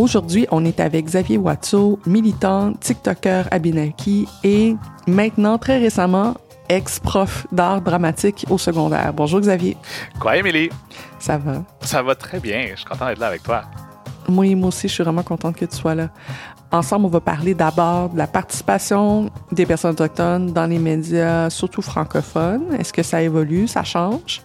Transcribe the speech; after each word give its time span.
Aujourd'hui, 0.00 0.46
on 0.50 0.64
est 0.64 0.80
avec 0.80 1.04
Xavier 1.04 1.36
Watteau, 1.36 2.00
militant, 2.06 2.72
TikToker 2.72 3.42
Abinaki 3.50 4.26
et 4.42 4.74
maintenant, 5.06 5.58
très 5.58 5.76
récemment, 5.76 6.38
ex-prof 6.70 7.46
d'art 7.52 7.82
dramatique 7.82 8.46
au 8.48 8.56
secondaire. 8.56 9.12
Bonjour 9.12 9.40
Xavier. 9.40 9.76
Quoi, 10.18 10.38
Émilie? 10.38 10.70
Ça 11.18 11.36
va? 11.36 11.64
Ça 11.82 12.02
va 12.02 12.14
très 12.14 12.40
bien. 12.40 12.68
Je 12.70 12.76
suis 12.76 12.86
content 12.86 13.08
d'être 13.08 13.18
là 13.18 13.26
avec 13.26 13.42
toi. 13.42 13.64
Moi, 14.30 14.54
moi 14.54 14.68
aussi, 14.68 14.88
je 14.88 14.94
suis 14.94 15.04
vraiment 15.04 15.22
contente 15.22 15.56
que 15.56 15.64
tu 15.64 15.76
sois 15.76 15.94
là. 15.94 16.08
Ensemble, 16.72 17.06
on 17.06 17.08
va 17.08 17.20
parler 17.20 17.52
d'abord 17.52 18.10
de 18.10 18.18
la 18.18 18.28
participation 18.28 19.28
des 19.50 19.66
personnes 19.66 19.90
autochtones 19.90 20.52
dans 20.52 20.66
les 20.66 20.78
médias, 20.78 21.50
surtout 21.50 21.82
francophones. 21.82 22.72
Est-ce 22.78 22.92
que 22.92 23.02
ça 23.02 23.20
évolue, 23.22 23.66
ça 23.66 23.82
change? 23.82 24.40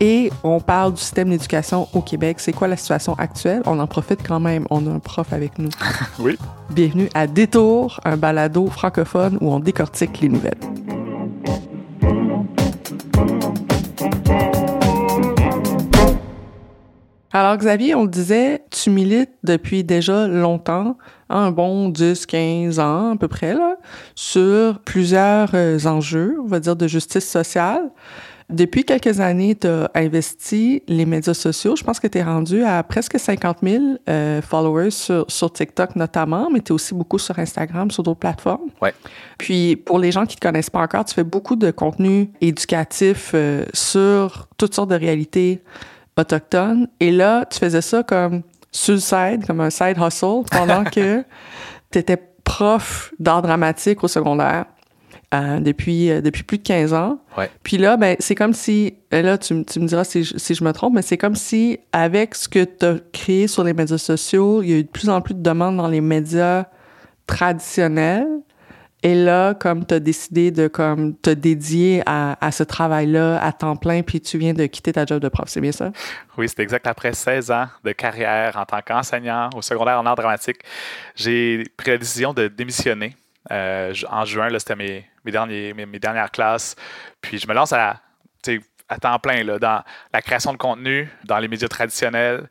Et 0.00 0.32
on 0.42 0.58
parle 0.58 0.94
du 0.94 1.00
système 1.00 1.30
d'éducation 1.30 1.86
au 1.92 2.00
Québec. 2.00 2.40
C'est 2.40 2.52
quoi 2.52 2.66
la 2.66 2.76
situation 2.76 3.14
actuelle? 3.14 3.62
On 3.66 3.78
en 3.78 3.86
profite 3.86 4.26
quand 4.26 4.40
même. 4.40 4.66
On 4.70 4.84
a 4.88 4.90
un 4.90 4.98
prof 4.98 5.32
avec 5.32 5.56
nous. 5.58 5.70
oui. 6.18 6.36
Bienvenue 6.70 7.08
à 7.14 7.28
Détour, 7.28 8.00
un 8.04 8.16
balado 8.16 8.66
francophone 8.66 9.38
où 9.40 9.52
on 9.52 9.60
décortique 9.60 10.20
les 10.20 10.28
nouvelles. 10.28 10.58
Alors 17.32 17.56
Xavier, 17.56 17.94
on 17.94 18.02
le 18.02 18.08
disait, 18.08 18.62
tu 18.70 18.88
milites 18.90 19.32
depuis 19.44 19.84
déjà 19.84 20.26
longtemps, 20.26 20.96
un 21.28 21.50
bon 21.50 21.90
10, 21.90 22.24
15 22.24 22.78
ans 22.78 23.12
à 23.12 23.16
peu 23.16 23.28
près, 23.28 23.54
là, 23.54 23.76
sur 24.14 24.78
plusieurs 24.80 25.50
euh, 25.54 25.78
enjeux, 25.84 26.38
on 26.42 26.46
va 26.46 26.58
dire, 26.58 26.74
de 26.74 26.86
justice 26.86 27.28
sociale. 27.28 27.90
Depuis 28.48 28.84
quelques 28.84 29.20
années, 29.20 29.54
tu 29.54 29.66
as 29.66 29.90
investi 29.94 30.82
les 30.88 31.04
médias 31.04 31.34
sociaux. 31.34 31.76
Je 31.76 31.84
pense 31.84 32.00
que 32.00 32.06
tu 32.06 32.16
es 32.16 32.22
rendu 32.22 32.64
à 32.64 32.82
presque 32.82 33.18
50 33.18 33.58
000 33.62 33.84
euh, 34.08 34.40
followers 34.40 34.90
sur, 34.90 35.26
sur, 35.28 35.52
TikTok 35.52 35.96
notamment, 35.96 36.48
mais 36.50 36.60
tu 36.60 36.68
es 36.68 36.72
aussi 36.72 36.94
beaucoup 36.94 37.18
sur 37.18 37.38
Instagram, 37.38 37.90
sur 37.90 38.02
d'autres 38.02 38.20
plateformes. 38.20 38.70
Ouais. 38.80 38.94
Puis 39.36 39.76
pour 39.76 39.98
les 39.98 40.12
gens 40.12 40.24
qui 40.24 40.36
ne 40.36 40.40
te 40.40 40.46
connaissent 40.46 40.70
pas 40.70 40.80
encore, 40.80 41.04
tu 41.04 41.12
fais 41.14 41.24
beaucoup 41.24 41.56
de 41.56 41.70
contenu 41.70 42.30
éducatif 42.40 43.32
euh, 43.34 43.66
sur 43.74 44.48
toutes 44.56 44.74
sortes 44.74 44.90
de 44.90 44.96
réalités 44.96 45.60
autochtone. 46.18 46.88
Et 47.00 47.10
là, 47.10 47.44
tu 47.46 47.58
faisais 47.58 47.80
ça 47.80 48.02
comme 48.02 48.42
side, 48.72 49.46
comme 49.46 49.60
un 49.60 49.70
side 49.70 49.96
hustle, 49.98 50.42
pendant 50.50 50.84
que 50.92 51.24
tu 51.90 51.98
étais 51.98 52.18
prof 52.44 53.12
d'art 53.18 53.42
dramatique 53.42 54.02
au 54.04 54.08
secondaire. 54.08 54.66
Euh, 55.34 55.60
depuis, 55.60 56.10
euh, 56.10 56.22
depuis 56.22 56.42
plus 56.42 56.56
de 56.56 56.62
15 56.62 56.94
ans. 56.94 57.18
Ouais. 57.36 57.50
Puis 57.62 57.76
là, 57.76 57.98
ben, 57.98 58.16
c'est 58.18 58.34
comme 58.34 58.54
si, 58.54 58.94
là, 59.12 59.36
tu, 59.36 59.62
tu 59.66 59.78
me 59.78 59.86
diras 59.86 60.04
si 60.04 60.24
je, 60.24 60.38
si 60.38 60.54
je 60.54 60.64
me 60.64 60.72
trompe, 60.72 60.94
mais 60.94 61.02
c'est 61.02 61.18
comme 61.18 61.36
si, 61.36 61.80
avec 61.92 62.34
ce 62.34 62.48
que 62.48 62.64
tu 62.64 62.86
as 62.86 62.94
créé 63.12 63.46
sur 63.46 63.62
les 63.62 63.74
médias 63.74 63.98
sociaux, 63.98 64.62
il 64.62 64.70
y 64.70 64.72
a 64.72 64.76
eu 64.78 64.84
de 64.84 64.88
plus 64.88 65.10
en 65.10 65.20
plus 65.20 65.34
de 65.34 65.42
demandes 65.42 65.76
dans 65.76 65.88
les 65.88 66.00
médias 66.00 66.64
traditionnels. 67.26 68.26
Et 69.02 69.14
là, 69.14 69.54
comme 69.54 69.86
tu 69.86 69.94
as 69.94 70.00
décidé 70.00 70.50
de 70.50 70.66
comme 70.66 71.16
te 71.16 71.30
dédier 71.30 72.02
à, 72.04 72.36
à 72.44 72.50
ce 72.50 72.64
travail-là 72.64 73.40
à 73.40 73.52
temps 73.52 73.76
plein, 73.76 74.02
puis 74.02 74.20
tu 74.20 74.38
viens 74.38 74.54
de 74.54 74.66
quitter 74.66 74.92
ta 74.92 75.06
job 75.06 75.20
de 75.20 75.28
prof, 75.28 75.48
c'est 75.48 75.60
bien 75.60 75.70
ça? 75.70 75.92
Oui, 76.36 76.48
c'est 76.48 76.60
exact. 76.60 76.86
Après 76.86 77.12
16 77.12 77.50
ans 77.52 77.66
de 77.84 77.92
carrière 77.92 78.56
en 78.56 78.64
tant 78.64 78.80
qu'enseignant 78.82 79.50
au 79.54 79.62
secondaire 79.62 80.00
en 80.00 80.06
art 80.06 80.16
dramatique, 80.16 80.58
j'ai 81.14 81.64
pris 81.76 81.92
la 81.92 81.98
décision 81.98 82.32
de 82.32 82.48
démissionner. 82.48 83.14
Euh, 83.52 83.94
en 84.10 84.24
juin, 84.24 84.48
c'était 84.58 84.76
mes, 84.76 85.06
mes, 85.24 85.30
derniers, 85.30 85.72
mes, 85.74 85.98
dernières 85.98 86.30
classes. 86.30 86.74
Puis 87.20 87.38
je 87.38 87.46
me 87.46 87.54
lance 87.54 87.72
à, 87.72 88.00
à 88.88 88.98
temps 88.98 89.18
plein 89.20 89.44
là, 89.44 89.58
dans 89.58 89.82
la 90.12 90.22
création 90.22 90.52
de 90.52 90.58
contenu, 90.58 91.08
dans 91.24 91.38
les 91.38 91.48
médias 91.48 91.68
traditionnels, 91.68 92.48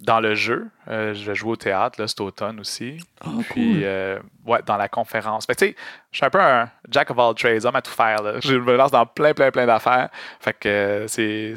dans 0.00 0.20
le 0.20 0.34
jeu. 0.34 0.68
Euh, 0.88 1.14
je 1.14 1.24
vais 1.24 1.34
jouer 1.34 1.52
au 1.52 1.56
théâtre 1.56 2.00
là, 2.00 2.06
cet 2.06 2.20
automne 2.20 2.60
aussi. 2.60 2.98
Oh, 3.24 3.30
Puis, 3.50 3.72
cool. 3.72 3.80
euh, 3.82 4.18
ouais, 4.44 4.60
dans 4.66 4.76
la 4.76 4.88
conférence. 4.88 5.46
Fait 5.46 5.54
tu 5.54 5.66
sais, 5.68 5.76
je 6.10 6.16
suis 6.18 6.26
un 6.26 6.30
peu 6.30 6.40
un 6.40 6.70
jack 6.90 7.10
of 7.10 7.18
all 7.18 7.34
trades, 7.34 7.64
homme 7.64 7.76
à 7.76 7.82
tout 7.82 7.90
faire. 7.92 8.22
Là. 8.22 8.34
Je 8.40 8.54
me 8.54 8.76
lance 8.76 8.90
dans 8.90 9.06
plein, 9.06 9.32
plein, 9.32 9.50
plein 9.50 9.66
d'affaires. 9.66 10.10
Fait 10.40 10.52
que 10.52 10.68
euh, 10.68 11.08
c'est 11.08 11.54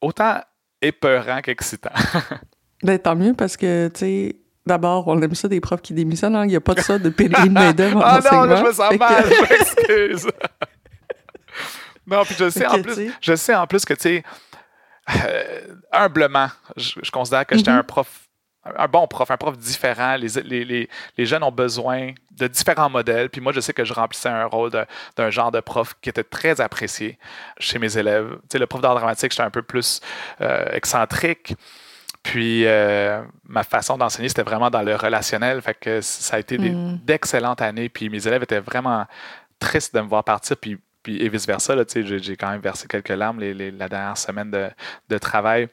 autant 0.00 0.40
épeurant 0.80 1.40
qu'excitant. 1.40 1.90
ben, 2.82 2.98
tant 2.98 3.16
mieux 3.16 3.34
parce 3.34 3.56
que, 3.56 3.88
tu 3.88 3.98
sais, 4.00 4.36
d'abord, 4.64 5.08
on 5.08 5.20
aime 5.20 5.34
ça 5.34 5.48
des 5.48 5.60
profs 5.60 5.82
qui 5.82 5.92
démissionnent. 5.92 6.40
Il 6.44 6.48
n'y 6.50 6.56
a 6.56 6.60
pas 6.60 6.74
de 6.74 6.80
ça 6.80 6.98
de 6.98 7.08
pénurie 7.10 7.48
de 7.48 7.54
main-d'œuvre 7.54 8.00
Ah 8.04 8.20
non, 8.32 8.42
là, 8.44 8.56
je 8.56 8.62
me 8.64 8.72
sens 8.72 8.96
mal, 8.96 9.24
que- 9.24 9.34
je 9.34 9.40
m'excuse. 9.42 10.28
non, 12.06 12.24
puis 12.24 12.34
je 12.38 12.48
sais, 12.48 12.66
en 12.66 12.80
plus, 12.80 13.12
je 13.20 13.34
sais 13.34 13.54
en 13.54 13.66
plus 13.66 13.84
que, 13.84 13.94
tu 13.94 14.00
sais, 14.02 14.22
euh, 15.26 15.60
humblement, 15.92 16.48
je, 16.76 17.00
je 17.02 17.10
considère 17.10 17.46
que 17.46 17.56
j'étais 17.56 17.70
un 17.70 17.82
prof, 17.82 18.28
un 18.76 18.88
bon 18.88 19.06
prof, 19.06 19.30
un 19.30 19.36
prof 19.36 19.56
différent. 19.56 20.16
Les, 20.16 20.28
les, 20.42 20.64
les, 20.64 20.88
les 21.16 21.26
jeunes 21.26 21.42
ont 21.42 21.52
besoin 21.52 22.12
de 22.32 22.46
différents 22.46 22.90
modèles. 22.90 23.30
Puis 23.30 23.40
moi, 23.40 23.52
je 23.52 23.60
sais 23.60 23.72
que 23.72 23.84
je 23.84 23.92
remplissais 23.92 24.28
un 24.28 24.44
rôle 24.46 24.70
d'un 25.16 25.30
genre 25.30 25.50
de 25.50 25.60
prof 25.60 25.94
qui 26.00 26.08
était 26.10 26.24
très 26.24 26.60
apprécié 26.60 27.18
chez 27.58 27.78
mes 27.78 27.96
élèves. 27.96 28.28
Tu 28.42 28.48
sais, 28.52 28.58
le 28.58 28.66
prof 28.66 28.80
d'art 28.82 28.94
dramatique, 28.94 29.32
j'étais 29.32 29.42
un 29.42 29.50
peu 29.50 29.62
plus 29.62 30.00
euh, 30.40 30.66
excentrique. 30.72 31.54
Puis 32.22 32.66
euh, 32.66 33.22
ma 33.48 33.62
façon 33.64 33.96
d'enseigner, 33.96 34.28
c'était 34.28 34.42
vraiment 34.42 34.68
dans 34.68 34.82
le 34.82 34.94
relationnel. 34.94 35.62
Fait 35.62 35.74
que 35.74 36.00
ça 36.02 36.36
a 36.36 36.38
été 36.38 36.58
Mm. 36.58 36.98
d'excellentes 37.02 37.62
années. 37.62 37.88
Puis 37.88 38.10
mes 38.10 38.26
élèves 38.26 38.42
étaient 38.42 38.60
vraiment 38.60 39.06
tristes 39.58 39.94
de 39.94 40.00
me 40.00 40.06
voir 40.08 40.22
partir. 40.24 40.56
Puis, 40.58 40.78
puis 41.02 41.16
et 41.22 41.28
vice-versa. 41.28 41.74
J'ai 41.94 42.36
quand 42.36 42.50
même 42.50 42.60
versé 42.60 42.86
quelques 42.88 43.08
larmes 43.08 43.40
les, 43.40 43.54
les- 43.54 43.70
la 43.70 43.88
dernière 43.88 44.16
semaine 44.16 44.50
de, 44.50 44.68
de 45.08 45.18
travail. 45.18 45.68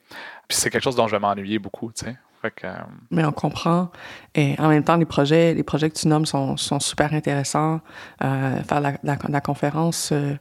Puis 0.48 0.58
c'est 0.58 0.70
quelque 0.70 0.84
chose 0.84 0.96
dont 0.96 1.08
je 1.08 1.16
vais 1.16 1.20
m'ennuyer 1.20 1.60
beaucoup. 1.60 1.92
tu 1.92 2.06
sais. 2.06 2.16
Fait 2.40 2.52
que, 2.52 2.68
euh, 2.68 2.74
Mais 3.10 3.26
on 3.26 3.32
comprend. 3.32 3.90
Et 4.36 4.54
en 4.60 4.68
même 4.70 4.84
temps, 4.84 4.96
les 4.96 5.06
projets, 5.08 5.56
les 5.56 5.64
projets 5.64 5.90
que 5.90 5.98
tu 5.98 6.08
nommes 6.08 6.28
sont, 6.28 6.56
sont 6.56 6.80
super 6.80 7.12
intéressants. 7.14 7.82
Euh, 8.24 8.62
faire 8.62 8.80
la, 8.80 8.94
la, 9.04 9.18
la 9.28 9.42
conférence 9.42 10.12
euh, 10.12 10.36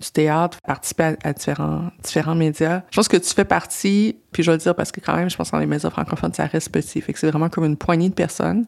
du 0.00 0.10
théâtre, 0.10 0.56
participer 0.66 1.02
à, 1.02 1.16
à 1.24 1.32
différents, 1.34 1.90
différents 2.02 2.34
médias. 2.34 2.80
Je 2.90 2.96
pense 2.96 3.06
que 3.06 3.18
tu 3.18 3.34
fais 3.34 3.44
partie, 3.44 4.16
puis 4.32 4.42
je 4.42 4.50
vais 4.50 4.56
le 4.56 4.62
dire 4.62 4.74
parce 4.74 4.90
que 4.90 5.00
quand 5.00 5.14
même, 5.14 5.28
je 5.28 5.36
pense 5.36 5.50
que 5.50 5.56
dans 5.56 5.60
les 5.60 5.66
médias 5.66 5.90
francophones, 5.90 6.32
ça 6.32 6.46
reste 6.46 6.72
petit. 6.72 7.02
Fait 7.02 7.12
que 7.12 7.18
c'est 7.18 7.30
vraiment 7.30 7.50
comme 7.50 7.66
une 7.66 7.76
poignée 7.76 8.08
de 8.08 8.14
personnes 8.14 8.64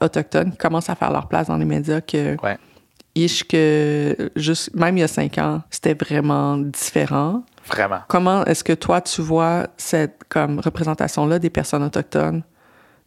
autochtones 0.00 0.52
qui 0.52 0.56
commencent 0.58 0.88
à 0.90 0.94
faire 0.94 1.10
leur 1.12 1.28
place 1.28 1.48
dans 1.48 1.58
les 1.58 1.64
médias 1.66 2.00
que... 2.00 2.40
Ouais. 2.42 2.56
Ish 3.16 3.42
que 3.48 4.30
juste, 4.36 4.72
même 4.74 4.96
il 4.96 5.00
y 5.00 5.04
a 5.04 5.08
cinq 5.08 5.38
ans, 5.38 5.62
c'était 5.70 5.94
vraiment 5.94 6.56
différent. 6.58 7.42
vraiment. 7.66 8.00
Comment 8.06 8.44
est-ce 8.44 8.62
que 8.62 8.74
toi, 8.74 9.00
tu 9.00 9.22
vois 9.22 9.66
cette 9.76 10.20
comme 10.28 10.60
représentation-là 10.60 11.38
des 11.40 11.50
personnes 11.50 11.82
autochtones? 11.82 12.42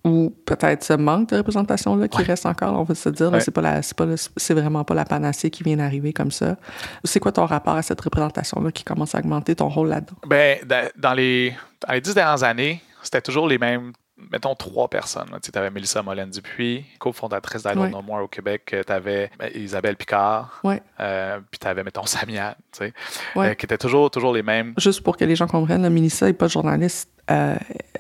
Ou 0.05 0.33
peut-être 0.45 0.81
ce 0.83 0.93
manque 0.93 1.29
de 1.29 1.37
représentation-là 1.37 2.07
qui 2.07 2.19
Ouais. 2.19 2.23
reste 2.23 2.45
encore, 2.45 2.79
on 2.79 2.83
va 2.83 2.95
se 2.95 3.09
dire, 3.09 3.31
Ouais. 3.33 3.41
c'est 3.41 3.51
pas 3.51 3.59
la, 3.61 3.81
c'est 3.81 3.95
pas 3.97 4.05
le- 4.05 4.15
c'est 4.37 4.53
vraiment 4.53 4.85
pas 4.85 4.93
la 4.95 5.03
panacée 5.03 5.49
qui 5.49 5.61
vient 5.61 5.75
d'arriver 5.75 6.13
comme 6.13 6.31
ça. 6.31 6.55
C'est 7.03 7.19
quoi 7.19 7.33
ton 7.33 7.45
rapport 7.45 7.75
à 7.75 7.81
cette 7.81 7.99
représentation-là 7.99 8.71
qui 8.71 8.85
commence 8.85 9.13
à 9.13 9.19
augmenter 9.19 9.55
ton 9.55 9.67
rôle 9.67 9.89
là-dedans? 9.89 10.15
Ben, 10.25 10.57
da- 10.65 10.89
dans, 10.97 11.13
les, 11.13 11.53
dans 11.85 11.93
les 11.93 11.99
dix 12.01 12.13
dernières 12.13 12.43
années, 12.43 12.81
c'était 13.03 13.21
toujours 13.21 13.45
les 13.47 13.57
mêmes, 13.57 13.91
mettons, 14.31 14.55
trois 14.55 14.87
personnes. 14.87 15.29
Tu 15.41 15.51
avais 15.57 15.69
Mélissa 15.69 16.01
Molène-Dupuis, 16.01 16.85
cofondatrice 16.99 17.63
d'I 17.63 17.73
Don't 17.73 17.83
Ouais. 17.83 17.89
Know 17.89 18.01
More 18.01 18.23
au 18.23 18.27
Québec. 18.27 18.75
Tu 18.85 18.91
avais 18.93 19.29
Isabelle 19.55 19.95
Picard. 19.95 20.59
Ouais. 20.63 20.81
Euh, 20.99 21.39
puis 21.49 21.59
tu 21.59 21.67
avais, 21.67 21.83
mettons, 21.83 22.03
Samia, 22.05 22.55
tu 22.71 22.79
sais, 22.85 22.93
Ouais. 23.35 23.49
euh, 23.49 23.53
qui 23.53 23.65
étaient 23.65 23.77
toujours, 23.77 24.09
toujours 24.11 24.33
les 24.33 24.43
mêmes. 24.43 24.73
Juste 24.77 25.01
pour 25.01 25.17
que 25.17 25.25
les 25.25 25.35
gens 25.35 25.47
comprennent, 25.47 25.81
là, 25.81 25.89
Mélissa 25.89 26.25
n'est 26.25 26.33
pas 26.33 26.47
journaliste. 26.47 27.09
euh, 27.31 27.55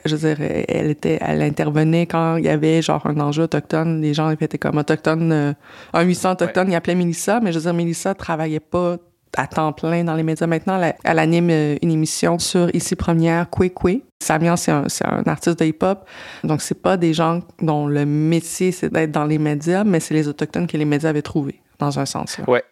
je 0.05 0.15
veux 0.15 0.33
dire, 0.35 0.45
elle 0.67 0.89
était, 0.89 1.17
elle 1.21 1.41
intervenait 1.41 2.05
quand 2.07 2.37
il 2.37 2.45
y 2.45 2.49
avait 2.49 2.81
genre 2.81 3.05
un 3.05 3.19
enjeu 3.19 3.43
autochtone. 3.43 4.01
Les 4.01 4.13
gens 4.13 4.29
étaient 4.31 4.57
comme 4.57 4.77
autochtone, 4.77 5.31
euh, 5.31 5.53
un 5.93 6.01
800 6.01 6.31
autochtone, 6.33 6.71
ils 6.71 6.75
appelaient 6.75 6.95
Mélissa, 6.95 7.39
mais 7.39 7.51
je 7.51 7.57
veux 7.59 7.63
dire, 7.63 7.73
Mélissa 7.73 8.13
travaillait 8.15 8.59
pas 8.59 8.97
à 9.37 9.45
temps 9.45 9.71
plein 9.73 10.03
dans 10.03 10.15
les 10.15 10.23
médias. 10.23 10.47
Maintenant, 10.47 10.81
elle, 10.81 10.95
elle 11.03 11.19
anime 11.19 11.49
euh, 11.51 11.75
une 11.83 11.91
émission 11.91 12.39
sur 12.39 12.73
Ici 12.73 12.95
Première, 12.95 13.49
Kwe 13.49 13.69
Kwe. 13.69 14.01
Samia, 14.21 14.57
c'est 14.57 14.71
un, 14.71 15.23
artiste 15.27 15.59
de 15.59 15.65
hip-hop. 15.65 16.07
Donc, 16.43 16.61
c'est 16.61 16.81
pas 16.81 16.97
des 16.97 17.13
gens 17.13 17.41
dont 17.61 17.87
le 17.87 18.05
métier, 18.05 18.71
c'est 18.71 18.89
d'être 18.89 19.11
dans 19.11 19.23
les 19.25 19.37
médias, 19.37 19.83
mais 19.85 19.99
c'est 20.01 20.13
les 20.13 20.27
Autochtones 20.27 20.67
que 20.67 20.75
les 20.77 20.85
médias 20.85 21.09
avaient 21.09 21.21
trouvés, 21.21 21.61
dans 21.79 21.97
un 21.99 22.05
sens. 22.05 22.37
Là. 22.37 22.43
Ouais. 22.49 22.63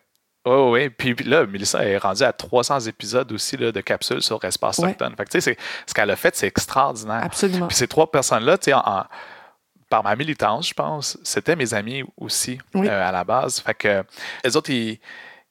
Oui, 0.46 0.54
oui. 0.72 0.90
Puis, 0.90 1.16
là, 1.26 1.46
Mélissa 1.46 1.84
est 1.86 1.98
rendue 1.98 2.24
à 2.24 2.34
300 2.34 2.82
épisodes 2.82 3.32
aussi 3.32 3.56
là, 3.58 3.72
de 3.72 3.82
capsules 3.82 4.22
sur 4.22 4.44
Espace 4.44 4.78
Ouais. 4.80 4.90
Autochtone. 4.90 5.14
Fait 5.16 5.26
que, 5.26 5.30
tu 5.32 5.42
sais, 5.42 5.54
c'est- 5.54 5.58
ce 5.86 5.94
qu'elle 5.94 6.10
a 6.12 6.16
fait, 6.16 6.36
c'est 6.36 6.48
extraordinaire. 6.48 7.22
Absolument. 7.24 7.68
Puis 7.68 7.78
ces 7.78 7.88
trois 7.88 8.10
personnes-là, 8.12 8.58
tu 8.58 8.72
sais, 8.72 8.78
par 9.90 10.04
ma 10.04 10.16
militance, 10.18 10.68
je 10.70 10.74
pense, 10.74 11.18
c'était 11.24 11.56
mes 11.56 11.74
amis 11.74 12.04
aussi 12.18 12.60
Oui. 12.76 12.88
euh, 12.90 13.08
à 13.08 13.12
la 13.14 13.24
base. 13.24 13.60
Fait 13.62 13.74
que 13.74 14.04
les 14.44 14.56
autres, 14.58 14.70
ils, 14.70 15.00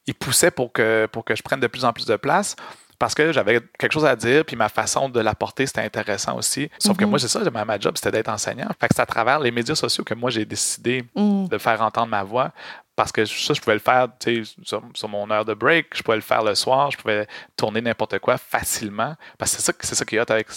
ils 0.05 0.13
poussaient 0.15 0.51
pour 0.51 0.71
que, 0.71 1.07
pour 1.11 1.25
que 1.25 1.35
je 1.35 1.41
prenne 1.41 1.59
de 1.59 1.67
plus 1.67 1.85
en 1.85 1.91
plus 1.93 2.05
de 2.05 2.15
place 2.17 2.55
parce 2.99 3.13
que 3.15 3.31
j'avais 3.31 3.61
quelque 3.77 3.91
chose 3.91 4.05
à 4.05 4.15
dire, 4.15 4.43
puis 4.45 4.55
ma 4.55 4.69
façon 4.69 5.09
de 5.09 5.19
l'apporter, 5.19 5.65
c'était 5.67 5.81
intéressant 5.81 6.35
aussi. 6.37 6.69
Sauf 6.79 6.97
que 6.97 7.03
Mhm. 7.03 7.09
moi, 7.11 7.19
c'est 7.19 7.27
ça, 7.27 7.39
ma, 7.51 7.63
ma 7.65 7.79
job, 7.79 7.95
c'était 7.95 8.11
d'être 8.11 8.29
enseignant. 8.29 8.67
Fait 8.79 8.87
que 8.87 8.95
c'est 8.95 9.01
à 9.01 9.05
travers 9.05 9.39
les 9.39 9.51
médias 9.51 9.75
sociaux 9.75 10.03
que 10.03 10.13
moi, 10.15 10.29
j'ai 10.31 10.45
décidé 10.45 11.05
Mm. 11.15 11.47
de 11.47 11.57
faire 11.57 11.81
entendre 11.81 12.07
ma 12.07 12.23
voix 12.23 12.51
parce 12.95 13.11
que 13.11 13.23
ça, 13.25 13.53
je 13.53 13.61
pouvais 13.61 13.75
le 13.75 13.79
faire 13.79 14.07
tu 14.19 14.43
sais, 14.43 14.53
sur, 14.63 14.81
sur 14.95 15.07
mon 15.07 15.29
heure 15.29 15.45
de 15.45 15.53
break, 15.53 15.95
je 15.95 16.01
pouvais 16.01 16.17
le 16.17 16.23
faire 16.23 16.43
le 16.43 16.55
soir, 16.55 16.89
je 16.89 16.97
pouvais 16.97 17.27
tourner 17.55 17.79
n'importe 17.81 18.17
quoi 18.17 18.37
facilement. 18.39 19.15
Parce 19.37 19.51
que 19.51 19.57
c'est 19.61 19.71
ça, 19.71 19.73
c'est 19.79 19.93
ça 19.93 20.03
qui 20.03 20.15
est 20.15 20.19
hot 20.19 20.31
avec, 20.31 20.47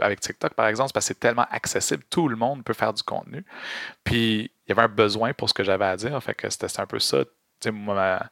avec 0.00 0.20
TikTok, 0.20 0.54
par 0.54 0.68
exemple, 0.68 0.92
parce 0.94 1.04
que 1.04 1.08
c'est 1.08 1.20
tellement 1.20 1.46
accessible, 1.50 2.02
tout 2.08 2.28
le 2.28 2.36
monde 2.36 2.64
peut 2.64 2.72
faire 2.72 2.94
du 2.94 3.02
contenu. 3.02 3.44
Puis 4.04 4.50
il 4.66 4.68
y 4.70 4.72
avait 4.72 4.82
un 4.82 4.88
besoin 4.88 5.32
pour 5.34 5.48
ce 5.48 5.54
que 5.54 5.62
j'avais 5.64 5.84
à 5.84 5.96
dire, 5.96 6.20
fait 6.22 6.34
que 6.34 6.48
c'était 6.48 6.80
un 6.80 6.86
peu 6.86 6.98
ça, 6.98 7.24
tu 7.24 7.30
sais, 7.60 7.70
moi, 7.70 7.94
ma- 7.94 8.30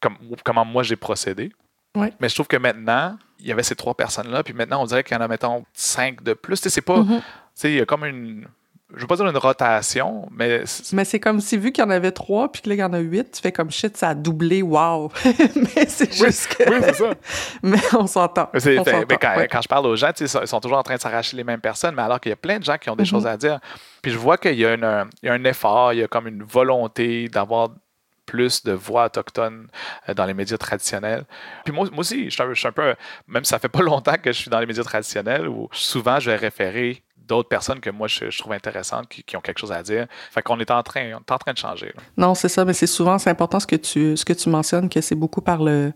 comme, 0.00 0.16
comment 0.44 0.64
moi 0.64 0.82
j'ai 0.82 0.96
procédé. 0.96 1.52
Ouais. 1.96 2.12
Mais 2.20 2.28
je 2.28 2.34
trouve 2.34 2.46
que 2.48 2.56
maintenant, 2.56 3.16
il 3.38 3.46
y 3.46 3.52
avait 3.52 3.62
ces 3.62 3.74
trois 3.76 3.94
personnes-là, 3.94 4.42
puis 4.42 4.54
maintenant, 4.54 4.82
on 4.82 4.86
dirait 4.86 5.04
qu'il 5.04 5.16
y 5.16 5.20
en 5.20 5.22
a, 5.22 5.28
mettons, 5.28 5.64
cinq 5.74 6.22
de 6.22 6.32
plus. 6.32 6.56
Tu 6.60 6.64
sais, 6.64 6.70
c'est 6.70 6.80
pas. 6.80 7.02
Tu 7.02 7.14
sais, 7.54 7.70
il 7.72 7.76
y 7.78 7.80
a 7.80 7.86
comme 7.86 8.04
une. 8.04 8.46
Je 8.94 9.00
veux 9.00 9.06
pas 9.06 9.16
dire 9.16 9.26
une 9.26 9.36
rotation, 9.38 10.28
mais 10.30 10.64
Mais 10.92 11.06
c'est 11.06 11.18
comme 11.18 11.40
si, 11.40 11.56
vu 11.56 11.72
qu'il 11.72 11.82
y 11.82 11.86
en 11.86 11.88
avait 11.90 12.12
trois, 12.12 12.52
puis 12.52 12.60
que 12.60 12.68
là, 12.68 12.74
il 12.74 12.78
y 12.78 12.82
en 12.82 12.92
a 12.92 12.98
huit, 12.98 13.30
tu 13.32 13.40
fais 13.40 13.50
comme 13.50 13.70
shit, 13.70 13.96
ça 13.96 14.10
a 14.10 14.14
doublé, 14.14 14.60
wow! 14.60 15.10
mais 15.24 15.86
c'est 15.88 16.12
juste 16.12 16.54
que. 16.54 16.68
oui, 16.70 16.76
c'est 16.82 16.94
ça. 16.96 17.14
mais 17.62 17.78
on 17.98 18.06
s'entend. 18.06 18.50
Quand, 18.52 19.36
ouais. 19.38 19.48
quand 19.50 19.62
je 19.62 19.68
parle 19.68 19.86
aux 19.86 19.96
gens, 19.96 20.10
ils 20.20 20.28
sont 20.28 20.60
toujours 20.60 20.76
en 20.76 20.82
train 20.82 20.96
de 20.96 21.00
s'arracher 21.00 21.38
les 21.38 21.44
mêmes 21.44 21.60
personnes, 21.62 21.94
mais 21.94 22.02
alors 22.02 22.20
qu'il 22.20 22.30
y 22.30 22.34
a 22.34 22.36
plein 22.36 22.58
de 22.58 22.64
gens 22.64 22.76
qui 22.76 22.90
ont 22.90 22.96
des 22.96 23.04
Mhm. 23.04 23.08
choses 23.08 23.26
à 23.26 23.36
dire. 23.38 23.60
Puis 24.02 24.12
je 24.12 24.18
vois 24.18 24.36
qu'il 24.36 24.52
y, 24.54 24.60
y 24.60 24.66
a 24.66 25.06
un 25.24 25.44
effort, 25.44 25.94
il 25.94 26.00
y 26.00 26.02
a 26.02 26.08
comme 26.08 26.26
une 26.28 26.42
volonté 26.42 27.28
d'avoir 27.30 27.70
plus 28.32 28.64
de 28.64 28.72
voix 28.72 29.04
autochtones 29.04 29.66
euh, 30.08 30.14
dans 30.14 30.24
les 30.24 30.32
médias 30.32 30.56
traditionnels. 30.56 31.24
Puis 31.66 31.74
moi, 31.74 31.86
aussi, 31.98 32.30
je 32.30 32.54
suis, 32.54 32.66
un, 32.66 32.72
peu, 32.72 32.94
même 33.28 33.44
ça 33.44 33.58
fait 33.58 33.68
pas 33.68 33.82
longtemps 33.92 34.14
que 34.14 34.32
je 34.32 34.38
suis 34.38 34.50
dans 34.50 34.58
les 34.58 34.64
médias 34.64 34.82
traditionnels, 34.82 35.46
où 35.46 35.68
souvent 35.70 36.18
je 36.18 36.30
vais 36.30 36.36
référer 36.36 37.02
d'autres 37.28 37.50
personnes 37.50 37.80
que 37.80 37.90
moi 37.90 38.08
je, 38.08 38.36
trouve 38.38 38.54
intéressantes, 38.54 39.06
qui, 39.08 39.36
ont 39.36 39.42
quelque 39.42 39.58
chose 39.58 39.70
à 39.70 39.82
dire. 39.82 40.06
Fait 40.30 40.40
qu'on 40.40 40.58
est 40.60 40.70
en 40.70 40.82
train, 40.82 41.04
de 41.04 41.58
changer. 41.58 41.92
Non, 42.16 42.34
c'est 42.34 42.48
ça, 42.48 42.64
mais 42.64 42.72
c'est 42.72 42.86
souvent, 42.86 43.18
c'est 43.18 43.30
important 43.30 43.60
ce 43.60 43.66
que 43.66 43.76
tu, 43.76 44.16
ce 44.16 44.24
que 44.24 44.48
mentionnes, 44.48 44.88
que 44.88 45.02
c'est 45.02 45.14
beaucoup 45.14 45.42
par 45.42 45.62
le, 45.62 45.92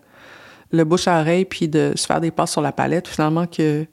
le 0.73 0.85
bouche 0.85 1.09
à 1.09 1.21
oreille, 1.21 1.47
puis 1.47 1.69
de 1.69 1.95
se 1.97 2.07
faire 2.07 2.21
des 2.21 2.31
passes 2.31 2.53
sur 2.53 2.61
la 2.61 2.73
palette, 2.73 3.09
finalement, 3.09 3.47
que 3.47 3.87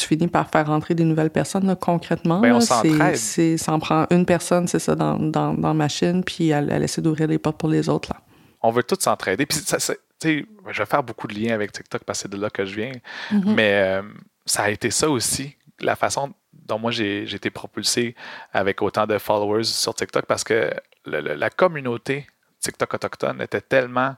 tu 0.00 0.06
finis 0.06 0.28
par 0.28 0.48
faire 0.50 0.66
rentrer 0.66 0.94
des 0.94 1.04
nouvelles 1.04 1.30
personnes, 1.30 1.66
là, 1.66 1.76
concrètement. 1.76 2.38
On 2.38 2.60
là. 2.98 3.16
C'est- 3.16 3.56
Ça 3.58 3.72
en 3.72 3.78
prend 3.78 4.06
une 4.10 4.24
personne, 4.26 4.66
c'est 4.68 4.78
ça, 4.78 4.94
dans, 4.94 5.18
dans, 5.18 5.54
dans 5.54 5.68
la 5.68 5.74
machine, 5.74 6.22
puis 6.24 6.48
elle, 6.50 6.70
elle 6.70 6.82
essaie 6.84 7.02
d'ouvrir 7.02 7.28
les 7.28 7.38
portes 7.38 7.58
pour 7.58 7.68
les 7.68 7.88
autres, 7.88 8.10
là. 8.12 8.20
on 8.62 8.70
veut 8.70 8.82
tous 8.82 9.00
s'entraider. 9.00 9.46
Puis, 9.46 9.58
ça, 9.58 9.78
ça- 9.78 9.94
je 10.22 10.42
vais 10.78 10.86
faire 10.86 11.02
beaucoup 11.04 11.26
de 11.28 11.34
liens 11.34 11.54
avec 11.54 11.70
TikTok 11.72 12.02
parce 12.04 12.18
que 12.18 12.22
c'est 12.22 12.36
de 12.36 12.40
là 12.40 12.50
que 12.50 12.64
je 12.64 12.74
viens. 12.74 12.92
Mhm. 13.30 13.54
Mais 13.54 13.72
euh, 13.74 14.02
ça 14.46 14.64
a 14.64 14.70
été 14.70 14.90
ça 14.90 15.08
aussi, 15.08 15.56
la 15.80 15.94
façon 15.94 16.32
dont 16.66 16.78
moi 16.78 16.90
j'ai 16.90 17.24
j'ai 17.26 17.36
été 17.36 17.50
propulsé 17.50 18.14
avec 18.52 18.82
autant 18.82 19.06
de 19.06 19.16
followers 19.18 19.62
sur 19.64 19.94
TikTok 19.94 20.26
parce 20.26 20.42
que 20.42 20.70
le- 21.06 21.20
le- 21.20 21.34
la 21.34 21.50
communauté 21.50 22.26
TikTok 22.60 22.94
autochtone 22.94 23.40
était 23.40 23.60
tellement 23.60 24.16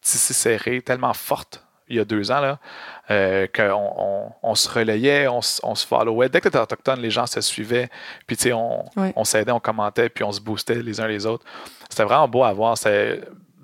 tissée 0.00 0.32
serrée, 0.34 0.80
tellement 0.80 1.12
forte 1.12 1.62
il 1.88 1.96
y 1.96 2.00
a 2.00 2.04
deux 2.04 2.30
ans, 2.30 2.40
là, 2.40 2.58
euh, 3.10 3.46
qu'on 3.54 3.92
on, 3.98 4.32
on 4.42 4.54
se 4.54 4.68
relayait, 4.68 5.28
on, 5.28 5.42
se- 5.42 5.60
on 5.62 5.74
se 5.74 5.86
followait. 5.86 6.28
Dès 6.28 6.40
que 6.40 6.44
tu 6.44 6.48
étais 6.48 6.58
autochtone, 6.58 7.00
les 7.00 7.10
gens 7.10 7.26
se 7.26 7.40
suivaient. 7.40 7.88
Puis, 8.26 8.36
tu 8.36 8.44
sais, 8.44 8.52
on, 8.52 8.84
Ouais. 8.96 9.12
on 9.16 9.24
s'aidait, 9.24 9.52
on 9.52 9.60
commentait, 9.60 10.08
puis 10.08 10.24
on 10.24 10.32
se 10.32 10.40
boostait 10.40 10.76
les 10.82 11.00
uns 11.00 11.06
les 11.06 11.26
autres. 11.26 11.44
C'était 11.88 12.04
vraiment 12.04 12.28
beau 12.28 12.44
à 12.44 12.52
voir. 12.52 12.78
C'est, 12.78 13.20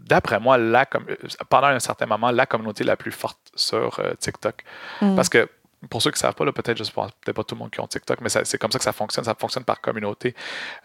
d'après 0.07 0.41
moi, 0.41 0.59
com- 0.87 1.05
pendant 1.49 1.69
un 1.69 1.79
certain 1.81 2.07
moment, 2.07 2.31
la 2.31 2.47
communauté 2.47 2.85
la 2.85 2.97
plus 2.97 3.13
forte 3.13 3.39
sur 3.55 3.99
euh, 4.01 4.13
TikTok. 4.19 4.65
Mm. 5.03 5.15
Parce 5.17 5.29
que 5.29 5.49
pour 5.91 6.03
ceux 6.03 6.11
qui 6.11 6.17
ne 6.17 6.21
savent 6.21 6.35
pas, 6.35 6.45
là, 6.45 6.53
peut-être, 6.53 6.83
je 6.83 6.91
pas, 6.91 7.09
peut-être 7.21 7.37
pas 7.37 7.45
tout 7.45 7.55
le 7.55 7.61
monde 7.61 7.71
qui 7.71 7.81
ont 7.81 7.87
TikTok, 7.87 8.21
mais 8.21 8.29
c'est 8.29 8.59
comme 8.59 8.73
ça 8.73 8.79
que 8.79 8.85
ça 8.85 8.93
fonctionne. 8.93 9.25
Ça 9.25 9.35
fonctionne 9.39 9.65
par 9.65 9.81
communauté. 9.81 10.35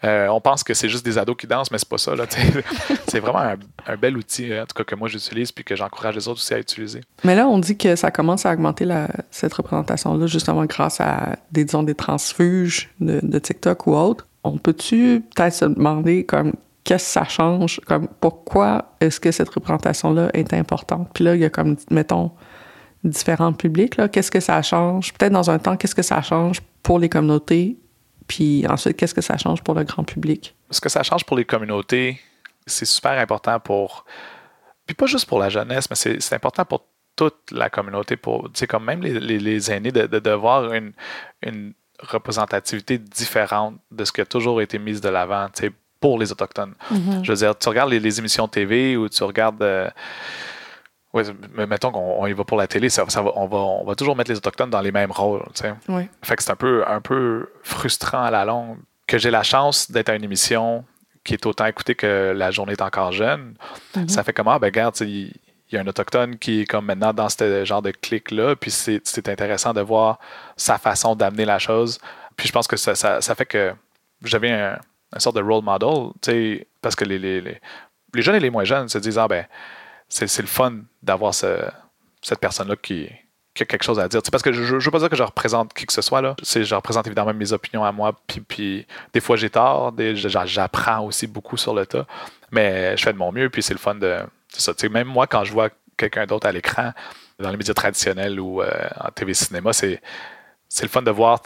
Euh, 0.04 0.28
on 0.28 0.40
pense 0.40 0.62
que 0.62 0.72
c'est 0.72 0.88
juste 0.88 1.04
des 1.04 1.18
ados 1.18 1.36
qui 1.36 1.46
dansent, 1.46 1.70
mais 1.70 1.78
c'est 1.78 1.88
pas 1.88 1.98
ça. 1.98 2.14
là, 2.14 2.26
c'est 3.08 3.20
vraiment 3.20 3.56
un, 3.86 3.96
bel 3.96 4.16
outil, 4.16 4.52
euh, 4.52 4.62
en 4.62 4.66
tout 4.66 4.74
cas, 4.74 4.84
que 4.84 4.94
moi 4.94 5.08
j'utilise 5.08 5.50
puis 5.50 5.64
que 5.64 5.74
j'encourage 5.74 6.14
les 6.14 6.28
autres 6.28 6.40
aussi 6.40 6.54
à 6.54 6.58
utiliser. 6.58 7.00
Mais 7.24 7.34
là, 7.34 7.48
on 7.48 7.58
dit 7.58 7.76
que 7.76 7.96
ça 7.96 8.10
commence 8.10 8.46
à 8.46 8.52
augmenter 8.52 8.86
cette 9.30 9.54
représentation-là, 9.54 10.26
justement 10.26 10.64
grâce 10.64 11.00
à 11.00 11.36
des, 11.50 11.64
des 11.64 11.94
transfuges 11.94 12.90
de, 13.00 13.38
TikTok 13.38 13.86
ou 13.86 13.96
autres. 13.96 14.26
On 14.44 14.58
peut-tu 14.58 15.24
peut-être 15.34 15.54
se 15.54 15.64
demander 15.64 16.24
comme 16.24 16.52
qu'est-ce 16.84 17.04
que 17.04 17.10
ça 17.10 17.24
change, 17.24 17.80
comme 17.86 18.08
pourquoi 18.20 18.94
est-ce 19.00 19.18
que 19.18 19.32
cette 19.32 19.48
représentation-là 19.48 20.30
est 20.34 20.52
importante? 20.52 21.08
Puis 21.14 21.24
là, 21.24 21.34
il 21.34 21.40
y 21.40 21.44
a 21.44 21.50
comme, 21.50 21.76
mettons, 21.90 22.30
différents 23.04 23.52
publics, 23.52 23.96
là. 23.96 24.08
Qu'est-ce 24.08 24.30
que 24.30 24.40
ça 24.40 24.60
change? 24.62 25.12
Peut-être 25.14 25.32
dans 25.32 25.50
un 25.50 25.58
temps, 25.58 25.76
qu'est-ce 25.76 25.94
que 25.94 26.02
ça 26.02 26.20
change 26.22 26.60
pour 26.82 26.98
les 26.98 27.08
communautés? 27.08 27.76
Puis 28.26 28.66
ensuite, 28.68 28.96
qu'est-ce 28.96 29.14
que 29.14 29.20
ça 29.20 29.36
change 29.36 29.62
pour 29.62 29.74
le 29.74 29.84
grand 29.84 30.04
public? 30.04 30.54
ce 30.70 30.80
que 30.80 30.88
ça 30.88 31.02
change 31.04 31.24
pour 31.24 31.36
les 31.36 31.44
communautés, 31.44 32.18
c'est 32.66 32.84
super 32.86 33.12
important 33.12 33.60
pour. 33.60 34.04
Puis 34.86 34.94
pas 34.94 35.06
juste 35.06 35.26
pour 35.28 35.38
la 35.38 35.48
jeunesse, 35.50 35.88
mais 35.88 35.96
c'est 35.96 36.20
c'est 36.20 36.34
important 36.34 36.64
pour 36.64 36.84
toute 37.16 37.52
la 37.52 37.70
communauté, 37.70 38.16
pour, 38.16 38.44
tu 38.44 38.58
sais, 38.60 38.66
comme 38.66 38.84
même 38.84 39.00
les, 39.02 39.20
les- 39.20 39.38
les 39.38 39.70
aînés, 39.70 39.92
de, 39.92 40.06
de, 40.06 40.18
de 40.18 40.30
voir 40.32 40.72
une, 40.72 40.92
une 41.42 41.74
représentativité 42.00 42.98
différente 42.98 43.76
de 43.92 44.04
ce 44.04 44.10
qui 44.10 44.20
a 44.20 44.26
toujours 44.26 44.60
été 44.60 44.78
mis 44.80 44.98
de 45.00 45.08
l'avant, 45.08 45.46
tu 45.54 45.66
sais, 45.66 45.72
pour 46.00 46.18
les 46.18 46.32
Autochtones. 46.32 46.74
Je 47.22 47.30
veux 47.32 47.38
dire, 47.38 47.56
tu 47.56 47.68
regardes 47.68 47.90
les, 47.90 48.00
les 48.00 48.18
émissions 48.18 48.48
TV 48.48 48.96
ou 48.96 49.08
tu 49.08 49.22
regardes. 49.22 49.62
euh, 49.62 49.88
ouais, 51.14 51.22
mais 51.54 51.66
mettons 51.66 51.90
qu'on 51.90 52.16
on 52.18 52.26
y 52.26 52.32
va 52.32 52.44
pour 52.44 52.58
la 52.58 52.66
télé, 52.66 52.90
ça, 52.90 53.04
ça 53.08 53.22
va, 53.22 53.32
on, 53.36 53.46
va, 53.46 53.56
on 53.56 53.84
va 53.84 53.94
toujours 53.94 54.16
mettre 54.16 54.30
les 54.30 54.36
Autochtones 54.36 54.70
dans 54.70 54.80
les 54.80 54.92
mêmes 54.92 55.12
rôles. 55.12 55.44
tu 55.54 55.62
sais. 55.62 55.74
Oui. 55.88 56.08
Fait 56.22 56.36
que 56.36 56.42
c'est 56.42 56.50
un 56.50 56.56
peu, 56.56 56.84
un 56.86 57.00
peu 57.00 57.48
frustrant 57.62 58.22
à 58.22 58.30
la 58.30 58.44
longue 58.44 58.78
que 59.06 59.18
j'ai 59.18 59.30
la 59.30 59.42
chance 59.42 59.90
d'être 59.90 60.08
à 60.10 60.14
une 60.16 60.24
émission 60.24 60.84
qui 61.24 61.34
est 61.34 61.46
autant 61.46 61.66
écoutée 61.66 61.94
que 61.94 62.34
la 62.36 62.50
journée 62.50 62.72
est 62.72 62.82
encore 62.82 63.12
jeune. 63.12 63.54
Ça 64.08 64.22
fait 64.22 64.34
comment? 64.34 64.58
Ben, 64.58 64.66
regarde, 64.66 64.94
il 65.00 65.32
y 65.72 65.76
a 65.76 65.80
un 65.80 65.86
autochtone 65.86 66.36
qui 66.38 66.60
est 66.62 66.66
comme 66.66 66.84
maintenant 66.84 67.14
dans 67.14 67.28
ce 67.30 67.64
genre 67.64 67.80
de 67.80 67.90
clic-là, 67.92 68.56
puis 68.56 68.70
c'est 68.70 69.28
intéressant 69.28 69.72
de 69.72 69.80
voir 69.80 70.18
sa 70.56 70.76
façon 70.76 71.16
d'amener 71.16 71.46
la 71.46 71.58
chose. 71.58 71.98
Puis 72.36 72.48
je 72.48 72.52
pense 72.52 72.66
que 72.66 72.76
ça, 72.76 72.94
ça, 72.94 73.20
ça 73.22 73.34
fait 73.34 73.46
que 73.46 73.72
j'avais 74.22 74.50
un, 74.50 74.78
un 75.12 75.18
sorte 75.18 75.36
de 75.36 75.42
role 75.42 75.62
model, 75.64 76.10
tu 76.20 76.30
sais, 76.30 76.66
parce 76.82 76.94
que 76.96 77.04
les, 77.04 77.18
les, 77.18 77.40
les, 77.40 77.60
les 78.14 78.22
jeunes 78.22 78.34
et 78.34 78.40
les 78.40 78.50
moins 78.50 78.64
jeunes 78.64 78.88
se 78.88 78.98
disent, 78.98 79.18
ah 79.18 79.28
ben, 79.28 79.46
c'est 80.14 80.42
le 80.42 80.48
fun 80.48 80.74
d'avoir 81.02 81.34
ce- 81.34 81.68
cette 82.22 82.38
personne-là 82.40 82.76
qui, 82.76 83.08
qui 83.54 83.62
a 83.62 83.66
quelque 83.66 83.82
chose 83.84 83.98
à 84.00 84.08
dire. 84.08 84.22
Tu 84.22 84.26
sais, 84.26 84.30
parce 84.30 84.42
que 84.42 84.52
je 84.52 84.74
ne 84.74 84.80
veux 84.80 84.90
pas 84.90 84.98
dire 84.98 85.08
que 85.10 85.16
je 85.16 85.22
représente 85.22 85.72
qui 85.74 85.86
que 85.86 85.92
ce 85.92 86.02
soit. 86.02 86.20
Là. 86.22 86.34
Je 86.42 86.74
représente 86.74 87.06
évidemment 87.06 87.34
mes 87.34 87.52
opinions 87.52 87.84
à 87.84 87.92
moi. 87.92 88.12
Puis, 88.26 88.40
puis 88.40 88.86
des 89.12 89.20
fois, 89.20 89.36
j'ai 89.36 89.50
tort. 89.50 89.92
J'apprends 90.46 91.00
aussi 91.04 91.26
beaucoup 91.26 91.56
sur 91.56 91.74
le 91.74 91.86
tas. 91.86 92.06
Mais 92.50 92.96
je 92.96 93.02
fais 93.04 93.12
de 93.12 93.18
mon 93.18 93.30
mieux. 93.32 93.50
Puis 93.50 93.62
c'est 93.62 93.74
le 93.74 93.78
fun 93.78 93.94
de. 93.94 94.18
C'est 94.48 94.60
ça. 94.60 94.74
Tu 94.74 94.82
sais, 94.82 94.88
même 94.88 95.08
moi, 95.08 95.26
quand 95.26 95.44
je 95.44 95.52
vois 95.52 95.68
quelqu'un 95.96 96.26
d'autre 96.26 96.46
à 96.46 96.52
l'écran, 96.52 96.92
dans 97.38 97.50
les 97.50 97.56
médias 97.56 97.74
traditionnels 97.74 98.38
ou 98.40 98.62
euh, 98.62 98.70
en 99.00 99.10
TV 99.10 99.34
cinéma, 99.34 99.72
c'est 99.72 100.00
le 100.82 100.88
fun 100.88 101.02
de 101.02 101.10
voir. 101.10 101.40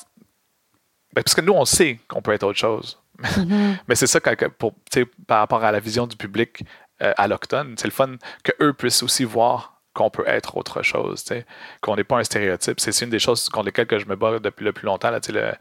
Ben, 1.14 1.22
parce 1.22 1.34
que 1.34 1.40
nous, 1.40 1.52
on 1.54 1.64
sait 1.64 1.98
qu'on 2.08 2.20
peut 2.22 2.32
être 2.32 2.44
autre 2.44 2.58
chose. 2.58 2.98
Mais 3.88 3.94
c'est 3.94 4.06
ça, 4.06 4.20
quand- 4.20 4.37
pour, 4.58 4.75
par 5.26 5.38
rapport 5.40 5.64
à 5.64 5.72
la 5.72 5.80
vision 5.80 6.06
du 6.06 6.16
public 6.16 6.62
euh, 7.02 7.12
alloctone, 7.16 7.74
c'est 7.78 7.86
le 7.86 7.92
fun 7.92 8.16
qu'eux 8.42 8.72
puissent 8.72 9.02
aussi 9.02 9.24
voir 9.24 9.78
qu'on 9.98 10.10
peut 10.10 10.24
être 10.28 10.56
autre 10.56 10.82
chose, 10.82 11.24
qu'on 11.80 11.96
n'est 11.96 12.04
pas 12.04 12.18
un 12.18 12.24
stéréotype. 12.24 12.78
C'est 12.78 13.04
une 13.04 13.10
des 13.10 13.18
choses 13.18 13.48
contre 13.48 13.66
lesquelles 13.66 13.88
que 13.88 13.98
je 13.98 14.06
me 14.06 14.14
bats 14.14 14.38
depuis 14.38 14.64
le 14.64 14.72
plus 14.72 14.86
longtemps. 14.86 15.10
Là, 15.10 15.18
le- 15.28 15.52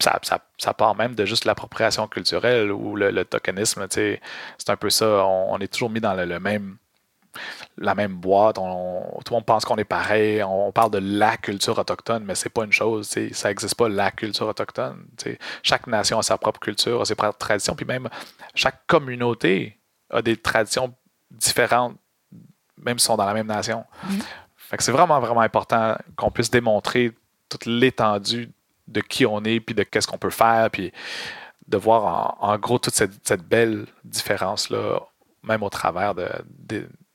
ça, 0.00 0.18
ça, 0.58 0.74
part 0.74 0.94
même 0.94 1.14
de 1.14 1.26
juste 1.26 1.44
l'appropriation 1.44 2.08
culturelle 2.08 2.72
ou 2.72 2.96
le, 2.96 3.24
tokenisme. 3.24 3.86
C'est 3.90 4.20
un 4.68 4.76
peu 4.76 4.88
ça. 4.88 5.26
On, 5.26 5.58
est 5.58 5.70
toujours 5.70 5.90
mis 5.90 6.00
dans 6.00 6.14
le, 6.14 6.40
même 6.40 6.78
la 7.76 7.94
même 7.94 8.14
boîte. 8.14 8.56
Tout 8.56 8.62
le 8.62 9.30
monde 9.30 9.44
pense 9.44 9.66
qu'on 9.66 9.76
est 9.76 9.84
pareil. 9.84 10.42
On, 10.42 10.72
parle 10.72 10.92
de 10.92 11.00
la 11.02 11.36
culture 11.36 11.78
autochtone, 11.78 12.24
mais 12.24 12.34
c'est 12.34 12.48
pas 12.48 12.64
une 12.64 12.72
chose. 12.72 13.14
Ça 13.32 13.48
n'existe 13.48 13.74
pas 13.74 13.90
la 13.90 14.10
culture 14.10 14.48
autochtone. 14.48 15.04
Chaque 15.62 15.86
nation 15.86 16.18
a 16.18 16.22
sa 16.22 16.38
propre 16.38 16.60
culture, 16.60 17.06
ses 17.06 17.16
propres 17.16 17.38
traditions, 17.38 17.74
puis 17.74 17.84
même 17.84 18.08
chaque 18.54 18.86
communauté 18.86 19.78
a 20.14 20.22
des 20.22 20.36
traditions 20.36 20.94
différentes, 21.30 21.96
même 22.78 22.98
si 22.98 23.06
sont 23.06 23.16
dans 23.16 23.26
la 23.26 23.34
même 23.34 23.46
nation. 23.46 23.84
Mm-hmm. 24.06 24.22
Fait 24.56 24.76
que 24.76 24.82
c'est 24.82 24.92
vraiment, 24.92 25.20
vraiment 25.20 25.40
important 25.40 25.96
qu'on 26.16 26.30
puisse 26.30 26.50
démontrer 26.50 27.12
toute 27.48 27.66
l'étendue 27.66 28.50
de 28.88 29.00
qui 29.00 29.26
on 29.26 29.42
est, 29.44 29.60
puis 29.60 29.74
de 29.74 29.82
qu'est-ce 29.82 30.06
qu'on 30.06 30.18
peut 30.18 30.30
faire, 30.30 30.70
puis 30.70 30.92
de 31.68 31.76
voir 31.76 32.36
en, 32.40 32.58
gros 32.58 32.78
toute 32.78 32.94
cette, 32.94 33.48
belle 33.48 33.86
différence-là, 34.04 35.00
même 35.42 35.62
au 35.62 35.70
travers 35.70 36.14
de, 36.14 36.28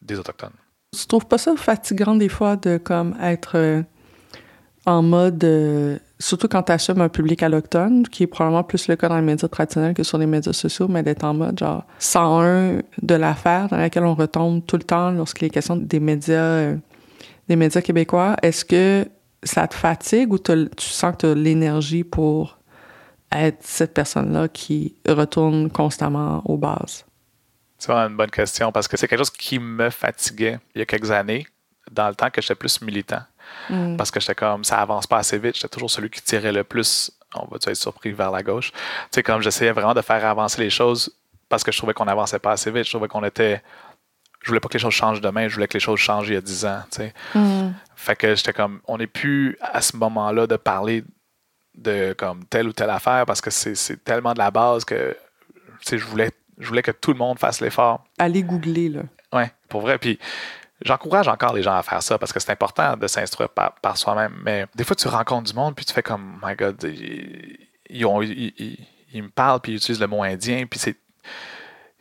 des 0.02 0.20
Autochtones. 0.20 0.54
Tu 0.98 1.06
trouves 1.06 1.28
pas 1.28 1.38
ça 1.38 1.56
fatigant 1.56 2.16
des 2.16 2.30
fois 2.30 2.56
de 2.56 2.78
comme 2.78 3.16
être 3.22 3.58
euh, 3.58 3.84
en 4.86 5.04
mode, 5.04 5.44
euh, 5.44 6.00
surtout 6.20 6.48
quand 6.48 6.64
tu 6.64 6.72
assumes 6.72 7.02
un 7.02 7.10
public 7.10 7.42
alloctone, 7.44 8.08
qui 8.08 8.24
est 8.24 8.28
probablement 8.28 8.64
plus 8.64 8.88
le 8.88 8.96
cas 8.96 9.08
dans 9.08 9.16
les 9.16 9.22
médias 9.22 9.48
traditionnels 9.48 9.94
que 9.94 10.04
sur 10.04 10.18
les 10.18 10.26
médias 10.26 10.54
sociaux, 10.54 10.88
mais 10.88 11.02
d'être 11.02 11.24
en 11.24 11.34
mode 11.34 11.58
genre 11.58 11.86
101 12.00 12.82
de 13.02 13.16
l'affaire 13.16 13.70
dans 13.70 13.78
laquelle 13.78 14.04
on 14.04 14.16
retombe 14.16 14.66
tout 14.66 14.78
le 14.78 14.84
temps 14.84 15.12
lorsqu'il 15.12 15.48
est 15.48 15.50
question 15.50 15.78
des 15.78 16.00
médias, 16.00 16.36
euh, 16.36 16.76
des 17.48 17.56
médias 17.56 17.82
québécois. 17.82 18.36
Est-ce 18.42 18.66
que 18.66 19.08
ça 19.44 19.68
te 19.68 19.76
fatigue 19.76 20.34
ou 20.34 20.38
tu 20.38 20.68
sens 20.78 21.14
que 21.16 21.18
tu 21.22 21.26
as 21.28 21.36
l'énergie 21.36 22.04
pour 22.04 22.60
être 23.32 23.60
cette 23.62 23.94
personne-là 23.94 24.50
qui 24.50 24.96
retourne 25.08 25.70
constamment 25.70 26.42
aux 26.46 26.58
bases? 26.58 27.06
C'est 27.78 27.92
vraiment 27.94 28.10
une 28.10 28.18
bonne 28.18 28.32
question 28.32 28.74
parce 28.74 28.90
que 28.90 28.98
c'est 28.98 29.08
quelque 29.08 29.20
chose 29.20 29.30
qui 29.30 29.58
me 29.58 29.90
fatiguait 29.90 30.60
il 30.76 30.80
y 30.80 30.82
a 30.82 30.86
quelques 30.86 31.12
années, 31.12 31.48
dans 31.90 32.10
le 32.10 32.16
temps 32.16 32.30
que 32.30 32.42
j'étais 32.42 32.56
plus 32.56 32.82
militant. 32.82 33.22
Mm. 33.70 33.98
Parce 33.98 34.12
que 34.12 34.20
j'étais 34.20 34.36
comme, 34.36 34.64
ça 34.64 34.80
avance 34.80 35.08
pas 35.08 35.18
assez 35.18 35.38
vite. 35.38 35.56
J'étais 35.56 35.68
toujours 35.70 35.90
celui 35.90 36.10
qui 36.10 36.22
tirait 36.22 36.52
le 36.52 36.64
plus, 36.64 37.12
on 37.36 37.46
va 37.46 37.58
être 37.58 37.74
surpris, 37.76 38.12
vers 38.12 38.32
la 38.32 38.44
gauche. 38.44 38.72
Tu 38.72 38.80
sais, 39.12 39.24
comme 39.24 39.42
j'essayais 39.42 39.72
vraiment 39.72 39.94
de 39.94 40.02
faire 40.02 40.26
avancer 40.26 40.62
les 40.62 40.70
choses 40.70 41.14
parce 41.50 41.64
que 41.64 41.72
je 41.72 41.78
trouvais 41.78 41.94
qu'on 41.94 42.08
avançait 42.08 42.40
pas 42.40 42.52
assez 42.52 42.72
vite. 42.72 42.86
Je 42.86 42.92
trouvais 42.92 43.08
qu'on 43.08 43.24
était. 43.24 43.62
Je 44.42 44.48
voulais 44.48 44.62
pas 44.62 44.70
que 44.70 44.74
les 44.74 44.80
choses 44.80 44.94
changent 44.94 45.20
demain, 45.20 45.50
je 45.50 45.56
voulais 45.56 45.68
que 45.68 45.74
les 45.74 45.82
choses 45.82 46.00
changent 46.00 46.30
il 46.30 46.36
y 46.36 46.38
a 46.38 46.42
10 46.42 46.66
ans. 46.66 46.84
Tu 46.92 46.98
sais. 46.98 47.14
Mm. 47.36 47.72
Fait 47.96 48.16
que 48.16 48.36
j'étais 48.36 48.54
comme, 48.54 48.80
on 48.88 48.98
n'est 48.98 49.08
plus 49.08 49.58
à 49.62 49.82
ce 49.82 49.98
moment-là 49.98 50.48
de 50.48 50.56
parler 50.56 51.04
de 51.76 52.14
comme 52.14 52.46
telle 52.46 52.68
ou 52.68 52.74
telle 52.74 52.90
affaire 52.90 53.26
parce 53.26 53.42
que 53.42 53.50
c'est 53.50 54.04
tellement 54.04 54.34
de 54.34 54.40
la 54.40 54.52
base 54.52 54.86
que 54.86 55.16
je 55.90 55.98
voulais 55.98 56.32
je 56.60 56.68
voulais 56.68 56.82
que 56.82 56.92
tout 56.92 57.14
le 57.14 57.18
monde 57.18 57.40
fasse 57.40 57.62
l'effort. 57.62 58.04
Allez 58.18 58.44
googler, 58.44 58.90
là. 58.90 59.02
Oui, 59.32 59.44
pour 59.70 59.82
vrai. 59.82 59.98
Puis 59.98 60.20
j'encourage 60.82 61.28
encore 61.28 61.54
les 61.54 61.64
gens 61.64 61.76
à 61.76 61.84
faire 61.84 62.02
ça 62.02 62.18
parce 62.18 62.34
que 62.34 62.40
c'est 62.40 62.52
important 62.52 62.96
de 62.98 63.08
s'instruire 63.08 63.50
par, 63.50 63.98
soi-même. 63.98 64.34
Mais 64.44 64.66
des 64.76 64.84
fois, 64.84 64.96
tu 64.96 65.08
rencontres 65.08 65.52
du 65.52 65.54
monde, 65.54 65.76
puis 65.76 65.86
tu 65.86 65.94
fais 65.94 66.04
comme, 66.04 66.40
my 66.44 66.56
God, 66.56 66.84
ils, 67.90 68.06
ont, 68.06 68.22
ils, 68.22 68.78
me 69.14 69.30
parlent, 69.30 69.60
puis 69.60 69.74
ils 69.74 69.76
utilisent 69.76 70.02
le 70.02 70.08
mot 70.08 70.24
indien, 70.24 70.66
puis 70.70 70.80
c'est 70.80 70.96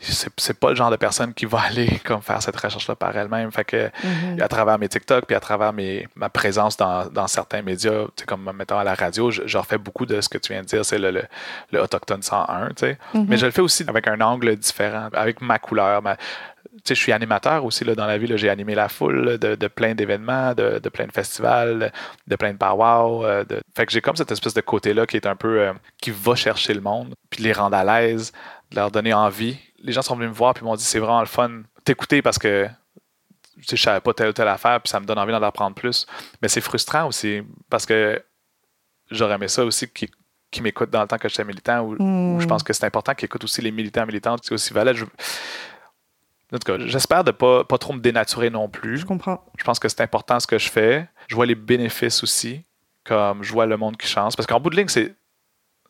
c'est 0.00 0.54
pas 0.54 0.70
le 0.70 0.76
genre 0.76 0.92
de 0.92 0.96
personne 0.96 1.34
qui 1.34 1.44
va 1.44 1.60
aller 1.68 2.00
comme 2.04 2.22
faire 2.22 2.40
cette 2.40 2.56
recherche-là 2.56 2.94
par 2.94 3.16
elle-même. 3.16 3.50
Fait 3.50 3.64
que 3.64 3.88
mm-hmm. 3.88 4.40
à 4.40 4.48
travers 4.48 4.78
mes 4.78 4.88
TikTok, 4.88 5.26
puis 5.26 5.34
à 5.34 5.40
travers 5.40 5.72
mes, 5.72 6.06
ma 6.14 6.28
présence 6.28 6.76
dans, 6.76 7.06
dans 7.06 7.26
certains 7.26 7.62
médias, 7.62 8.04
comme 8.26 8.50
mettons 8.54 8.78
à 8.78 8.84
la 8.84 8.94
radio, 8.94 9.30
je, 9.30 9.42
je, 9.46 9.58
refais 9.58 9.78
beaucoup 9.78 10.06
de 10.06 10.20
ce 10.20 10.28
que 10.28 10.38
tu 10.38 10.52
viens 10.52 10.62
de 10.62 10.66
dire, 10.66 10.84
c'est 10.84 10.98
le, 10.98 11.10
le, 11.10 11.24
le, 11.72 11.80
Autochtone 11.80 12.22
101, 12.22 12.68
tu 12.68 12.74
sais. 12.76 12.98
Mm-hmm. 13.14 13.26
Mais 13.28 13.36
je 13.36 13.46
le 13.46 13.52
fais 13.52 13.60
aussi 13.60 13.84
avec 13.88 14.06
un 14.06 14.20
angle 14.20 14.54
différent, 14.56 15.08
avec 15.12 15.40
ma 15.40 15.58
couleur. 15.58 16.00
Ma, 16.00 16.16
je 16.86 16.94
suis 16.94 17.12
animateur 17.12 17.64
aussi 17.64 17.84
là, 17.84 17.94
dans 17.94 18.06
la 18.06 18.18
vie. 18.18 18.30
J'ai 18.36 18.48
animé 18.48 18.74
la 18.74 18.88
foule 18.88 19.38
de, 19.38 19.54
de 19.54 19.68
plein 19.68 19.94
d'événements, 19.94 20.54
de, 20.54 20.78
de, 20.78 20.88
plein 20.88 21.06
de 21.06 21.12
festivals, 21.12 21.92
de 22.26 22.36
plein 22.36 22.52
de 22.52 22.58
powwow. 22.58 23.24
Euh, 23.24 23.44
de... 23.44 23.60
Fait 23.76 23.86
que 23.86 23.92
j'ai 23.92 24.00
comme 24.00 24.16
cette 24.16 24.30
espèce 24.30 24.54
de 24.54 24.60
côté-là 24.60 25.06
qui 25.06 25.16
est 25.16 25.26
un 25.26 25.36
peu 25.36 25.60
euh, 25.60 25.72
qui 26.00 26.10
va 26.10 26.34
chercher 26.34 26.74
le 26.74 26.80
monde, 26.80 27.14
puis 27.30 27.42
les 27.42 27.52
rendre 27.52 27.76
à 27.76 27.84
l'aise, 27.84 28.32
leur 28.72 28.90
donner 28.90 29.14
envie 29.14 29.58
les 29.82 29.92
gens 29.92 30.02
sont 30.02 30.16
venus 30.16 30.30
me 30.30 30.34
voir 30.34 30.54
puis 30.54 30.64
m'ont 30.64 30.76
dit 30.76 30.84
c'est 30.84 30.98
vraiment 30.98 31.20
le 31.20 31.26
fun 31.26 31.62
t'écouter 31.84 32.22
parce 32.22 32.38
que 32.38 32.68
je 33.58 33.76
savais 33.76 34.00
pas 34.00 34.14
telle 34.14 34.28
ou 34.28 34.32
telle 34.32 34.48
affaire 34.48 34.80
puis 34.80 34.90
ça 34.90 35.00
me 35.00 35.06
donne 35.06 35.18
envie 35.18 35.32
d'en 35.32 35.42
apprendre 35.42 35.74
plus. 35.74 36.06
Mais 36.40 36.48
c'est 36.48 36.60
frustrant 36.60 37.06
aussi 37.06 37.42
parce 37.68 37.86
que 37.86 38.22
j'aurais 39.10 39.34
aimé 39.34 39.48
ça 39.48 39.64
aussi 39.64 39.88
qui, 39.88 40.08
qui 40.50 40.62
m'écoutent 40.62 40.90
dans 40.90 41.02
le 41.02 41.08
temps 41.08 41.18
que 41.18 41.28
j'étais 41.28 41.44
militant 41.44 41.82
ou 41.82 41.96
je 42.38 42.44
mm. 42.44 42.46
pense 42.46 42.62
que 42.62 42.72
c'est 42.72 42.84
important 42.84 43.14
qu'ils 43.14 43.26
écoutent 43.26 43.44
aussi 43.44 43.62
les 43.62 43.72
militants 43.72 44.06
militantes 44.06 44.40
c'est 44.44 44.54
aussi 44.54 44.72
valable. 44.72 45.06
En 46.52 46.58
tout 46.58 46.72
cas, 46.72 46.78
j'espère 46.86 47.24
de 47.24 47.30
pas, 47.30 47.64
pas 47.64 47.76
trop 47.76 47.92
me 47.92 48.00
dénaturer 48.00 48.48
non 48.48 48.68
plus. 48.68 48.98
Je 48.98 49.06
comprends. 49.06 49.44
Je 49.58 49.64
pense 49.64 49.78
que 49.78 49.88
c'est 49.88 50.00
important 50.00 50.40
ce 50.40 50.46
que 50.46 50.58
je 50.58 50.70
fais. 50.70 51.06
Je 51.28 51.34
vois 51.34 51.44
les 51.44 51.54
bénéfices 51.54 52.22
aussi, 52.22 52.64
comme 53.04 53.42
je 53.42 53.52
vois 53.52 53.66
le 53.66 53.76
monde 53.76 53.96
qui 53.98 54.08
change. 54.08 54.34
Parce 54.34 54.46
qu'en 54.46 54.58
bout 54.58 54.70
de 54.70 54.76
ligne, 54.76 54.88
c'est 54.88 55.14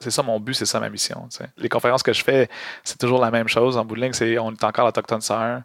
c'est 0.00 0.10
ça 0.10 0.22
mon 0.22 0.38
but, 0.38 0.54
c'est 0.54 0.66
ça 0.66 0.78
ma 0.78 0.90
mission. 0.90 1.28
Les 1.56 1.68
conférences 1.68 2.02
que 2.02 2.12
je 2.12 2.22
fais, 2.22 2.48
c'est 2.84 2.98
toujours 2.98 3.20
la 3.20 3.30
même 3.30 3.48
chose. 3.48 3.76
En 3.76 3.84
bout 3.84 3.96
de 3.96 4.00
ligne, 4.00 4.12
c'est 4.12 4.38
on 4.38 4.52
est 4.52 4.64
encore 4.64 4.86
Autochtone 4.86 5.20
101. 5.20 5.64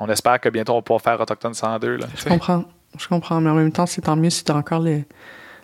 On 0.00 0.08
espère 0.08 0.40
que 0.40 0.48
bientôt 0.48 0.74
on 0.74 0.82
pourra 0.82 0.98
faire 0.98 1.20
Autochtone 1.20 1.54
102. 1.54 1.98
je 2.16 2.24
comprends. 2.24 2.64
Je 2.98 3.08
comprends. 3.08 3.40
Mais 3.40 3.50
en 3.50 3.54
même 3.54 3.72
temps, 3.72 3.86
c'est 3.86 4.02
tant 4.02 4.16
mieux 4.16 4.30
si 4.30 4.44
tu 4.44 4.52
as 4.52 4.56
encore 4.56 4.80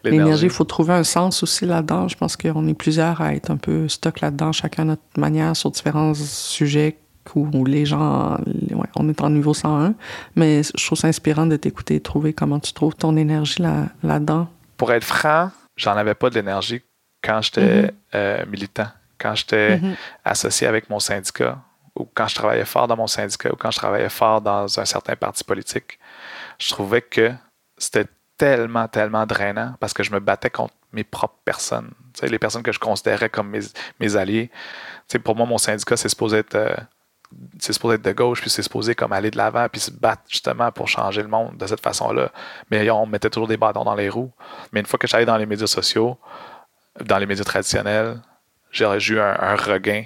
l'énergie. 0.05 0.45
Il 0.45 0.51
faut 0.51 0.65
trouver 0.65 0.95
un 0.95 1.05
sens 1.05 1.43
aussi 1.43 1.65
là-dedans. 1.67 2.09
Je 2.09 2.17
pense 2.17 2.37
qu'on 2.37 2.67
est 2.67 2.75
plusieurs 2.75 3.21
à 3.21 3.35
être 3.35 3.51
un 3.51 3.57
peu 3.57 3.89
stock 3.89 4.21
là-dedans, 4.21 4.53
chacun 4.53 4.83
à 4.83 4.87
notre 4.87 5.03
manière, 5.19 5.57
sur 5.57 5.71
différents 5.71 6.15
sujets 6.15 6.99
où, 7.35 7.65
les 7.65 7.87
gens, 7.87 8.39
on 8.97 9.09
est 9.09 9.21
en 9.21 9.31
niveau 9.31 9.55
101. 9.55 9.95
Mais 10.37 10.63
je 10.63 10.85
trouve 10.85 10.99
ça 10.99 11.09
inspirant 11.09 11.47
de 11.47 11.57
t'écouter 11.57 11.97
et 11.97 12.01
trouver 12.01 12.33
comment 12.33 12.61
tu 12.61 12.73
trouves 12.73 12.95
ton 12.95 13.17
énergie 13.17 13.63
là, 13.63 13.87
là-dedans. 14.03 14.49
Pour 14.77 14.93
être 14.93 15.05
franc, 15.05 15.51
j'en 15.77 15.97
avais 15.97 16.15
pas 16.15 16.31
de 16.31 16.35
l'énergie 16.35 16.83
quand 17.23 17.43
j'étais 17.43 17.83
mm-hmm. 17.83 17.93
euh, 18.15 18.47
militant, 18.47 18.89
quand 19.19 19.35
j'étais 19.35 19.77
mm-hmm. 19.77 19.95
associé 20.25 20.67
avec 20.67 20.89
mon 20.89 21.01
syndicat, 21.01 21.59
ou 21.97 22.09
quand 22.15 22.29
je 22.29 22.35
travaillais 22.35 22.65
fort 22.65 22.89
dans 22.89 22.97
mon 22.97 23.07
syndicat, 23.07 23.53
ou 23.53 23.57
quand 23.57 23.71
je 23.71 23.79
travaillais 23.79 24.09
fort 24.09 24.41
dans 24.41 24.81
un 24.81 24.85
certain 24.85 25.17
parti 25.17 25.45
politique, 25.45 25.99
je 26.59 26.71
trouvais 26.71 27.03
que 27.03 27.33
c'était 27.77 28.07
tellement, 28.37 28.89
tellement 28.89 29.27
drainant 29.27 29.75
parce 29.81 29.93
que 29.93 30.03
je 30.03 30.13
me 30.13 30.21
battais 30.21 30.51
contre 30.51 30.75
mes 30.93 31.05
propres 31.05 31.39
personnes, 31.45 31.91
les 32.23 32.39
personnes 32.39 32.63
que 32.63 32.73
je 32.73 32.79
considérais 32.79 33.29
comme 33.29 33.51
mes, 33.51 33.61
mes 34.01 34.17
alliés. 34.17 34.51
pour 35.23 35.37
moi, 35.37 35.47
mon 35.47 35.59
syndicat, 35.59 35.97
c'est 35.97 36.09
supposé 36.09 36.39
être. 36.39 36.55
Euh, 36.55 36.75
c'est 37.59 37.73
supposé 37.73 37.97
être 37.97 38.05
de 38.05 38.13
gauche, 38.13 38.41
puis 38.41 38.51
c'est 38.51 38.63
supposé 38.63 38.95
comme 38.95 39.13
aller 39.13 39.31
de 39.31 39.37
l'avant, 39.37 39.67
puis 39.71 39.81
se 39.81 39.91
battre 39.91 40.23
justement 40.29 40.73
pour 40.73 40.89
changer 40.89 41.23
le 41.23 41.29
monde 41.29 41.57
de 41.57 41.67
cette 41.67 41.81
façon-là. 41.81 42.33
Mais 42.71 42.89
on 42.91 43.07
mettait 43.07 43.31
toujours 43.31 43.49
des 43.49 43.57
bâtons 43.57 43.85
dans 43.85 43.95
les 43.95 44.09
roues. 44.09 44.33
Mais 44.73 44.81
une 44.81 44.87
fois 44.87 44.99
que 44.99 45.07
j'allais 45.07 45.27
dans 45.27 45.37
les 45.37 45.47
médias 45.47 45.67
sociaux, 45.67 46.19
dans 47.05 47.19
les 47.19 47.27
médias 47.27 47.45
traditionnels, 47.45 48.21
j'ai 48.73 48.85
eu 48.85 49.21
un, 49.21 49.57
regain, 49.57 50.05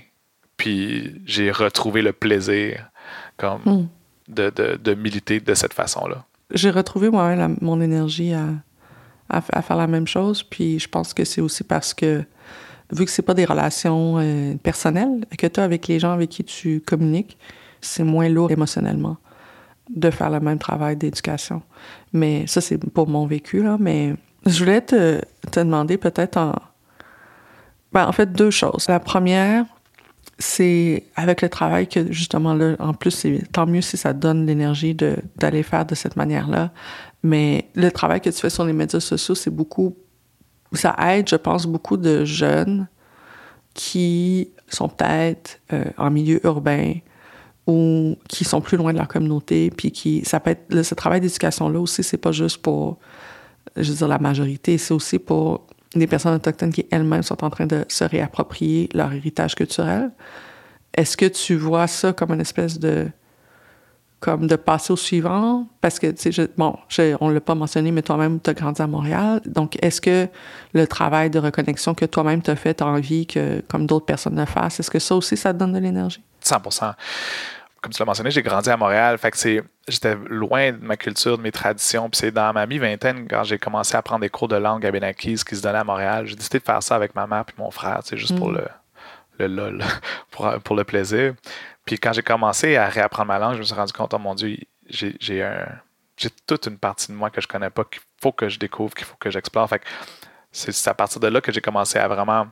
puis 0.57 1.21
j'ai 1.25 1.50
retrouvé 1.50 2.02
le 2.02 2.12
plaisir 2.12 2.88
comme 3.37 3.62
hmm. 3.64 3.88
de, 4.28 4.50
de, 4.50 4.95
militer 4.95 5.40
de 5.40 5.54
cette 5.54 5.75
façon-là. 5.75 6.25
J'ai 6.50 6.71
retrouvé 6.71 7.11
moi 7.11 7.35
mon 7.61 7.81
énergie 7.81 8.33
à, 8.33 8.47
à, 9.28 9.40
faire 9.40 9.76
la 9.76 9.87
même 9.87 10.07
chose, 10.07 10.43
puis 10.43 10.78
je 10.78 10.88
pense 10.88 11.12
que 11.12 11.25
c'est 11.25 11.40
aussi 11.40 11.64
parce 11.64 11.95
que 11.95 12.25
vu 12.93 13.05
que 13.05 13.11
c'est 13.11 13.23
pas 13.23 13.35
des 13.35 13.45
relations 13.45 14.17
euh, 14.19 14.55
personnelles 14.62 15.25
que 15.38 15.47
tu 15.47 15.61
as 15.61 15.64
avec 15.64 15.87
les 15.88 15.99
gens 15.99 16.12
avec 16.12 16.31
qui 16.31 16.45
tu 16.45 16.81
communiques, 16.81 17.38
c'est 17.81 18.05
moins 18.05 18.29
lourd 18.29 18.50
émotionnellement 18.50 19.17
de 19.91 20.11
faire 20.11 20.31
le 20.31 20.41
même 20.41 20.59
travail 20.59 20.97
d'éducation. 20.97 21.62
Mais 22.12 22.47
ça, 22.47 22.61
c'est 22.61 22.79
pour 22.79 23.09
mon 23.09 23.26
vécu, 23.26 23.62
là. 23.62 23.76
Mais 23.79 24.14
je 24.47 24.59
voulais 24.59 24.81
te, 24.81 25.21
demander 25.55 25.99
peut-être 25.99 26.37
en, 26.37 26.55
ben, 27.93 28.07
en 28.07 28.12
fait, 28.12 28.33
deux 28.33 28.50
choses. 28.50 28.87
La 28.88 29.00
première, 29.00 29.64
c'est 30.38 31.05
avec 31.17 31.43
le 31.43 31.49
travail 31.49 31.87
que 31.87 32.12
justement 32.12 32.55
là, 32.55 32.76
en 32.79 32.95
plus, 32.95 33.11
c'est 33.11 33.43
tant 33.53 33.67
mieux 33.67 33.83
si 33.83 33.97
ça 33.97 34.12
donne 34.12 34.47
l'énergie 34.47 34.97
d'aller 35.37 35.62
faire 35.62 35.87
de 35.87 35.95
cette 35.95 36.17
manière-là. 36.17 36.71
Mais 37.23 37.71
le 37.75 37.91
travail 37.91 38.21
que 38.21 38.31
tu 38.31 38.41
fais 38.41 38.50
sur 38.50 38.64
les 38.64 38.73
médias 38.73 39.00
sociaux, 39.00 39.35
c'est 39.35 39.50
beaucoup, 39.50 39.97
ça 40.78 40.97
aide, 40.99 41.28
je 41.28 41.37
pense, 41.37 41.66
beaucoup 41.66 41.97
de 41.97 42.25
jeunes 42.25 42.88
qui 43.75 44.50
sont 44.69 44.88
peut-être 44.88 45.61
euh, 45.73 45.85
en 45.99 46.11
milieu 46.11 46.45
urbain 46.47 46.95
ou 47.66 48.16
qui 48.28 48.45
sont 48.45 48.61
plus 48.61 48.76
loin 48.76 48.93
de 48.93 48.99
leur 48.99 49.09
communauté, 49.09 49.71
puis 49.71 49.90
qui, 49.90 50.23
ça 50.25 50.38
peut 50.38 50.50
être, 50.50 50.83
ce 50.83 50.95
travail 50.95 51.21
d'éducation-là 51.21 51.81
aussi, 51.81 52.02
c'est 52.02 52.19
pas 52.19 52.33
juste 52.33 52.59
pour, 52.59 52.99
je 53.76 53.90
veux 53.90 53.97
dire, 53.97 54.09
la 54.09 54.19
majorité, 54.19 54.76
c'est 54.76 54.93
aussi 54.93 55.19
pour 55.19 55.66
des 55.95 56.07
personnes 56.07 56.35
autochtones 56.35 56.73
qui 56.73 56.87
elles-mêmes 56.90 57.23
sont 57.23 57.43
en 57.45 57.50
train 57.50 57.66
de 57.66 57.85
se 57.88 58.04
réapproprier 58.04 58.88
leur 58.93 59.12
héritage 59.12 59.54
culturel. 59.54 60.11
Est-ce 60.93 61.16
que 61.16 61.26
tu 61.26 61.57
vois 61.57 61.87
ça 61.87 62.12
comme 62.12 62.33
une 62.33 62.40
espèce 62.40 62.78
de 62.78 63.09
comme 64.25 64.47
de 64.47 64.57
passer 64.57 64.90
au 64.90 64.97
suivant 64.97 65.66
parce 65.83 65.99
que 65.99 66.07
tu 66.07 66.33
sais 66.33 66.49
bon 66.57 66.78
on 67.21 67.28
l'a 67.28 67.40
pas 67.43 67.54
mentionné 67.54 67.90
mais 67.93 68.00
toi-même 68.00 68.40
tu 68.40 68.49
as 68.49 68.54
grandi 68.54 68.81
à 68.81 68.87
Montréal 68.87 69.43
donc 69.45 69.76
est-ce 69.83 70.00
que 70.00 70.28
le 70.73 70.87
travail 70.87 71.28
de 71.28 71.38
reconnexion 71.38 71.93
que 71.93 72.07
toi-même 72.07 72.40
tu 72.40 72.50
as 72.50 72.57
fait 72.57 72.73
tu 72.73 72.85
as 72.85 72.87
envie 72.87 73.26
que 73.26 73.62
comme 73.69 73.85
d'autres 73.87 74.07
personnes 74.07 74.38
le 74.38 74.47
fassent? 74.47 74.81
Est-ce 74.81 74.90
que 74.90 74.99
ça 74.99 75.14
aussi 75.14 75.37
ça 75.37 75.52
te 75.52 75.59
donne 75.59 75.75
de 75.75 75.78
l'énergie? 75.78 76.23
100% 76.43 76.95
comme 77.83 77.93
tu 77.93 77.99
l'as 77.99 78.07
mentionné 78.07 78.31
j'ai 78.31 78.40
grandi 78.40 78.71
à 78.71 78.78
Montréal 78.78 79.19
fait 79.19 79.31
que 79.31 79.37
c'est 79.37 79.62
j'étais 79.88 80.16
loin 80.31 80.73
de 80.73 80.78
ma 80.78 80.97
culture, 80.97 81.37
de 81.37 81.43
mes 81.43 81.52
traditions. 81.52 82.09
Puis 82.09 82.21
c'est 82.21 82.31
dans 82.31 82.50
ma 82.54 82.64
mi-vingtaine, 82.64 83.28
quand 83.28 83.45
j'ai 83.45 83.59
commencé 83.59 83.95
à 83.95 84.00
prendre 84.00 84.23
des 84.23 84.31
cours 84.31 84.49
de 84.49 84.57
langue 84.57 84.87
à 84.87 84.90
Benakis 84.90 85.43
qui 85.47 85.54
se 85.54 85.61
donnaient 85.61 85.81
à 85.81 85.85
Montréal, 85.85 86.26
j'ai 86.26 86.37
décidé 86.37 86.59
de 86.61 86.64
faire 86.64 86.83
ça 86.83 86.97
avec 86.97 87.14
ma 87.14 87.26
mère 87.26 87.45
puis 87.45 87.54
mon 87.59 87.71
frère, 87.71 88.00
juste 88.11 88.38
pour 88.38 88.50
mm. 88.50 88.54
le, 88.54 88.64
le 89.40 89.47
lol, 89.54 89.85
pour, 90.31 90.50
pour, 90.61 90.76
le 90.76 90.85
plaisir. 90.85 91.35
Puis 91.85 91.99
quand 91.99 92.12
j'ai 92.12 92.23
commencé 92.23 92.76
à 92.76 92.88
réapprendre 92.88 93.29
ma 93.29 93.38
langue, 93.38 93.55
je 93.55 93.59
me 93.59 93.64
suis 93.64 93.75
rendu 93.75 93.93
compte, 93.93 94.14
oh 94.14 94.19
mon 94.19 94.35
Dieu, 94.35 94.57
j'ai 94.88 95.43
un 95.43 95.67
toute 96.47 96.67
une 96.67 96.79
partie 96.79 97.09
de 97.09 97.17
moi 97.17 97.31
que 97.31 97.41
je 97.41 97.49
connais 97.49 97.71
pas, 97.71 97.85
qu'il 97.85 98.00
faut 98.21 98.33
que 98.33 98.49
je 98.49 98.59
découvre, 98.59 98.95
qu'il 98.95 99.07
faut 99.07 99.17
que 99.19 99.31
j'explore. 99.31 99.69
Fait 99.69 99.83
c'est 100.53 100.88
à 100.88 100.95
partir 100.95 101.21
de 101.21 101.26
là 101.26 101.41
que 101.41 101.50
j'ai 101.50 101.61
commencé 101.61 101.99
à 101.99 102.07
vraiment 102.07 102.47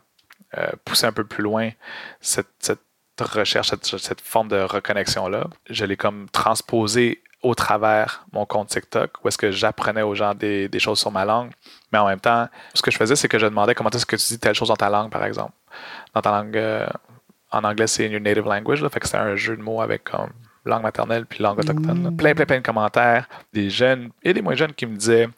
euh, 0.59 0.71
pousser 0.85 1.07
un 1.07 1.13
peu 1.13 1.25
plus 1.25 1.43
loin 1.43 1.71
cette, 2.21 2.49
cette 2.59 2.81
recherche, 3.21 3.73
cette, 3.99 4.21
forme 4.21 4.49
de 4.49 4.61
reconnexion-là. 4.61 5.47
Je 5.71 5.85
l'ai 5.85 5.97
comme 5.97 6.29
transposé 6.31 7.23
au 7.43 7.55
travers 7.55 8.25
mon 8.33 8.45
compte 8.47 8.69
TikTok, 8.69 9.13
où 9.23 9.29
est-ce 9.29 9.39
que 9.39 9.51
j'apprenais 9.51 10.03
aux 10.03 10.15
gens 10.15 10.35
des, 10.35 10.69
des, 10.69 10.79
choses 10.79 10.99
sur 10.99 11.11
ma 11.11 11.25
langue. 11.25 11.51
Mais 11.93 11.99
en 11.99 12.07
même 12.07 12.21
temps, 12.21 12.49
ce 12.75 12.83
que 12.83 12.91
je 12.91 12.97
faisais, 12.97 13.17
c'est 13.17 13.29
que 13.29 13.39
je 13.39 13.47
demandais 13.47 13.75
comment 13.75 13.91
est-ce 13.91 14.07
que 14.07 14.17
tu 14.17 14.27
dis 14.29 14.39
telle 14.39 14.55
chose 14.55 14.69
dans 14.69 14.77
ta 14.77 14.91
langue, 14.91 15.11
par 15.11 15.25
exemple. 15.25 15.53
Dans 16.15 16.23
ta 16.23 16.31
langue, 16.31 16.57
euh, 16.57 16.87
en 17.53 17.65
anglais, 17.65 17.87
c'est 17.87 18.09
your 18.09 18.21
native 18.21 18.45
language, 18.45 18.83
là, 18.83 18.89
fait 18.89 19.01
que 19.01 19.09
c'est 19.09 19.17
un 19.17 19.37
jeu 19.37 19.57
de 19.57 19.63
mots 19.63 19.81
avec 19.81 20.05
comme 20.05 20.31
langue 20.65 20.83
maternelle 20.83 21.27
puis 21.27 21.43
langue 21.43 21.59
autochtone. 21.59 22.13
Mm. 22.13 22.17
Plein, 22.17 22.35
plein, 22.35 22.47
plein 22.47 22.59
de 22.59 22.65
commentaires, 22.65 23.29
des 23.53 23.69
jeunes 23.69 24.11
et 24.23 24.33
des 24.33 24.43
moins 24.43 24.55
jeunes 24.55 24.73
qui 24.73 24.87
me 24.87 24.97
disaient 24.97 25.29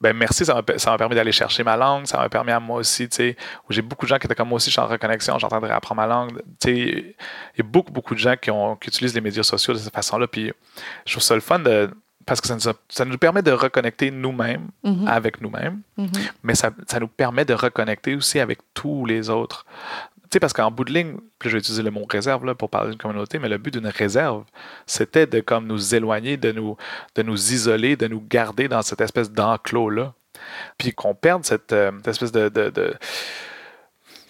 ben 0.00 0.14
merci, 0.14 0.44
ça 0.44 0.54
m'a 0.54 0.98
permis 0.98 1.14
d'aller 1.14 1.32
chercher 1.32 1.64
ma 1.64 1.78
langue, 1.78 2.06
ça 2.06 2.18
m'a 2.18 2.28
permis 2.28 2.50
à 2.50 2.60
moi 2.60 2.78
aussi, 2.78 3.08
tu 3.08 3.16
sais, 3.16 3.36
j'ai 3.70 3.80
beaucoup 3.80 4.04
de 4.04 4.10
gens 4.10 4.18
qui 4.18 4.26
étaient 4.26 4.34
comme 4.34 4.48
moi 4.48 4.56
aussi, 4.56 4.66
je 4.66 4.72
suis 4.72 4.80
en 4.80 4.86
reconnexion, 4.86 5.38
j'entendrais 5.38 5.70
apprendre 5.70 6.02
ma 6.02 6.06
langue, 6.06 6.42
tu 6.60 6.68
sais, 6.68 6.74
il 6.74 7.58
y 7.58 7.60
a 7.60 7.64
beaucoup, 7.64 7.90
beaucoup 7.90 8.14
de 8.14 8.18
gens 8.18 8.34
qui, 8.36 8.50
ont, 8.50 8.76
qui 8.76 8.88
utilisent 8.88 9.14
les 9.14 9.22
médias 9.22 9.44
sociaux 9.44 9.72
de 9.72 9.78
cette 9.78 9.94
façon-là, 9.94 10.26
puis 10.26 10.52
je 11.06 11.12
trouve 11.12 11.22
ça 11.22 11.34
le 11.34 11.40
fun 11.40 11.58
de, 11.58 11.88
parce 12.26 12.42
que 12.42 12.48
ça 12.48 12.54
nous, 12.54 12.74
ça 12.90 13.04
nous 13.06 13.16
permet 13.16 13.40
de 13.40 13.52
reconnecter 13.52 14.10
nous-mêmes 14.10 14.68
mm-hmm. 14.84 15.06
avec 15.06 15.40
nous-mêmes, 15.40 15.80
mm-hmm. 15.96 16.30
mais 16.42 16.54
ça, 16.54 16.70
ça, 16.86 17.00
nous 17.00 17.08
permet 17.08 17.46
de 17.46 17.54
reconnecter 17.54 18.14
aussi 18.14 18.40
avec 18.40 18.58
tous 18.74 19.06
les 19.06 19.30
autres 19.30 19.64
sais, 20.34 20.40
parce 20.40 20.52
qu'en 20.52 20.70
bout 20.70 20.84
de 20.84 20.92
ligne, 20.92 21.16
je 21.42 21.50
vais 21.50 21.58
utiliser 21.58 21.82
le 21.82 21.90
mot 21.90 22.04
réserve 22.08 22.54
pour 22.54 22.70
parler 22.70 22.90
d'une 22.90 22.98
communauté, 22.98 23.38
mais 23.38 23.48
le 23.48 23.58
but 23.58 23.72
d'une 23.72 23.86
réserve, 23.86 24.44
c'était 24.86 25.26
de 25.26 25.40
comme 25.40 25.66
nous 25.66 25.94
éloigner, 25.94 26.36
de 26.36 26.52
nous, 26.52 26.76
de 27.14 27.22
nous 27.22 27.52
isoler, 27.52 27.96
de 27.96 28.06
nous 28.06 28.20
garder 28.20 28.68
dans 28.68 28.82
cette 28.82 29.00
espèce 29.00 29.30
d'enclos-là. 29.30 30.14
Puis 30.78 30.92
qu'on 30.92 31.14
perde 31.14 31.44
cette, 31.44 31.72
euh, 31.72 31.92
espèce 32.06 32.32
de, 32.32 32.50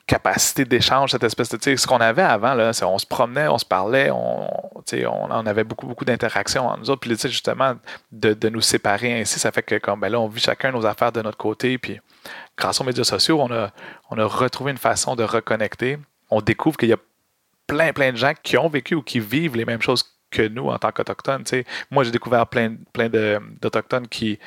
capacité 0.06 0.64
d'échange, 0.64 1.12
cette 1.12 1.24
espèce 1.24 1.48
de. 1.48 1.76
Ce 1.76 1.86
qu'on 1.86 1.98
avait 1.98 2.22
avant, 2.22 2.54
là, 2.54 2.72
on 2.82 2.98
se 2.98 3.06
promenait, 3.06 3.48
on 3.48 3.58
se 3.58 3.64
parlait, 3.64 4.10
on, 4.10 4.48
on, 4.76 5.46
avait 5.46 5.64
beaucoup, 5.64 5.86
beaucoup 5.86 6.04
d'interactions 6.04 6.66
entre 6.66 6.80
nous 6.80 6.90
autres. 6.90 7.00
Puis 7.00 7.16
justement, 7.16 7.74
de, 8.12 8.34
de, 8.34 8.48
nous 8.48 8.60
séparer 8.60 9.20
ainsi, 9.20 9.38
ça 9.38 9.50
fait 9.50 9.62
que 9.62 9.76
comme 9.78 10.00
ben 10.00 10.10
là, 10.10 10.20
on 10.20 10.28
vit 10.28 10.40
chacun 10.40 10.72
nos 10.72 10.84
affaires 10.84 11.12
de 11.12 11.22
notre 11.22 11.38
côté. 11.38 11.78
Puis 11.78 12.00
grâce 12.56 12.80
aux 12.80 12.84
médias 12.84 13.04
sociaux, 13.04 13.40
on 13.40 13.50
a, 13.50 13.70
on 14.10 14.18
a 14.18 14.24
retrouvé 14.24 14.72
une 14.72 14.78
façon 14.78 15.16
de 15.16 15.24
reconnecter. 15.24 15.98
On 16.30 16.40
découvre 16.40 16.76
qu'il 16.76 16.90
y 16.90 16.94
a 16.94 16.98
plein, 17.66 17.92
plein 17.92 18.12
de 18.12 18.16
gens 18.16 18.32
qui 18.42 18.58
ont 18.58 18.68
vécu 18.68 18.94
ou 18.94 19.02
qui 19.02 19.20
vivent 19.20 19.56
les 19.56 19.64
mêmes 19.64 19.82
choses 19.82 20.04
que 20.30 20.46
nous 20.46 20.68
en 20.68 20.78
tant 20.78 20.90
qu'Autochtones. 20.90 21.44
Moi, 21.90 22.04
j'ai 22.04 22.10
découvert 22.10 22.46
plein, 22.46 22.76
plein 22.92 23.08
d'Autochtones 23.08 24.08
qui, 24.08 24.38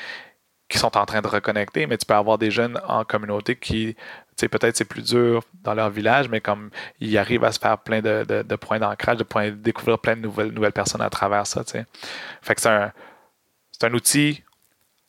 qui 0.70 0.78
sont 0.78 0.96
en 0.98 1.06
train 1.06 1.22
de 1.22 1.28
reconnecter, 1.28 1.88
mais 1.88 1.98
tu 1.98 2.06
peux 2.06 2.14
avoir 2.14 2.38
des 2.38 2.52
jeunes 2.52 2.80
en 2.88 3.06
communauté 3.06 3.56
qui, 3.56 3.96
peut-être 4.46 4.78
c'est 4.78 4.86
plus 4.86 5.04
dur 5.04 5.44
dans 5.64 5.74
leur 5.74 5.90
village, 5.90 6.30
mais 6.30 6.42
comme 6.42 6.70
ils 7.00 7.18
arrivent 7.18 7.44
à 7.44 7.52
se 7.52 7.60
faire 7.60 7.78
plein 7.80 8.02
de, 8.02 8.24
de, 8.24 8.56
points 8.56 8.80
d'ancrage, 8.80 9.18
de 9.18 9.24
points, 9.24 9.52
découvrir 9.52 10.00
plein 10.00 10.16
de 10.16 10.22
nouvelles, 10.22 10.52
nouvelles 10.52 10.72
personnes 10.72 11.02
à 11.02 11.10
travers 11.10 11.48
ça. 11.48 11.64
Fait 11.64 12.56
que 12.56 12.62
c'est 12.62 12.70
un, 12.70 12.92
c'est 13.72 13.86
un 13.88 13.94
outil, 13.94 14.44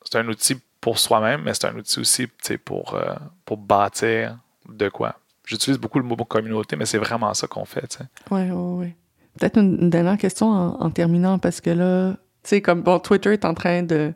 c'est 0.05 0.19
un 0.19 0.29
outil 0.29 0.57
pour 0.81 0.99
soi-même, 0.99 1.43
mais 1.43 1.55
c'est 1.55 1.67
un 1.67 1.77
outil 1.77 2.01
aussi 2.01 2.27
pour, 2.65 2.95
euh, 2.95 3.15
pour 3.45 3.57
bâtir 3.57 4.39
de 4.69 4.89
quoi. 4.89 5.17
J'utilise 5.45 5.79
beaucoup 5.79 5.99
le 5.99 6.05
mot 6.05 6.17
communauté, 6.17 6.77
mais 6.77 6.87
c'est 6.87 6.99
vraiment 6.99 7.33
ça 7.35 7.47
qu'on 7.47 7.65
fait. 7.65 7.99
Oui, 8.31 8.51
oui, 8.51 8.53
oui. 8.53 8.95
Peut-être 9.39 9.59
une, 9.59 9.89
dernière 9.89 10.19
question 10.19 10.49
en, 10.49 10.91
terminant, 10.91 11.39
parce 11.39 11.61
que 11.61 11.71
là, 11.71 12.13
tu 12.43 12.51
sais, 12.51 12.63
comme 12.63 12.83
bon, 12.83 12.99
Twitter 12.99 13.33
est 13.33 13.45
en 13.45 13.55
train 13.55 13.83
de 13.83 14.13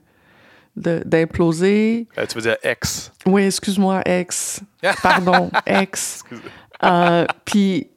d'imploser. 0.76 2.08
Euh, 2.18 2.26
tu 2.26 2.36
veux 2.36 2.42
dire 2.42 2.56
X. 2.64 3.12
Oui, 3.26 3.44
excuse-moi, 3.44 4.02
X. 4.06 4.60
Pardon, 5.02 5.50
X. 5.66 6.24
Euh, 6.82 7.26
puis 7.44 7.88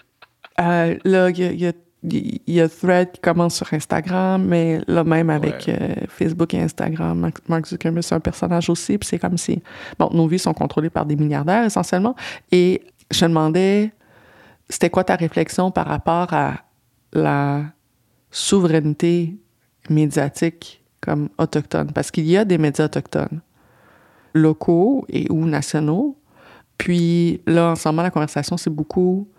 là, 0.57 1.29
il 1.29 1.61
y 1.61 1.67
a 1.67 1.71
il 2.07 2.41
y 2.47 2.61
a 2.61 2.69
Thread 2.69 3.13
qui 3.13 3.21
commence 3.21 3.55
sur 3.55 3.73
Instagram, 3.73 4.43
mais 4.43 4.81
là 4.87 5.03
même 5.03 5.29
avec 5.29 5.67
euh, 5.67 5.95
Facebook 6.07 6.53
et 6.53 6.61
Instagram, 6.61 7.31
Mark 7.47 7.65
Zuckerberg 7.65 8.03
c'est 8.03 8.15
un 8.15 8.19
personnage 8.19 8.69
aussi, 8.69 8.97
puis 8.97 9.07
c'est 9.07 9.19
comme 9.19 9.37
si 9.37 9.61
bon, 9.97 10.09
nos 10.13 10.27
vies 10.27 10.39
sont 10.39 10.53
contrôlées 10.53 10.89
par 10.89 11.05
des 11.05 11.15
milliardaires 11.15 11.65
essentiellement. 11.65 12.15
Et 12.51 12.81
je 13.11 13.25
me 13.25 13.29
demandais, 13.29 13.91
c'était 14.69 14.89
quoi 14.89 15.03
ta 15.03 15.15
réflexion 15.15 15.71
par 15.71 15.87
rapport 15.87 16.33
à 16.33 16.55
la 17.13 17.63
souveraineté 18.31 19.35
médiatique 19.89 20.83
comme 21.05 21.29
autochtone, 21.37 21.91
parce 21.93 22.11
qu'il 22.11 22.25
y 22.25 22.35
a 22.37 22.45
des 22.45 22.57
médias 22.57 22.85
autochtones 22.85 23.41
locaux 24.33 25.05
et 25.07 25.31
ou 25.31 25.45
nationaux. 25.45 26.17
Puis 26.77 27.41
là, 27.47 27.71
en 27.71 27.75
ce 27.75 27.87
moment, 27.87 28.01
la 28.01 28.11
conversation, 28.11 28.57
c'est 28.57 28.69
beaucoup 28.69 29.29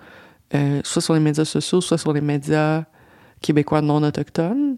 euh, 0.55 0.81
soit 0.85 1.03
sur 1.03 1.15
les 1.15 1.21
médias 1.21 1.45
sociaux, 1.45 1.81
soit 1.81 1.99
sur 1.99 2.13
les 2.13 2.21
médias 2.21 2.85
québécois 3.41 3.83
non 3.83 4.03
autochtones. 4.03 4.77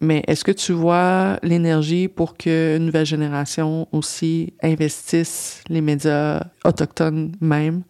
Mais 0.00 0.22
est-ce 0.26 0.44
que 0.44 0.52
tu 0.52 0.72
vois 0.72 1.38
l'énergie 1.42 2.06
pour 2.06 2.36
qu'une 2.36 2.84
nouvelle 2.84 3.06
génération 3.06 3.88
aussi 3.92 4.52
investisse 4.62 5.62
les 5.68 5.80
médias 5.80 6.42
autochtones 6.64 7.32
même? 7.40 7.82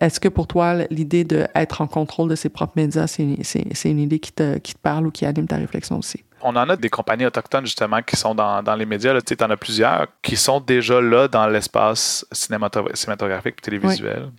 Est-ce 0.00 0.20
que 0.20 0.28
pour 0.28 0.46
toi, 0.46 0.74
l'idée 0.90 1.24
d'être 1.24 1.80
en 1.80 1.86
contrôle 1.86 2.28
de 2.28 2.34
ses 2.34 2.48
propres 2.50 2.74
médias, 2.76 3.06
c'est 3.06 3.90
une 3.90 3.98
idée 3.98 4.18
qui 4.18 4.32
te 4.32 4.58
parle 4.82 5.06
ou 5.06 5.10
qui 5.10 5.24
anime 5.24 5.46
ta 5.46 5.56
réflexion 5.56 5.98
aussi? 5.98 6.24
On 6.42 6.54
en 6.56 6.68
a 6.68 6.76
des 6.76 6.90
compagnies 6.90 7.26
autochtones 7.26 7.64
justement 7.64 8.02
qui 8.02 8.16
sont 8.16 8.34
dans, 8.34 8.62
dans 8.62 8.74
les 8.74 8.86
médias. 8.86 9.18
Tu 9.20 9.36
en 9.42 9.50
as 9.50 9.56
plusieurs 9.56 10.06
qui 10.22 10.36
sont 10.36 10.60
déjà 10.60 11.00
là 11.00 11.28
dans 11.28 11.46
l'espace 11.46 12.26
cinématographique 12.32 13.56
et 13.58 13.62
télévisuel 13.62 14.30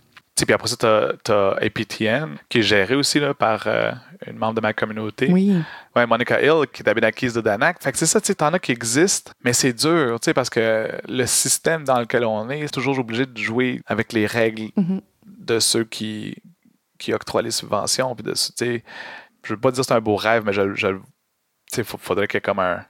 puis 0.44 0.54
après 0.54 0.68
ça, 0.68 0.76
tu 1.24 1.32
as, 1.32 1.56
APTN, 1.60 2.36
qui 2.48 2.58
est 2.58 2.62
géré 2.62 2.94
aussi 2.94 3.20
là, 3.20 3.34
par 3.34 3.66
euh, 3.66 3.92
une 4.26 4.36
membre 4.36 4.54
de 4.54 4.60
ma 4.60 4.72
communauté. 4.72 5.28
Oui. 5.30 5.54
Ouais, 5.94 6.06
Monica 6.06 6.40
Hill, 6.40 6.66
qui 6.72 6.82
est 6.82 7.04
acquise 7.04 7.34
de 7.34 7.40
Danak. 7.40 7.82
Fait 7.82 7.92
que 7.92 7.98
c'est 7.98 8.06
ça, 8.06 8.20
tu 8.20 8.32
en 8.40 8.52
as 8.52 8.58
qui 8.58 8.72
existent, 8.72 9.32
mais 9.44 9.52
c'est 9.52 9.72
dur, 9.72 10.18
tu 10.20 10.26
sais, 10.26 10.34
parce 10.34 10.50
que 10.50 10.90
le 11.08 11.26
système 11.26 11.84
dans 11.84 11.98
lequel 11.98 12.24
on 12.24 12.50
est, 12.50 12.60
est 12.60 12.72
toujours 12.72 12.98
obligé 12.98 13.26
de 13.26 13.36
jouer 13.36 13.80
avec 13.86 14.12
les 14.12 14.26
règles 14.26 14.70
mm-hmm. 14.76 15.00
de 15.26 15.58
ceux 15.58 15.84
qui, 15.84 16.36
qui 16.98 17.12
octroient 17.12 17.42
les 17.42 17.50
subventions. 17.50 18.14
Puis 18.14 18.24
de, 18.24 18.32
tu 18.32 18.52
sais, 18.54 18.84
je 19.44 19.54
veux 19.54 19.60
pas 19.60 19.70
dire 19.70 19.80
que 19.80 19.86
c'est 19.86 19.94
un 19.94 20.00
beau 20.00 20.16
rêve, 20.16 20.42
mais 20.44 20.52
je, 20.52 20.74
je 20.74 20.88
il 21.76 21.84
faudrait 21.84 22.26
qu'il 22.26 22.36
y 22.36 22.38
ait 22.38 22.42
comme 22.42 22.58
un, 22.60 22.84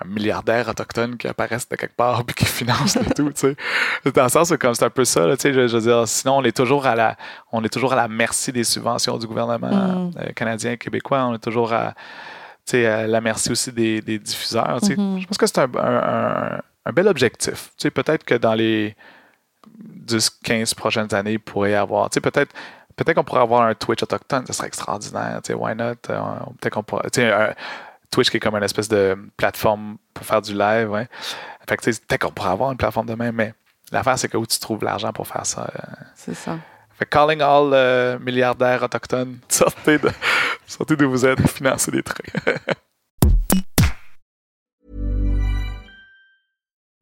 un 0.00 0.06
milliardaire 0.06 0.68
autochtone 0.68 1.16
qui 1.16 1.26
apparaisse 1.26 1.68
de 1.68 1.76
quelque 1.76 1.96
part 1.96 2.24
puis 2.26 2.34
qui 2.34 2.44
finance 2.44 2.96
le 2.96 3.12
tout, 3.14 3.30
tu 3.32 3.54
sais. 4.04 4.10
Dans 4.12 4.24
le 4.24 4.28
sens 4.28 4.50
où 4.50 4.58
comme 4.58 4.74
c'est 4.74 4.84
un 4.84 4.90
peu 4.90 5.04
ça, 5.04 5.24
tu 5.36 5.42
sais, 5.42 5.52
je, 5.52 5.76
veux 5.76 5.80
dire, 5.80 6.06
sinon 6.06 6.38
on 6.38 6.44
est 6.44 6.56
toujours 6.56 6.86
à 6.86 6.94
la, 6.94 7.16
on 7.52 7.64
est 7.64 7.68
toujours 7.68 7.92
à 7.92 7.96
la 7.96 8.08
merci 8.08 8.52
des 8.52 8.64
subventions 8.64 9.18
du 9.18 9.26
gouvernement 9.26 9.68
mm. 9.68 10.12
euh, 10.18 10.32
canadien 10.34 10.72
et 10.72 10.78
québécois, 10.78 11.24
on 11.24 11.34
est 11.34 11.42
toujours 11.42 11.72
à, 11.72 11.94
tu 12.64 12.72
sais, 12.72 12.86
à 12.86 13.06
la 13.06 13.20
merci 13.20 13.50
aussi 13.50 13.72
des, 13.72 14.00
des 14.00 14.18
diffuseurs, 14.18 14.78
tu 14.80 14.88
sais. 14.88 14.94
Mm-hmm. 14.94 15.20
Je 15.20 15.26
pense 15.26 15.38
que 15.38 15.46
c'est 15.46 15.58
un, 15.58 15.70
un, 15.76 16.60
un, 16.86 16.92
bel 16.92 17.08
objectif, 17.08 17.72
tu 17.76 17.82
sais, 17.82 17.90
peut-être 17.90 18.24
que 18.24 18.34
dans 18.34 18.54
les 18.54 18.96
10-15 20.06 20.74
prochaines 20.74 21.12
années, 21.14 21.32
il 21.32 21.40
pourrait 21.40 21.72
y 21.72 21.74
avoir, 21.74 22.08
tu 22.10 22.14
sais, 22.14 22.20
peut-être 22.20 22.54
peut-être 22.96 23.14
qu'on 23.14 23.24
pourrait 23.24 23.42
avoir 23.42 23.62
un 23.62 23.74
Twitch 23.74 24.02
autochtone, 24.02 24.44
ce 24.46 24.52
serait 24.52 24.66
extraordinaire, 24.66 25.40
tu 25.42 25.52
sais, 25.52 25.54
why 25.54 25.74
not? 25.76 25.94
Euh, 26.10 26.20
peut-être 26.60 26.74
qu'on 26.74 26.82
pourrait, 26.82 27.08
tu 27.10 27.20
sais, 27.20 27.54
Twitch 28.10 28.30
qui 28.30 28.38
est 28.38 28.40
comme 28.40 28.56
une 28.56 28.62
espèce 28.62 28.88
de 28.88 29.16
plateforme 29.36 29.98
pour 30.14 30.24
faire 30.24 30.42
du 30.42 30.54
live. 30.54 30.90
Ouais. 30.90 31.08
Fait 31.68 31.76
que 31.76 31.84
peut-être 31.84 32.22
qu'on 32.22 32.32
pourrait 32.32 32.50
avoir 32.50 32.70
une 32.72 32.78
plateforme 32.78 33.06
demain, 33.06 33.32
mais 33.32 33.54
l'affaire, 33.92 34.18
c'est 34.18 34.28
que 34.28 34.36
où 34.36 34.46
tu 34.46 34.58
trouves 34.58 34.82
l'argent 34.82 35.12
pour 35.12 35.26
faire 35.26 35.44
ça. 35.44 35.70
Euh. 35.74 36.04
C'est 36.14 36.34
ça. 36.34 36.58
Fait 36.98 37.06
calling 37.06 37.40
all 37.40 37.70
euh, 37.72 38.18
milliardaires 38.18 38.82
autochtones, 38.82 39.38
sortez 39.48 39.98
de, 39.98 40.10
sortez 40.66 40.96
de 40.96 41.04
vous 41.04 41.24
êtes, 41.24 41.48
financer 41.48 41.90
des 41.90 42.02
trucs. 42.02 42.32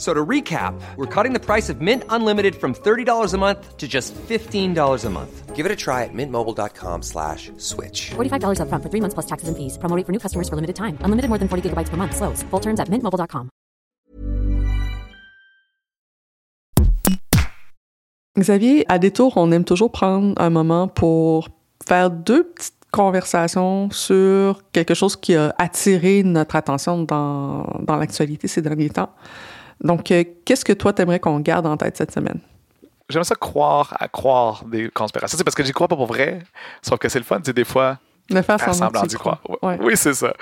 So 0.00 0.14
to 0.14 0.24
recap, 0.24 0.80
we're 0.96 1.04
cutting 1.04 1.34
the 1.34 1.44
price 1.44 1.68
of 1.68 1.82
Mint 1.82 2.04
Unlimited 2.08 2.56
from 2.56 2.72
$30 2.72 3.34
a 3.34 3.36
month 3.36 3.76
to 3.76 3.86
just 3.86 4.14
$15 4.14 5.04
a 5.04 5.10
month. 5.10 5.54
Give 5.54 5.66
it 5.66 5.72
a 5.72 5.76
try 5.76 6.04
at 6.04 6.14
mintmobile.com 6.14 7.02
slash 7.02 7.52
switch. 7.58 8.12
$45 8.16 8.60
upfront 8.64 8.82
for 8.82 8.88
three 8.88 9.02
months 9.02 9.12
plus 9.12 9.26
taxes 9.26 9.48
and 9.50 9.56
fees. 9.58 9.76
Promo 9.76 9.94
rate 9.94 10.06
for 10.06 10.12
new 10.12 10.18
customers 10.18 10.48
for 10.48 10.56
limited 10.56 10.74
time. 10.74 10.96
Unlimited 11.04 11.28
more 11.28 11.36
than 11.36 11.48
40 11.48 11.68
gigabytes 11.68 11.90
per 11.90 11.98
month. 11.98 12.16
Slows. 12.16 12.42
Full 12.48 12.60
terms 12.60 12.80
at 12.80 12.88
mintmobile.com. 12.88 13.50
Xavier, 18.38 18.86
à 18.88 18.98
Détour, 18.98 19.36
on 19.36 19.52
aime 19.52 19.64
toujours 19.64 19.92
prendre 19.92 20.32
un 20.40 20.48
moment 20.48 20.88
pour 20.88 21.50
faire 21.86 22.10
deux 22.10 22.44
petites 22.44 22.72
conversations 22.90 23.90
sur 23.90 24.62
quelque 24.72 24.94
chose 24.94 25.14
qui 25.16 25.36
a 25.36 25.54
attiré 25.58 26.22
notre 26.22 26.56
attention 26.56 27.02
dans, 27.02 27.66
dans 27.82 27.96
l'actualité 27.96 28.48
ces 28.48 28.62
derniers 28.62 28.88
temps. 28.88 29.10
Donc, 29.80 30.10
euh, 30.10 30.24
qu'est-ce 30.44 30.64
que 30.64 30.72
toi, 30.72 30.92
t'aimerais 30.92 31.20
qu'on 31.20 31.40
garde 31.40 31.66
en 31.66 31.76
tête 31.76 31.96
cette 31.96 32.12
semaine? 32.12 32.40
J'aime 33.08 33.24
ça 33.24 33.34
croire 33.34 33.96
à 33.98 34.06
croire 34.08 34.64
des 34.64 34.88
conspirations. 34.90 35.36
C'est 35.36 35.42
parce 35.44 35.54
que 35.56 35.64
j'y 35.64 35.72
crois 35.72 35.88
pas 35.88 35.96
pour 35.96 36.06
vrai, 36.06 36.40
sauf 36.82 36.98
que 36.98 37.08
c'est 37.08 37.18
le 37.18 37.24
fun, 37.24 37.40
c'est 37.44 37.52
des 37.52 37.64
fois 37.64 37.98
De 38.30 38.40
faire 38.40 38.60
faire 38.60 38.74
semblant 38.74 39.02
d'y 39.02 39.16
croire. 39.16 39.40
Ouais. 39.62 39.78
Oui, 39.80 39.96
c'est 39.96 40.14
ça. 40.14 40.32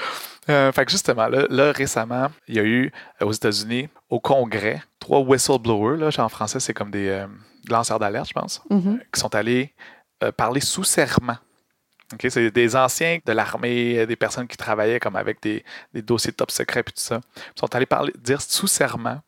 Euh, 0.50 0.70
fait 0.72 0.84
que 0.84 0.90
justement, 0.90 1.28
là, 1.28 1.46
là, 1.48 1.72
récemment, 1.72 2.28
il 2.46 2.56
y 2.56 2.58
a 2.58 2.64
eu 2.64 2.92
euh, 3.22 3.26
aux 3.26 3.32
États-Unis, 3.32 3.88
au 4.10 4.20
Congrès, 4.20 4.82
trois 4.98 5.20
whistleblowers, 5.20 5.96
là, 5.98 6.10
en 6.22 6.28
français, 6.28 6.60
c'est 6.60 6.74
comme 6.74 6.90
des 6.90 7.24
lanceurs 7.70 7.98
d'alerte, 7.98 8.28
je 8.28 8.34
pense, 8.34 8.62
Mhm. 8.70 9.00
qui 9.14 9.20
sont 9.20 9.34
allés 9.34 9.72
parler 10.36 10.60
sous 10.60 10.84
serment. 10.84 11.36
OK, 12.12 12.26
c'est 12.30 12.50
des 12.50 12.74
anciens 12.76 13.18
de 13.24 13.32
l'armée, 13.32 14.06
des 14.06 14.16
personnes 14.16 14.46
qui 14.48 14.56
travaillaient 14.56 14.98
comme 15.00 15.16
avec 15.16 15.42
des, 15.42 15.62
des 15.92 16.00
dossiers 16.02 16.32
top 16.32 16.50
secrets 16.50 16.80
et 16.80 16.84
tout 16.84 16.92
ça. 16.96 17.20
Ils 17.36 17.60
sont 17.60 17.74
allés 17.74 17.84
parler, 17.86 18.12
dire 18.18 18.40
sous 18.42 18.66
serment 18.66 19.20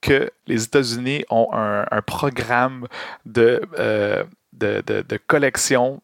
que 0.00 0.30
les 0.46 0.64
États-Unis 0.64 1.24
ont 1.30 1.48
un, 1.52 2.02
programme 2.02 2.86
de, 3.24 3.60
euh, 3.78 4.24
de, 4.52 4.82
de- 4.86 5.02
de 5.02 5.16
collection 5.26 6.00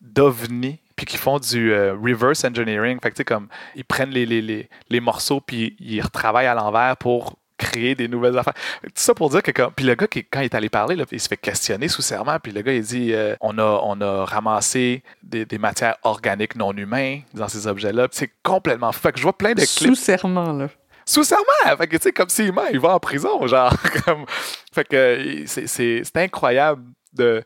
d'ovnis 0.00 0.78
puis 0.96 1.06
qui 1.06 1.16
font 1.16 1.38
du 1.38 1.72
euh, 1.72 1.94
reverse 1.94 2.44
engineering. 2.44 2.98
Fait 3.02 3.10
que, 3.10 3.22
comme, 3.22 3.48
ils 3.74 3.84
prennent 3.84 4.10
les, 4.10 4.26
les, 4.26 4.68
les, 4.90 5.00
morceaux 5.00 5.40
puis 5.40 5.74
ils 5.80 6.00
retravaillent 6.02 6.46
à 6.46 6.54
l'envers 6.54 6.96
pour 6.98 7.36
créer 7.56 7.94
des 7.94 8.08
nouvelles 8.08 8.36
affaires. 8.38 8.54
Tout 8.82 8.90
ça 8.94 9.14
pour 9.14 9.30
dire 9.30 9.42
que 9.42 9.50
comme, 9.50 9.72
puis 9.72 9.84
le 9.84 9.94
gars 9.94 10.06
qui 10.06 10.24
quand 10.24 10.40
il 10.40 10.46
est 10.46 10.54
allé 10.54 10.68
parler 10.70 10.96
il 11.12 11.20
se 11.20 11.28
fait 11.28 11.36
questionner 11.36 11.88
sous 11.88 12.00
serment 12.02 12.38
puis 12.42 12.52
le 12.52 12.62
gars 12.62 12.72
il 12.72 12.82
dit 12.82 13.12
euh, 13.12 13.34
on 13.40 13.58
a 13.58 13.80
on 13.84 14.00
a 14.00 14.24
ramassé 14.24 15.02
des, 15.22 15.44
des 15.44 15.58
matières 15.58 15.96
organiques 16.02 16.56
non 16.56 16.72
humaines 16.72 17.22
dans 17.34 17.48
ces 17.48 17.66
objets 17.66 17.92
là. 17.92 18.08
C'est 18.12 18.30
complètement 18.42 18.90
que 18.92 19.10
je 19.16 19.22
vois 19.22 19.36
plein 19.36 19.52
de 19.52 19.60
clips 19.60 19.88
Sous 19.88 19.94
serment, 19.94 20.52
là. 20.52 20.68
Sous 21.06 21.24
serment. 21.24 21.44
Fait 21.78 21.86
que, 21.86 21.96
tu 21.96 22.02
sais, 22.04 22.12
comme 22.12 22.28
s'il 22.28 22.52
ment, 22.52 22.66
il 22.72 22.78
va 22.80 22.94
en 22.94 23.00
prison, 23.00 23.46
genre. 23.46 23.72
Comme... 24.04 24.24
Fait 24.72 24.84
que 24.86 25.44
c'est- 25.46 26.16
incroyable 26.16 26.82
de. 27.12 27.42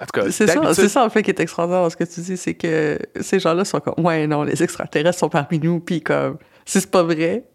En 0.00 0.06
tout 0.06 0.20
cas, 0.20 0.30
C'est 0.30 0.46
ça, 0.46 0.74
c'est 0.74 0.88
ça 0.88 1.04
en 1.04 1.10
fait 1.10 1.24
qui 1.24 1.30
est 1.30 1.40
extraordinaire 1.40 1.82
dans 1.82 1.90
ce 1.90 1.96
que 1.96 2.04
tu 2.04 2.20
dis, 2.20 2.36
c'est 2.36 2.54
que 2.54 2.98
ces 3.20 3.40
gens-là 3.40 3.64
sont 3.64 3.80
comme 3.80 4.04
ouais 4.06 4.28
non 4.28 4.44
les 4.44 4.62
extraterrestres 4.62 5.18
sont 5.18 5.28
parmi 5.28 5.58
nous 5.58 5.80
puis 5.80 6.00
comme 6.02 6.38
si 6.64 6.80
c'est 6.80 6.90
pas 6.90 7.02
vrai, 7.02 7.48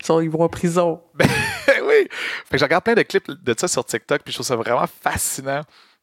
ils, 0.00 0.06
sont- 0.06 0.20
ils 0.20 0.30
vont 0.30 0.40
en 0.42 0.48
prison. 0.48 1.02
Ben 1.18 1.28
oui. 1.86 2.08
Fait 2.46 2.52
que 2.52 2.58
je 2.58 2.64
regarde 2.64 2.82
plein 2.84 2.94
de 2.94 3.02
clips 3.02 3.30
de 3.30 3.54
ça 3.58 3.68
sur 3.68 3.84
TikTok, 3.84 4.22
puis 4.22 4.32
je 4.32 4.36
trouve 4.38 4.46
ça 4.46 4.56
vraiment 4.56 4.86
fascinant. 4.86 5.60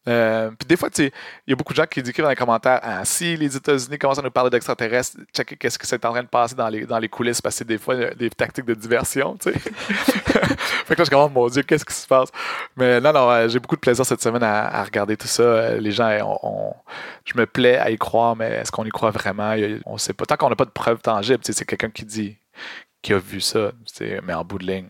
Euh, 0.09 0.49
puis 0.57 0.67
des 0.67 0.75
fois, 0.75 0.89
il 0.97 1.11
y 1.47 1.53
a 1.53 1.55
beaucoup 1.55 1.73
de 1.73 1.77
gens 1.77 1.85
qui 1.85 1.99
écrivent 1.99 2.23
dans 2.23 2.29
les 2.29 2.35
commentaires 2.35 2.79
ah, 2.81 3.05
si 3.05 3.37
les 3.37 3.55
États-Unis 3.55 3.97
commencent 3.97 4.19
à 4.19 4.21
nous 4.23 4.31
parler 4.31 4.49
d'extraterrestres, 4.49 5.17
checker 5.33 5.55
qu'est-ce 5.55 5.77
que 5.77 5.85
c'est 5.85 6.03
en 6.03 6.11
train 6.11 6.23
de 6.23 6.27
passer 6.27 6.55
dans 6.55 6.67
les, 6.67 6.85
dans 6.85 6.97
les 6.99 7.09
coulisses, 7.09 7.41
parce 7.41 7.55
que 7.55 7.59
c'est 7.59 7.67
des 7.67 7.77
fois 7.77 7.93
euh, 7.95 8.13
des 8.15 8.29
tactiques 8.29 8.65
de 8.65 8.73
diversion, 8.73 9.37
tu 9.39 9.51
sais. 9.51 9.59
fait 9.59 10.95
que 10.95 10.99
là, 10.99 11.03
je 11.05 11.09
commence, 11.09 11.31
mon 11.31 11.47
Dieu, 11.47 11.61
qu'est-ce 11.63 11.85
qui 11.85 11.93
se 11.93 12.07
passe? 12.07 12.29
Mais 12.75 12.99
non, 12.99 13.13
non, 13.13 13.29
euh, 13.29 13.47
j'ai 13.47 13.59
beaucoup 13.59 13.75
de 13.75 13.81
plaisir 13.81 14.05
cette 14.05 14.21
semaine 14.21 14.43
à, 14.43 14.67
à 14.79 14.83
regarder 14.83 15.15
tout 15.15 15.27
ça. 15.27 15.75
Les 15.75 15.91
gens, 15.91 16.09
on, 16.23 16.39
on- 16.43 16.73
je 17.25 17.37
me 17.37 17.45
plais 17.45 17.77
à 17.77 17.91
y 17.91 17.97
croire, 17.97 18.35
mais 18.35 18.49
est-ce 18.51 18.71
qu'on 18.71 18.85
y 18.85 18.89
croit 18.89 19.11
vraiment? 19.11 19.53
On 19.85 19.97
sait 19.97 20.13
pas. 20.13 20.25
Tant 20.25 20.35
qu'on 20.37 20.49
n'a 20.49 20.55
pas 20.55 20.65
de 20.65 20.71
preuves 20.71 20.99
tangibles, 21.01 21.39
c'est 21.43 21.65
quelqu'un 21.65 21.89
qui 21.91 22.05
dit, 22.05 22.37
qui 23.01 23.13
a 23.13 23.17
vu 23.19 23.39
ça, 23.41 23.71
mais 24.23 24.33
en 24.33 24.43
bout 24.43 24.57
de 24.57 24.65
ligne 24.65 24.87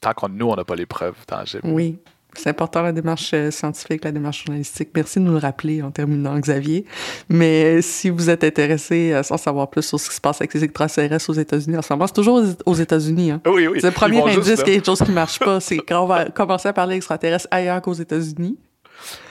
tant 0.00 0.12
qu'on 0.12 0.28
nous, 0.28 0.48
on 0.48 0.54
n'a 0.54 0.64
pas 0.64 0.76
les 0.76 0.86
preuves 0.86 1.16
tangibles. 1.26 1.66
Oui, 1.66 1.98
c'est 2.34 2.50
important 2.50 2.82
la 2.82 2.92
démarche 2.92 3.30
euh, 3.34 3.50
scientifique, 3.50 4.04
la 4.04 4.12
démarche 4.12 4.44
journalistique. 4.44 4.90
Merci 4.94 5.18
de 5.18 5.24
nous 5.24 5.32
le 5.32 5.38
rappeler 5.38 5.82
en 5.82 5.90
terminant, 5.90 6.38
Xavier. 6.38 6.84
Mais 7.28 7.82
si 7.82 8.10
vous 8.10 8.30
êtes 8.30 8.44
intéressé 8.44 9.12
à 9.12 9.20
en 9.30 9.36
savoir 9.36 9.68
plus 9.70 9.82
sur 9.82 9.98
ce 9.98 10.08
qui 10.08 10.14
se 10.14 10.20
passe 10.20 10.40
avec 10.40 10.54
les 10.54 10.62
extraterrestres 10.64 11.30
aux 11.30 11.34
États-Unis 11.34 11.76
en 11.78 11.82
ce 11.82 11.92
moment, 11.92 12.06
c'est 12.06 12.12
toujours 12.14 12.42
aux- 12.66 12.74
États-Unis. 12.74 13.32
Hein? 13.32 13.40
Oui, 13.46 13.66
oui. 13.66 13.78
C'est 13.80 13.88
le 13.88 13.92
premier 13.92 14.20
indice 14.22 14.44
qu'il 14.44 14.56
y 14.56 14.60
a 14.60 14.64
quelque 14.64 14.86
chose 14.86 15.02
qui 15.02 15.10
marche 15.10 15.38
pas, 15.40 15.58
c'est 15.60 15.78
quand 15.78 16.04
on 16.04 16.06
va 16.06 16.26
commencer 16.26 16.68
à 16.68 16.72
parler 16.72 16.96
extraterrestres 16.96 17.48
ailleurs 17.50 17.80
qu'aux 17.82 17.92
États-Unis. 17.94 18.56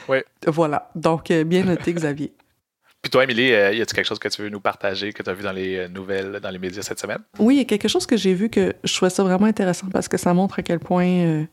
Oui. 0.09 0.17
Voilà. 0.45 0.89
Donc, 0.95 1.31
euh, 1.31 1.43
bien 1.43 1.63
noté, 1.63 1.93
Xavier. 1.93 2.33
Puis 3.01 3.11
toi, 3.11 3.23
Émilie, 3.23 3.53
euh, 3.53 3.71
y 3.73 3.81
a-t-il 3.81 3.95
quelque 3.95 4.07
chose 4.07 4.19
que 4.19 4.27
tu 4.27 4.41
veux 4.41 4.49
nous 4.49 4.59
partager, 4.59 5.13
que 5.13 5.21
tu 5.23 5.29
as 5.29 5.33
vu 5.33 5.43
dans 5.43 5.51
les 5.51 5.77
euh, 5.77 5.87
nouvelles, 5.87 6.39
dans 6.41 6.49
les 6.49 6.57
médias 6.59 6.81
cette 6.81 6.99
semaine? 6.99 7.19
Oui, 7.39 7.55
il 7.55 7.57
y 7.59 7.61
a 7.61 7.65
quelque 7.65 7.87
chose 7.87 8.05
que 8.05 8.17
j'ai 8.17 8.33
vu 8.33 8.49
que 8.49 8.73
je 8.83 8.93
trouvais 8.95 9.11
ça 9.11 9.23
vraiment 9.23 9.45
intéressant 9.45 9.87
parce 9.93 10.07
que 10.07 10.17
ça 10.17 10.33
montre 10.33 10.59
à 10.59 10.63
quel 10.63 10.79
point 10.79 11.05
euh, 11.07 11.43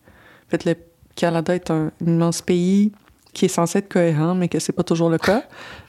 fait, 0.48 0.64
le 0.64 0.74
Canada 1.14 1.54
est 1.54 1.70
un 1.70 1.90
immense 2.00 2.42
pays 2.42 2.92
qui 3.32 3.46
est 3.46 3.48
censé 3.48 3.78
être 3.78 3.88
cohérent, 3.88 4.34
mais 4.34 4.48
que 4.48 4.58
c'est 4.58 4.72
pas 4.72 4.84
toujours 4.84 5.10
le 5.10 5.18
cas. 5.18 5.42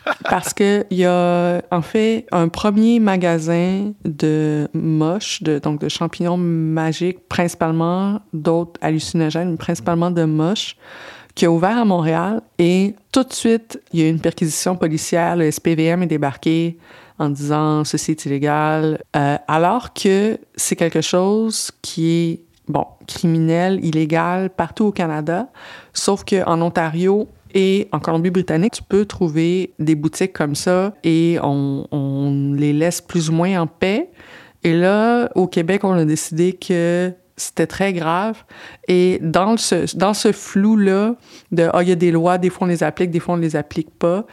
parce 0.29 0.53
que 0.53 0.85
il 0.91 0.97
y 0.97 1.05
a 1.05 1.61
en 1.71 1.81
fait 1.81 2.25
un 2.31 2.47
premier 2.47 2.99
magasin 2.99 3.93
de 4.03 4.67
moches, 4.73 5.41
de, 5.41 5.59
donc 5.59 5.79
de 5.79 5.89
champignons 5.89 6.37
magiques, 6.37 7.27
principalement 7.27 8.19
d'autres 8.33 8.79
hallucinogènes, 8.81 9.51
mais 9.51 9.57
principalement 9.57 10.11
de 10.11 10.25
moches, 10.25 10.75
qui 11.33 11.45
a 11.45 11.51
ouvert 11.51 11.77
à 11.77 11.85
Montréal 11.85 12.41
et 12.59 12.95
tout 13.11 13.23
de 13.23 13.33
suite, 13.33 13.81
il 13.91 13.99
y 13.99 14.03
a 14.03 14.07
eu 14.07 14.09
une 14.09 14.21
perquisition 14.21 14.75
policière. 14.75 15.35
Le 15.35 15.51
SPVM 15.51 16.03
est 16.03 16.07
débarqué 16.07 16.77
en 17.19 17.29
disant 17.29 17.83
ceci 17.83 18.11
est 18.11 18.25
illégal, 18.25 19.01
euh, 19.15 19.37
alors 19.47 19.93
que 19.93 20.37
c'est 20.55 20.75
quelque 20.75 21.01
chose 21.01 21.71
qui 21.81 22.09
est 22.11 22.44
bon 22.67 22.85
criminel, 23.07 23.83
illégal 23.83 24.49
partout 24.49 24.85
au 24.85 24.91
Canada, 24.91 25.47
sauf 25.93 26.23
que 26.23 26.45
en 26.47 26.61
Ontario 26.61 27.27
et 27.53 27.87
en 27.91 27.99
Colombie-Britannique, 27.99 28.73
tu 28.73 28.83
peux 28.83 29.05
trouver 29.05 29.73
des 29.79 29.95
boutiques 29.95 30.33
comme 30.33 30.55
ça 30.55 30.93
et 31.03 31.37
on, 31.41 32.53
les 32.53 32.73
laisse 32.73 33.01
plus 33.01 33.29
ou 33.29 33.33
moins 33.33 33.61
en 33.61 33.67
paix. 33.67 34.09
Et 34.63 34.73
là, 34.73 35.29
au 35.35 35.47
Québec, 35.47 35.83
on 35.83 35.93
a 35.93 36.05
décidé 36.05 36.53
que 36.53 37.13
c'était 37.37 37.67
très 37.67 37.93
grave. 37.93 38.43
Et 38.87 39.19
dans 39.21 39.55
ce, 39.57 39.95
dans 39.95 40.13
ce 40.13 40.31
flou-là, 40.31 41.15
de 41.51 41.69
ah, 41.71 41.81
il 41.83 41.89
y 41.89 41.91
a 41.91 41.95
des 41.95 42.11
lois, 42.11 42.37
des 42.37 42.49
fois 42.49 42.65
on 42.67 42.69
les 42.69 42.83
applique, 42.83 43.11
des 43.11 43.19
fois 43.19 43.35
on 43.35 43.37
ne 43.37 43.41
les 43.41 43.55
applique 43.55 43.89
pas. 43.91 44.25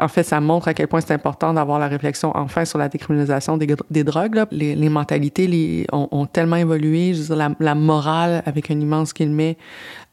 En 0.00 0.08
fait, 0.08 0.22
ça 0.22 0.40
montre 0.40 0.68
à 0.68 0.74
quel 0.74 0.86
point 0.86 1.00
c'est 1.00 1.12
important 1.12 1.52
d'avoir 1.52 1.78
la 1.78 1.88
réflexion 1.88 2.30
enfin 2.36 2.64
sur 2.64 2.78
la 2.78 2.88
décriminalisation 2.88 3.56
des, 3.56 4.04
drogues. 4.04 4.44
Les, 4.52 4.88
mentalités 4.88 5.86
ont, 5.92 6.26
tellement 6.26 6.56
évolué. 6.56 7.14
Je 7.14 7.22
veux 7.22 7.36
dire, 7.36 7.54
la, 7.58 7.74
morale, 7.74 8.42
avec 8.46 8.70
un 8.70 8.78
immense 8.78 9.12
guillemet, 9.12 9.56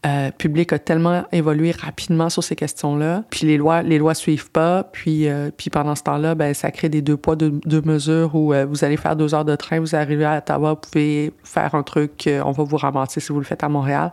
euh, 0.05 0.29
public 0.31 0.71
a 0.71 0.77
tellement 0.77 1.25
évolué 1.31 1.71
rapidement 1.71 2.29
sur 2.29 2.43
ces 2.43 2.55
questions-là. 2.55 3.23
Puis 3.29 3.47
les 3.47 3.57
lois, 3.57 3.81
les 3.81 3.97
lois 3.97 4.13
suivent 4.13 4.51
pas. 4.51 4.83
Puis, 4.83 5.27
euh, 5.27 5.49
puis 5.55 5.69
pendant 5.69 5.95
ce 5.95 6.03
temps-là, 6.03 6.35
ben, 6.35 6.53
ça 6.53 6.69
crée 6.71 6.89
des 6.89 7.01
deux 7.01 7.17
poids, 7.17 7.35
deux, 7.35 7.81
mesures 7.81 8.35
où 8.35 8.53
euh, 8.53 8.65
vous 8.65 8.83
allez 8.83 8.97
faire 8.97 9.15
deux 9.15 9.33
heures 9.33 9.45
de 9.45 9.55
train, 9.55 9.79
vous 9.79 9.95
arrivez 9.95 10.25
à 10.25 10.37
Ottawa, 10.37 10.71
vous 10.71 10.89
pouvez 10.89 11.33
faire 11.43 11.73
un 11.73 11.83
truc, 11.83 12.29
on 12.43 12.51
va 12.51 12.63
vous 12.63 12.77
ramasser 12.77 13.19
si 13.19 13.31
vous 13.31 13.39
le 13.39 13.45
faites 13.45 13.63
à 13.63 13.69
Montréal. 13.69 14.11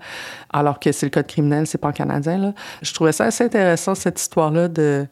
Alors 0.50 0.80
que 0.80 0.92
c'est 0.92 1.06
le 1.06 1.10
code 1.10 1.26
criminel, 1.26 1.66
c'est 1.66 1.78
pas 1.78 1.88
en 1.88 1.92
canadien. 1.92 2.54
Je 2.80 2.92
trouvais 2.94 3.12
ça 3.12 3.24
assez 3.24 3.44
intéressant, 3.44 3.94
cette 3.94 4.20
histoire-là 4.20 4.68
de 4.68 5.06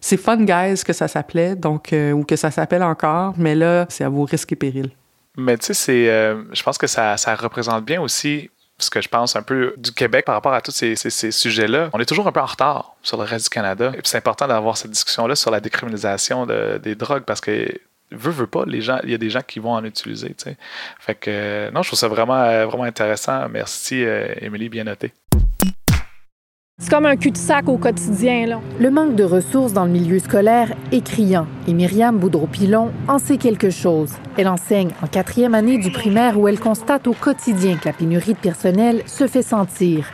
c'est 0.00 0.16
Fun 0.16 0.38
Guys 0.44 0.82
que 0.84 0.92
ça 0.92 1.08
s'appelait, 1.08 1.56
donc 1.56 1.92
euh, 1.92 2.12
ou 2.12 2.24
que 2.24 2.36
ça 2.36 2.50
s'appelle 2.50 2.82
encore, 2.82 3.34
mais 3.36 3.54
là, 3.54 3.86
c'est 3.88 4.04
à 4.04 4.08
vos 4.08 4.24
risques 4.24 4.52
et 4.52 4.56
périls. 4.56 4.90
Mais 5.36 5.56
tu 5.58 5.66
sais, 5.66 5.74
c'est, 5.74 6.08
euh, 6.10 6.42
je 6.52 6.62
pense 6.62 6.76
que 6.78 6.86
ça, 6.86 7.16
ça 7.16 7.34
représente 7.34 7.84
bien 7.84 8.00
aussi 8.00 8.50
ce 8.78 8.88
que 8.90 9.00
je 9.02 9.08
pense 9.08 9.36
un 9.36 9.42
peu 9.42 9.74
du 9.76 9.92
Québec 9.92 10.24
par 10.24 10.34
rapport 10.34 10.54
à 10.54 10.60
tous 10.62 10.70
ces, 10.72 10.96
ces- 10.96 11.10
ces 11.10 11.30
sujets-là. 11.30 11.90
On 11.92 12.00
est 12.00 12.06
toujours 12.06 12.26
un 12.26 12.32
peu 12.32 12.40
en 12.40 12.46
retard 12.46 12.96
sur 13.02 13.16
le 13.18 13.24
reste 13.24 13.44
du 13.46 13.50
Canada. 13.50 13.88
Et 13.94 13.98
puis 13.98 14.06
c'est 14.06 14.16
important 14.18 14.48
d'avoir 14.48 14.76
cette 14.78 14.90
discussion-là 14.90 15.34
sur 15.36 15.50
la 15.50 15.60
décriminalisation 15.60 16.46
de- 16.46 16.80
des 16.82 16.94
drogues 16.94 17.24
parce 17.24 17.40
que 17.42 17.68
veut, 18.10 18.30
veut 18.32 18.46
pas, 18.46 18.64
les 18.66 18.80
gens, 18.80 18.98
il 19.04 19.10
y 19.10 19.14
a 19.14 19.18
des 19.18 19.30
gens 19.30 19.42
qui 19.46 19.58
vont 19.60 19.72
en 19.72 19.84
utiliser. 19.84 20.28
tu 20.28 20.44
sais. 20.44 20.56
Fait 20.98 21.14
que 21.14 21.70
non, 21.72 21.82
je 21.82 21.90
trouve 21.90 21.98
ça 21.98 22.08
vraiment, 22.08 22.42
euh, 22.42 22.64
vraiment 22.66 22.84
intéressant. 22.84 23.48
Merci, 23.50 24.02
Émilie, 24.40 24.68
bien 24.70 24.84
noté. 24.84 25.12
C'est 26.82 26.88
comme 26.88 27.04
un 27.04 27.16
cul-de-sac 27.16 27.68
au 27.68 27.76
quotidien. 27.76 28.46
Là. 28.46 28.60
Le 28.80 28.90
manque 28.90 29.14
de 29.14 29.22
ressources 29.22 29.74
dans 29.74 29.84
le 29.84 29.90
milieu 29.90 30.18
scolaire 30.18 30.72
est 30.92 31.04
criant 31.04 31.46
et 31.68 31.74
Myriam 31.74 32.16
Boudreau-Pilon 32.18 32.90
en 33.06 33.18
sait 33.18 33.36
quelque 33.36 33.68
chose. 33.68 34.12
Elle 34.38 34.48
enseigne 34.48 34.88
en 35.02 35.06
quatrième 35.06 35.54
année 35.54 35.76
du 35.76 35.90
primaire 35.90 36.40
où 36.40 36.48
elle 36.48 36.58
constate 36.58 37.06
au 37.06 37.12
quotidien 37.12 37.76
que 37.76 37.84
la 37.84 37.92
pénurie 37.92 38.32
de 38.32 38.38
personnel 38.38 39.02
se 39.04 39.26
fait 39.26 39.42
sentir. 39.42 40.06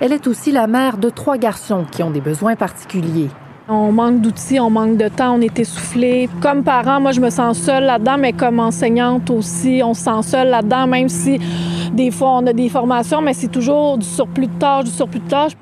Elle 0.00 0.14
est 0.14 0.26
aussi 0.26 0.52
la 0.52 0.66
mère 0.66 0.96
de 0.96 1.10
trois 1.10 1.36
garçons 1.36 1.84
qui 1.92 2.02
ont 2.02 2.10
des 2.10 2.22
besoins 2.22 2.56
particuliers. 2.56 3.28
On 3.68 3.90
manque 3.90 4.20
d'outils, 4.20 4.60
on 4.60 4.70
manque 4.70 4.96
de 4.96 5.08
temps, 5.08 5.34
on 5.34 5.40
est 5.40 5.58
essoufflé. 5.58 6.28
Comme 6.40 6.62
parent, 6.62 7.00
moi, 7.00 7.10
je 7.10 7.20
me 7.20 7.30
sens 7.30 7.58
seule 7.58 7.82
là-dedans, 7.82 8.16
mais 8.16 8.32
comme 8.32 8.60
enseignante 8.60 9.28
aussi, 9.28 9.82
on 9.84 9.92
se 9.92 10.02
sent 10.02 10.22
seule 10.22 10.48
là-dedans, 10.50 10.86
même 10.86 11.08
si 11.08 11.40
Des 11.92 12.10
fois, 12.10 12.36
on 12.36 12.46
a 12.46 12.52
des 12.52 12.68
formations, 12.68 13.20
mais 13.22 13.32
c'est 13.32 13.48
toujours 13.48 13.98
du 13.98 14.06
surplus 14.06 14.46
de 14.48 14.58
tâches, 14.58 14.84
du 14.84 14.90
surplus 14.90 15.20
de 15.20 15.28
tâches. 15.28 15.52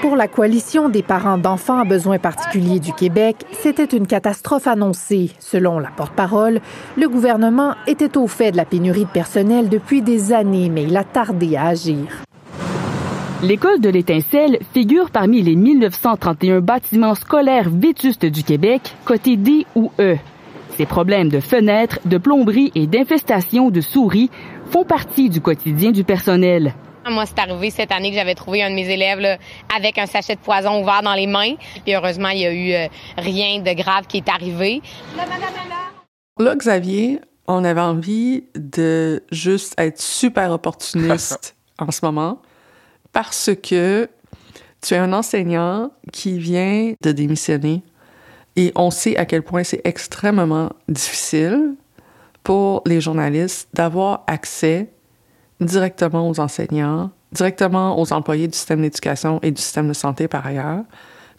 Pour 0.00 0.16
la 0.16 0.28
Coalition 0.28 0.88
des 0.88 1.02
parents 1.02 1.38
d'enfants 1.38 1.78
à 1.78 1.84
besoins 1.84 2.18
particuliers 2.18 2.80
du 2.80 2.92
Québec, 2.92 3.36
c'était 3.52 3.84
une 3.84 4.06
catastrophe 4.06 4.66
annoncée. 4.66 5.30
Selon 5.38 5.78
la 5.78 5.90
porte-parole, 5.90 6.60
le 6.96 7.08
gouvernement 7.08 7.74
était 7.86 8.18
au 8.18 8.26
fait 8.26 8.52
de 8.52 8.56
la 8.56 8.64
pénurie 8.64 9.04
de 9.04 9.10
personnel 9.10 9.68
depuis 9.68 10.02
des 10.02 10.32
années, 10.32 10.70
mais 10.70 10.82
il 10.84 10.96
a 10.96 11.04
tardé 11.04 11.56
à 11.56 11.68
agir. 11.68 12.06
L'école 13.42 13.80
de 13.80 13.88
l'Étincelle 13.88 14.58
figure 14.74 15.10
parmi 15.10 15.40
les 15.40 15.56
1931 15.56 16.60
bâtiments 16.60 17.14
scolaires 17.14 17.70
vétustes 17.70 18.26
du 18.26 18.42
Québec, 18.44 18.82
côté 19.06 19.38
D 19.38 19.64
ou 19.74 19.90
E. 19.98 20.18
Ces 20.76 20.84
problèmes 20.84 21.30
de 21.30 21.40
fenêtres, 21.40 22.00
de 22.04 22.18
plomberie 22.18 22.70
et 22.74 22.86
d'infestation 22.86 23.70
de 23.70 23.80
souris 23.80 24.28
font 24.66 24.84
partie 24.84 25.30
du 25.30 25.40
quotidien 25.40 25.90
du 25.90 26.04
personnel. 26.04 26.74
Moi, 27.08 27.24
c'est 27.24 27.38
arrivé 27.38 27.70
cette 27.70 27.92
année 27.92 28.10
que 28.10 28.16
j'avais 28.16 28.34
trouvé 28.34 28.62
un 28.62 28.68
de 28.68 28.74
mes 28.74 28.90
élèves 28.90 29.20
là, 29.20 29.38
avec 29.74 29.96
un 29.96 30.04
sachet 30.04 30.34
de 30.34 30.40
poison 30.40 30.82
ouvert 30.82 31.00
dans 31.02 31.14
les 31.14 31.26
mains. 31.26 31.54
Puis 31.84 31.94
heureusement, 31.94 32.28
il 32.28 32.40
n'y 32.40 32.46
a 32.46 32.52
eu 32.52 32.72
euh, 32.74 32.88
rien 33.16 33.60
de 33.60 33.72
grave 33.72 34.06
qui 34.06 34.18
est 34.18 34.28
arrivé. 34.28 34.82
Là, 36.38 36.54
Xavier, 36.56 37.20
on 37.48 37.64
avait 37.64 37.80
envie 37.80 38.44
de 38.54 39.22
juste 39.32 39.80
être 39.80 39.98
super 39.98 40.52
opportuniste 40.52 41.56
en 41.78 41.90
ce 41.90 42.04
moment 42.04 42.42
parce 43.12 43.50
que 43.62 44.08
tu 44.80 44.94
es 44.94 44.98
un 44.98 45.12
enseignant 45.12 45.90
qui 46.12 46.38
vient 46.38 46.94
de 47.02 47.12
démissionner 47.12 47.82
et 48.56 48.72
on 48.74 48.90
sait 48.90 49.16
à 49.16 49.24
quel 49.24 49.42
point 49.42 49.64
c'est 49.64 49.80
extrêmement 49.84 50.70
difficile 50.88 51.74
pour 52.42 52.82
les 52.86 53.00
journalistes 53.00 53.68
d'avoir 53.74 54.24
accès 54.26 54.90
directement 55.60 56.28
aux 56.28 56.40
enseignants, 56.40 57.10
directement 57.32 58.00
aux 58.00 58.12
employés 58.12 58.48
du 58.48 58.56
système 58.56 58.82
d'éducation 58.82 59.38
et 59.42 59.50
du 59.50 59.60
système 59.60 59.88
de 59.88 59.92
santé 59.92 60.26
par 60.26 60.46
ailleurs, 60.46 60.84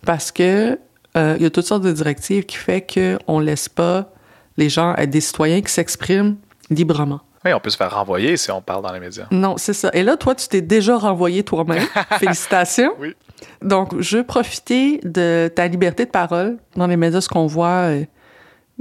parce 0.06 0.32
que 0.32 0.80
euh, 1.18 1.36
il 1.38 1.44
y 1.44 1.46
a 1.46 1.50
toutes 1.50 1.66
sortes 1.66 1.84
de 1.84 1.92
directives 1.92 2.46
qui 2.46 2.58
fait 2.58 2.82
qu'on 2.82 3.40
laisse 3.40 3.68
pas 3.68 4.10
les 4.58 4.70
gens 4.70 4.96
être 4.96 5.10
des 5.10 5.22
citoyens 5.22 5.62
qui 5.62 5.72
s'expriment 5.72 6.38
librement. 6.70 7.22
Oui, 7.44 7.54
on 7.54 7.60
peut 7.60 7.70
se 7.70 7.78
faire 7.78 7.94
renvoyer 7.94 8.38
si 8.38 8.52
on 8.52 8.62
parle 8.62 8.84
dans 8.84 8.94
les 8.94 9.00
médias. 9.00 9.26
Non, 9.32 9.56
c'est 9.58 9.74
ça. 9.74 9.90
Et 9.94 10.04
là, 10.04 10.16
toi, 10.16 10.36
tu 10.36 10.48
t'es 10.48 10.62
déjà 10.62 10.98
renvoyé 10.98 11.44
toi-même. 11.44 11.84
Félicitations. 12.20 12.94
Oui. 13.00 13.16
Donc, 13.62 14.00
je 14.00 14.18
veux 14.18 14.24
profiter 14.24 15.00
de 15.04 15.52
ta 15.54 15.68
liberté 15.68 16.06
de 16.06 16.12
parole 16.12 16.58
dans 16.76 16.88
les 16.88 16.98
médias. 16.98 17.22
Ce 17.22 17.30
qu'on 17.30 17.48
voit, 17.48 17.90
euh, 17.90 18.06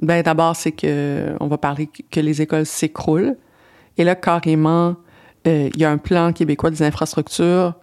ben 0.02 0.22
d'abord, 0.22 0.56
c'est 0.56 0.72
que 0.72 1.34
on 1.40 1.46
va 1.46 1.56
parler 1.56 1.88
que 2.10 2.20
les 2.20 2.42
écoles 2.42 2.66
s'écroulent. 2.66 3.36
Et 3.96 4.04
là, 4.04 4.14
carrément, 4.14 4.96
euh, 5.46 5.70
il 5.74 5.80
y 5.80 5.84
a 5.84 5.90
un 5.90 5.98
plan 5.98 6.32
québécois 6.32 6.70
des 6.70 6.82
infrastructures 6.82 7.74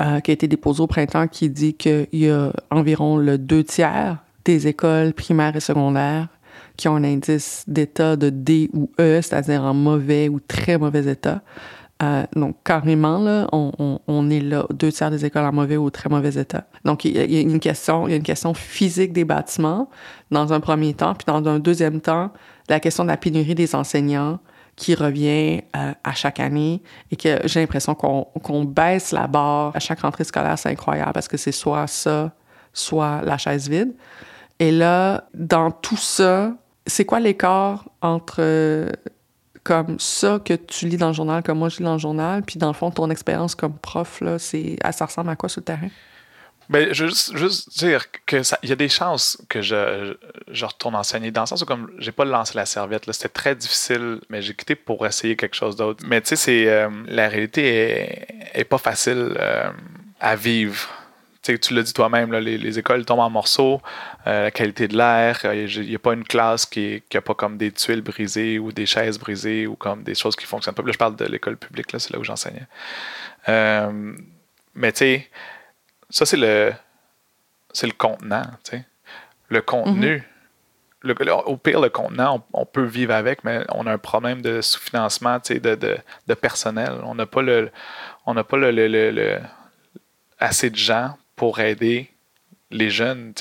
euh, 0.00 0.20
qui 0.20 0.30
a 0.30 0.34
été 0.34 0.48
déposé 0.48 0.82
au 0.82 0.86
printemps 0.86 1.28
qui 1.28 1.48
dit 1.48 1.74
qu'il 1.74 2.08
y 2.12 2.28
a 2.28 2.52
environ 2.70 3.16
le 3.16 3.38
deux 3.38 3.64
tiers 3.64 4.18
des 4.44 4.66
écoles 4.66 5.12
primaires 5.12 5.56
et 5.56 5.60
secondaires 5.60 6.28
qui 6.76 6.88
ont 6.88 6.96
un 6.96 7.04
indice 7.04 7.64
d'état 7.66 8.16
de 8.16 8.30
D 8.30 8.70
ou 8.72 8.90
E, 9.00 9.20
c'est-à-dire 9.22 9.62
en 9.62 9.74
mauvais 9.74 10.28
ou 10.28 10.40
très 10.40 10.78
mauvais 10.78 11.06
état. 11.06 11.42
Euh, 12.02 12.24
donc, 12.34 12.56
carrément, 12.62 13.18
là, 13.18 13.48
on, 13.52 14.30
est 14.30 14.40
là, 14.40 14.66
deux 14.70 14.92
tiers 14.92 15.10
des 15.10 15.24
écoles 15.24 15.46
en 15.46 15.52
mauvais 15.52 15.78
ou 15.78 15.88
très 15.88 16.10
mauvais 16.10 16.34
état. 16.34 16.64
Donc, 16.84 17.06
il 17.06 17.16
y, 17.16 17.36
a, 17.36 17.40
une 17.40 17.58
question, 17.58 18.06
il 18.06 18.10
y 18.10 18.14
a 18.14 18.16
une 18.16 18.22
question 18.22 18.52
physique 18.52 19.14
des 19.14 19.24
bâtiments 19.24 19.88
dans 20.30 20.52
un 20.52 20.60
premier 20.60 20.92
temps, 20.92 21.14
puis 21.14 21.24
dans 21.26 21.46
un 21.48 21.58
deuxième 21.58 22.02
temps, 22.02 22.32
la 22.68 22.80
question 22.80 23.04
de 23.04 23.08
la 23.08 23.16
pénurie 23.16 23.54
des 23.54 23.74
enseignants 23.74 24.40
qui 24.76 24.94
revient 24.94 25.62
euh, 25.74 25.92
à 26.04 26.12
chaque 26.12 26.38
année 26.38 26.82
et 27.10 27.16
que 27.16 27.40
j'ai 27.44 27.60
l'impression 27.60 27.94
qu'on 27.94 28.24
qu'on 28.42 28.64
baisse 28.64 29.10
la 29.10 29.26
barre 29.26 29.74
à 29.74 29.78
chaque 29.78 30.00
rentrée 30.00 30.24
scolaire, 30.24 30.58
c'est 30.58 30.68
incroyable 30.68 31.12
parce 31.14 31.28
que 31.28 31.38
c'est 31.38 31.52
soit 31.52 31.86
ça, 31.86 32.32
soit 32.74 33.22
la 33.22 33.38
chaise 33.38 33.70
vide. 33.70 33.94
Et 34.58 34.70
là, 34.70 35.24
dans 35.32 35.70
tout 35.70 35.96
ça, 35.96 36.52
c'est 36.86 37.04
quoi 37.04 37.20
l'écart 37.20 37.88
entre 38.00 38.36
euh, 38.40 38.90
comme 39.62 39.98
ça 39.98 40.40
que 40.44 40.54
tu 40.54 40.86
lis 40.86 40.96
dans 40.96 41.08
le 41.08 41.12
journal, 41.12 41.42
comme 41.42 41.58
moi 41.58 41.68
je 41.68 41.78
lis 41.78 41.84
dans 41.84 41.94
le 41.94 41.98
journal, 41.98 42.42
puis 42.42 42.58
dans 42.58 42.68
le 42.68 42.72
fond, 42.72 42.90
ton 42.90 43.10
expérience 43.10 43.54
comme 43.54 43.76
prof, 43.76 44.20
là, 44.20 44.38
c'est, 44.38 44.76
ça 44.92 45.06
ressemble 45.06 45.30
à 45.30 45.36
quoi 45.36 45.48
sur 45.48 45.60
le 45.60 45.64
terrain? 45.64 45.88
Ben, 46.68 46.92
juste, 46.92 47.36
juste 47.36 47.78
dire 47.78 48.06
que 48.26 48.42
il 48.62 48.68
y 48.68 48.72
a 48.72 48.76
des 48.76 48.88
chances 48.88 49.40
que 49.48 49.62
je, 49.62 50.16
je, 50.50 50.64
retourne 50.64 50.96
enseigner 50.96 51.30
dans 51.30 51.42
le 51.42 51.46
sens 51.46 51.62
où 51.62 51.64
comme 51.64 51.92
j'ai 51.98 52.10
pas 52.10 52.24
lancé 52.24 52.54
la 52.56 52.66
serviette 52.66 53.06
là, 53.06 53.12
c'était 53.12 53.28
très 53.28 53.54
difficile, 53.54 54.20
mais 54.30 54.42
j'ai 54.42 54.54
quitté 54.54 54.74
pour 54.74 55.06
essayer 55.06 55.36
quelque 55.36 55.54
chose 55.54 55.76
d'autre. 55.76 56.04
Mais 56.08 56.20
tu 56.20 56.28
sais, 56.28 56.36
c'est 56.36 56.68
euh, 56.68 56.88
la 57.06 57.28
réalité 57.28 57.68
est, 57.68 58.28
est 58.54 58.64
pas 58.64 58.78
facile 58.78 59.36
euh, 59.38 59.70
à 60.18 60.34
vivre. 60.34 60.88
Tu 61.54 61.74
l'as 61.74 61.82
dit 61.82 61.92
toi-même, 61.92 62.32
les, 62.32 62.58
les, 62.58 62.78
écoles 62.78 63.04
tombent 63.04 63.20
en 63.20 63.30
morceaux, 63.30 63.80
euh, 64.26 64.44
la 64.44 64.50
qualité 64.50 64.88
de 64.88 64.96
l'air, 64.96 65.40
il 65.44 65.88
n'y 65.88 65.94
a 65.94 65.98
pas 65.98 66.14
une 66.14 66.24
classe 66.24 66.66
qui 66.66 67.02
n'a 67.14 67.20
pas 67.20 67.34
comme 67.34 67.56
des 67.56 67.72
tuiles 67.72 68.02
brisées 68.02 68.58
ou 68.58 68.72
des 68.72 68.86
chaises 68.86 69.18
brisées 69.18 69.66
ou 69.66 69.76
comme 69.76 70.02
des 70.02 70.14
choses 70.14 70.36
qui 70.36 70.46
fonctionnent 70.46 70.74
pas. 70.74 70.82
Là, 70.82 70.92
je 70.92 70.98
parle 70.98 71.16
de 71.16 71.24
l'école 71.24 71.56
publique, 71.56 71.92
là, 71.92 71.98
c'est 71.98 72.12
là 72.12 72.18
où 72.18 72.24
j'enseignais. 72.24 72.66
mais 74.74 74.92
tu 74.92 74.98
sais, 74.98 75.30
ça, 76.10 76.26
c'est 76.26 76.36
le, 76.36 76.72
c'est 77.72 77.86
le 77.86 77.92
contenant. 77.92 78.44
Tu 78.64 78.70
sais. 78.72 78.84
Le 79.48 79.60
contenu, 79.60 80.16
mm 80.16 80.22
-hmm. 81.08 81.24
le, 81.24 81.32
au 81.32 81.56
pire, 81.56 81.80
le 81.80 81.90
contenant, 81.90 82.44
on, 82.52 82.60
on, 82.62 82.66
peut 82.66 82.84
vivre 82.84 83.14
avec, 83.14 83.44
mais 83.44 83.64
on 83.68 83.86
a 83.86 83.92
un 83.92 83.98
problème 83.98 84.40
de 84.42 84.60
sous-financement 84.60 85.38
tu 85.40 85.54
sais, 85.54 85.60
de, 85.60 85.74
de, 85.74 85.96
de, 86.26 86.34
personnel. 86.34 86.92
On 87.04 87.14
n'a 87.14 87.26
pas, 87.26 87.42
le, 87.42 87.70
on 88.24 88.34
n'a 88.34 88.44
pas 88.44 88.56
le, 88.56 88.70
le, 88.70 89.40
assez 90.38 90.70
de 90.70 90.76
gens 90.76 91.16
pour 91.36 91.60
aider 91.60 92.10
les 92.70 92.90
jeunes. 92.90 93.32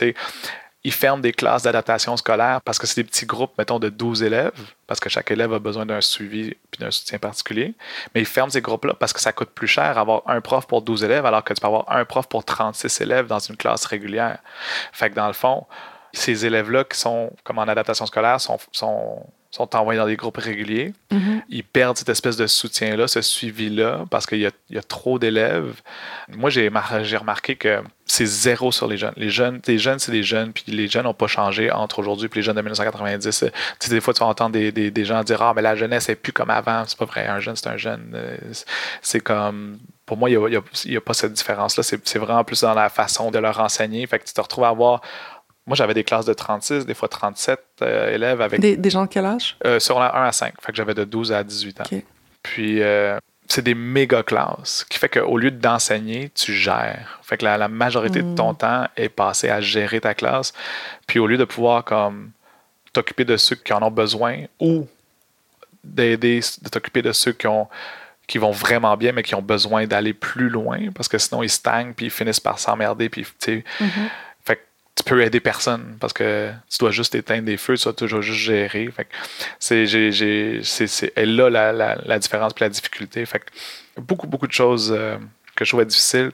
Ils 0.84 0.94
ferment 0.94 1.22
des 1.22 1.32
classes 1.32 1.64
d'adaptation 1.64 2.16
scolaire 2.16 2.62
parce 2.62 2.78
que 2.78 2.86
c'est 2.86 3.02
des 3.02 3.08
petits 3.08 3.26
groupes, 3.26 3.58
mettons, 3.58 3.80
de 3.80 3.90
12 3.90 4.22
élèves, 4.22 4.54
parce 4.86 5.00
que 5.00 5.10
chaque 5.10 5.32
élève 5.32 5.52
a 5.52 5.58
besoin 5.58 5.86
d'un 5.88 6.00
suivi 6.00 6.54
puis 6.70 6.80
d'un 6.80 6.92
soutien 6.92 7.18
particulier. 7.18 7.74
Mais 8.14 8.22
ils 8.22 8.28
ferment 8.28 8.52
ces 8.52 8.62
groupes-là 8.62 8.94
parce 8.94 9.12
que 9.12 9.20
ça 9.20 9.34
coûte 9.34 9.50
plus 9.50 9.68
cher 9.68 9.98
avoir 9.98 10.22
un 10.28 10.42
prof 10.42 10.68
pour 10.68 10.84
12 10.84 11.04
élèves 11.04 11.26
alors 11.26 11.44
que 11.44 11.54
tu 11.56 11.60
peux 11.60 11.66
avoir 11.66 11.92
un 11.92 12.06
prof 12.06 12.28
pour 12.28 12.46
36 12.46 13.02
élèves 13.02 13.26
dans 13.26 13.40
une 13.40 13.58
classe 13.58 13.86
régulière. 13.86 14.38
Fait 14.92 15.10
que 15.10 15.16
dans 15.16 15.26
le 15.26 15.34
fond, 15.34 15.66
ces 16.14 16.46
élèves-là 16.46 16.84
qui 16.84 17.00
sont 17.00 17.32
comme 17.44 17.58
en 17.58 17.64
adaptation 17.64 18.06
scolaire 18.06 18.40
sont, 18.40 19.26
sont 19.56 19.74
envoyés 19.76 20.00
dans 20.00 20.06
des 20.06 20.18
groupes 20.18 20.38
réguliers. 20.38 20.94
Mm 21.12 21.18
-hmm. 21.18 21.42
Ils 21.50 21.64
perdent 21.64 21.98
cette 21.98 22.10
espèce 22.10 22.36
de 22.36 22.48
soutien-là, 22.48 23.08
ce 23.08 23.22
suivi-là, 23.22 24.06
parce 24.12 24.26
qu'il 24.26 24.40
y, 24.40 24.50
y, 24.76 24.78
a 24.78 24.84
trop 24.96 25.18
d'élèves. 25.18 25.76
Moi, 26.42 26.50
j'ai 26.50 26.68
remarqué 27.18 27.56
que 27.56 27.82
c'est 28.06 28.26
zéro 28.26 28.72
sur 28.72 28.88
les 28.92 28.98
jeunes. 28.98 29.14
Les 29.16 29.30
jeunes, 29.30 29.62
les 29.66 29.80
jeunes, 29.86 30.00
c'est 30.00 30.12
des 30.12 30.24
jeunes, 30.24 30.52
puis 30.56 30.66
les 30.68 30.88
jeunes 30.88 31.06
n'ont 31.06 31.22
pas 31.26 31.28
changé 31.28 31.72
entre 31.72 31.96
aujourd'hui 32.00 32.28
et 32.32 32.36
les 32.36 32.46
jeunes 32.48 32.58
de 32.58 32.62
1990. 32.62 33.40
Tu 33.40 33.52
sais, 33.80 33.90
des 33.90 34.02
fois, 34.02 34.14
tu 34.14 34.20
vas 34.20 34.28
entendre 34.36 34.52
des, 34.60 34.72
des, 34.72 34.92
des, 34.92 35.06
gens 35.06 35.24
dire 35.24 35.42
Ah, 35.42 35.54
mais 35.56 35.62
la 35.62 35.76
jeunesse 35.82 36.10
n'est 36.10 36.16
plus 36.16 36.34
comme 36.34 36.52
avant. 36.62 36.84
C'est 36.88 37.00
pas 37.04 37.10
vrai. 37.14 37.24
Un 37.38 37.40
jeune, 37.46 37.56
c'est 37.56 37.70
un 37.76 37.78
jeune. 37.78 38.04
C'est 39.02 39.22
comme. 39.30 39.78
Pour 40.06 40.18
moi, 40.18 40.30
il 40.30 40.38
n'y 40.38 40.56
a, 40.56 40.60
a, 40.60 40.98
a, 40.98 41.02
pas 41.10 41.16
cette 41.22 41.34
différence-là. 41.34 41.82
C'est 42.12 42.20
vraiment 42.26 42.44
plus 42.44 42.62
dans 42.62 42.76
la 42.86 42.90
façon 42.90 43.32
de 43.32 43.40
leur 43.40 43.58
enseigner. 43.68 44.06
Fait 44.06 44.20
que 44.20 44.26
tu 44.30 44.34
te 44.34 44.42
retrouves 44.42 44.66
à 44.66 44.72
avoir 44.78 45.02
moi, 45.68 45.76
j'avais 45.76 45.96
des 45.96 46.04
classes 46.04 46.26
de 46.26 46.34
36, 46.34 46.86
des 46.86 46.94
fois 46.94 47.08
37 47.08 47.60
euh, 47.82 48.14
élèves 48.14 48.42
avec. 48.42 48.60
Des, 48.60 48.78
des, 48.78 48.90
gens 48.90 49.04
de 49.04 49.10
quel 49.10 49.26
âge? 49.26 49.58
Euh, 49.66 49.80
sur 49.80 50.00
la 50.00 50.16
1 50.16 50.28
à 50.28 50.32
5. 50.32 50.54
Fait 50.62 50.72
que 50.72 50.78
j'avais 50.78 50.94
de 50.94 51.04
12 51.04 51.32
à 51.32 51.44
18 51.44 51.82
ans. 51.82 51.84
Okay. 51.86 52.06
Puis, 52.44 52.84
euh, 52.84 53.18
c'est 53.48 53.64
des 53.64 53.74
méga 53.74 54.22
classes, 54.22 54.86
qui 54.88 55.00
fait 55.00 55.10
qu'au 55.10 55.38
lieu 55.38 55.50
d'enseigner, 55.50 56.30
tu 56.36 56.54
gères. 56.54 57.20
Fait 57.24 57.38
que 57.38 57.46
la, 57.46 57.58
la 57.58 57.68
majorité 57.68 58.22
mm. 58.22 58.32
de 58.32 58.36
ton 58.36 58.54
temps 58.54 58.88
est 58.96 59.10
passé 59.10 59.50
à 59.50 59.60
gérer 59.60 60.02
ta 60.02 60.14
classe. 60.14 60.54
Puis, 61.08 61.18
au 61.18 61.26
lieu 61.26 61.38
de 61.38 61.46
pouvoir, 61.46 61.84
comme, 61.84 62.30
t'occuper 62.94 63.26
de 63.26 63.36
ceux 63.36 63.56
qui 63.56 63.74
en 63.74 63.82
ont 63.82 63.92
besoin 63.92 64.44
ou 64.60 64.88
d'aider, 65.84 66.42
de 66.62 66.70
t'occuper 66.70 67.02
de 67.02 67.12
ceux 67.12 67.34
qui 67.34 67.48
ont 67.48 67.68
qui 68.28 68.40
vont 68.40 68.50
vraiment 68.50 68.98
bien, 68.98 69.12
mais 69.12 69.22
qui 69.22 69.36
ont 69.36 69.42
besoin 69.44 69.86
d'aller 69.86 70.12
plus 70.12 70.50
loin, 70.50 70.90
parce 70.96 71.08
que 71.08 71.20
sinon 71.20 71.44
ils 71.44 71.50
stagnent, 71.50 71.94
puis 71.94 72.08
ils 72.08 72.12
finissent 72.12 72.40
par 72.40 72.58
s'emmerder, 72.58 73.08
puis 73.08 73.24
tu 73.24 73.30
sais. 73.40 73.64
Mm 73.80 73.86
-hmm 73.86 74.10
tu 74.25 74.25
peux 75.06 75.22
aider 75.22 75.40
personne 75.40 75.98
parce 76.00 76.14
que 76.14 76.52
tu 76.70 76.78
dois 76.80 76.92
juste 76.92 77.16
éteindre 77.16 77.46
des 77.46 77.58
feux, 77.58 77.78
tu 77.78 77.84
dois 77.84 77.94
toujours 77.94 78.22
juste 78.22 78.40
gérer. 78.40 78.90
Fait 78.92 79.08
c'est, 79.60 79.86
j'ai, 79.86 80.12
j'ai, 80.12 80.62
c'est, 80.64 80.88
c'est 80.88 81.14
elle 81.16 81.36
là 81.36 81.50
la, 81.50 81.72
la, 81.72 81.96
la 82.04 82.20
différence 82.20 82.54
et 82.58 82.62
la 82.62 82.70
difficulté. 82.70 83.26
Fait 83.26 83.40
que 83.40 83.46
beaucoup, 84.02 84.28
beaucoup 84.28 84.48
de 84.48 84.52
choses 84.52 84.94
euh, 84.96 85.18
que 85.56 85.64
je 85.64 85.70
trouvais 85.70 85.86
difficiles 85.86 86.32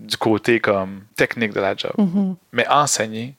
du 0.00 0.16
côté 0.16 0.58
comme 0.58 1.02
technique 1.16 1.52
de 1.52 1.60
la 1.60 1.76
job. 1.76 1.92
Mm-hmm. 1.98 2.34
Mais 2.52 2.66
enseigner, 2.68 3.34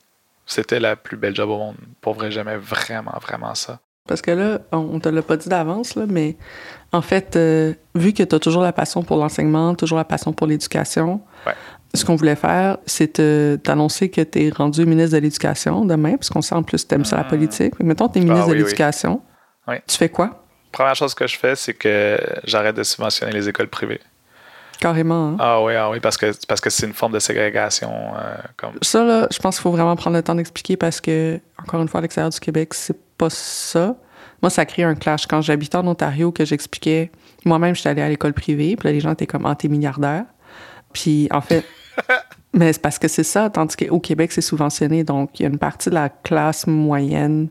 c'était 0.46 0.80
la 0.80 0.96
plus 0.96 1.16
belle 1.16 1.34
job 1.34 1.50
au 1.50 1.58
monde. 1.58 1.76
Pour 2.00 2.14
vrai, 2.14 2.30
j'aimais 2.30 2.56
vraiment, 2.56 3.18
vraiment 3.20 3.54
ça. 3.54 3.80
Parce 4.06 4.20
que 4.20 4.30
là, 4.30 4.60
on 4.70 5.00
te 5.00 5.08
l'a 5.08 5.22
pas 5.22 5.38
dit 5.38 5.48
d'avance, 5.48 5.94
là, 5.94 6.04
mais 6.06 6.36
en 6.92 7.00
fait, 7.00 7.36
euh, 7.36 7.72
vu 7.94 8.12
que 8.12 8.22
tu 8.22 8.34
as 8.34 8.38
toujours 8.38 8.62
la 8.62 8.72
passion 8.72 9.02
pour 9.02 9.16
l'enseignement, 9.16 9.74
toujours 9.74 9.96
la 9.96 10.04
passion 10.04 10.34
pour 10.34 10.46
l'éducation, 10.46 11.22
ouais 11.46 11.54
ce 11.94 12.04
qu'on 12.04 12.16
voulait 12.16 12.36
faire, 12.36 12.78
c'est 12.86 13.62
t'annoncer 13.62 14.10
que 14.10 14.20
tu 14.20 14.46
es 14.46 14.50
rendu 14.50 14.84
ministre 14.84 15.16
de 15.16 15.22
l'Éducation 15.22 15.84
demain, 15.84 16.16
parce 16.16 16.28
qu'on 16.28 16.42
sait 16.42 16.54
en 16.54 16.62
plus 16.62 16.82
que 16.84 16.88
tu 16.88 16.94
aimes 16.94 17.04
ça 17.04 17.16
la 17.16 17.24
politique. 17.24 17.74
Mais 17.80 17.86
mettons, 17.86 18.08
tu 18.08 18.18
es 18.18 18.22
ministre 18.22 18.44
ah, 18.46 18.50
oui, 18.50 18.58
de 18.58 18.64
l'Éducation. 18.64 19.22
Oui. 19.68 19.76
Tu 19.86 19.96
fais 19.96 20.08
quoi? 20.08 20.44
première 20.74 20.94
chose 20.94 21.14
que 21.14 21.26
je 21.26 21.38
fais, 21.38 21.54
c'est 21.56 21.72
que 21.72 22.18
j'arrête 22.44 22.76
de 22.76 22.82
subventionner 22.82 23.32
les 23.32 23.48
écoles 23.48 23.68
privées. 23.68 24.00
Carrément. 24.80 25.28
Hein? 25.28 25.36
Ah 25.38 25.62
oui, 25.62 25.74
ah 25.76 25.88
oui, 25.88 26.00
parce 26.00 26.16
que 26.16 26.32
parce 26.46 26.60
que 26.60 26.68
c'est 26.68 26.86
une 26.86 26.92
forme 26.92 27.12
de 27.12 27.20
ségrégation. 27.20 27.90
Euh, 27.90 28.34
comme... 28.56 28.72
Ça, 28.82 29.04
là, 29.04 29.28
je 29.30 29.38
pense 29.38 29.56
qu'il 29.56 29.62
faut 29.62 29.70
vraiment 29.70 29.94
prendre 29.94 30.16
le 30.16 30.22
temps 30.22 30.34
d'expliquer 30.34 30.76
parce 30.76 31.00
que, 31.00 31.40
encore 31.62 31.80
une 31.80 31.88
fois, 31.88 31.98
à 31.98 32.02
l'extérieur 32.02 32.30
du 32.30 32.40
Québec, 32.40 32.74
c'est 32.74 32.98
pas 33.16 33.30
ça. 33.30 33.94
Moi, 34.42 34.50
ça 34.50 34.66
crée 34.66 34.82
un 34.82 34.96
clash. 34.96 35.26
Quand 35.26 35.40
j'habitais 35.40 35.76
en 35.76 35.86
Ontario, 35.86 36.32
que 36.32 36.44
j'expliquais, 36.44 37.12
moi-même, 37.44 37.74
j'étais 37.74 37.90
allée 37.90 38.02
à 38.02 38.08
l'école 38.08 38.34
privée, 38.34 38.76
puis 38.76 38.88
là, 38.88 38.92
les 38.92 39.00
gens 39.00 39.12
étaient 39.12 39.28
comme, 39.28 39.46
ah, 39.46 39.54
t'es 39.54 39.68
milliardaire. 39.68 40.24
Puis, 40.92 41.28
en 41.30 41.40
fait, 41.40 41.64
mais 42.52 42.72
c'est 42.72 42.82
parce 42.82 42.98
que 42.98 43.08
c'est 43.08 43.24
ça, 43.24 43.50
tandis 43.50 43.76
qu'au 43.76 44.00
Québec, 44.00 44.32
c'est 44.32 44.40
subventionné. 44.40 45.04
Donc, 45.04 45.38
il 45.38 45.42
y 45.42 45.46
a 45.46 45.48
une 45.48 45.58
partie 45.58 45.90
de 45.90 45.94
la 45.94 46.08
classe 46.08 46.66
moyenne 46.66 47.48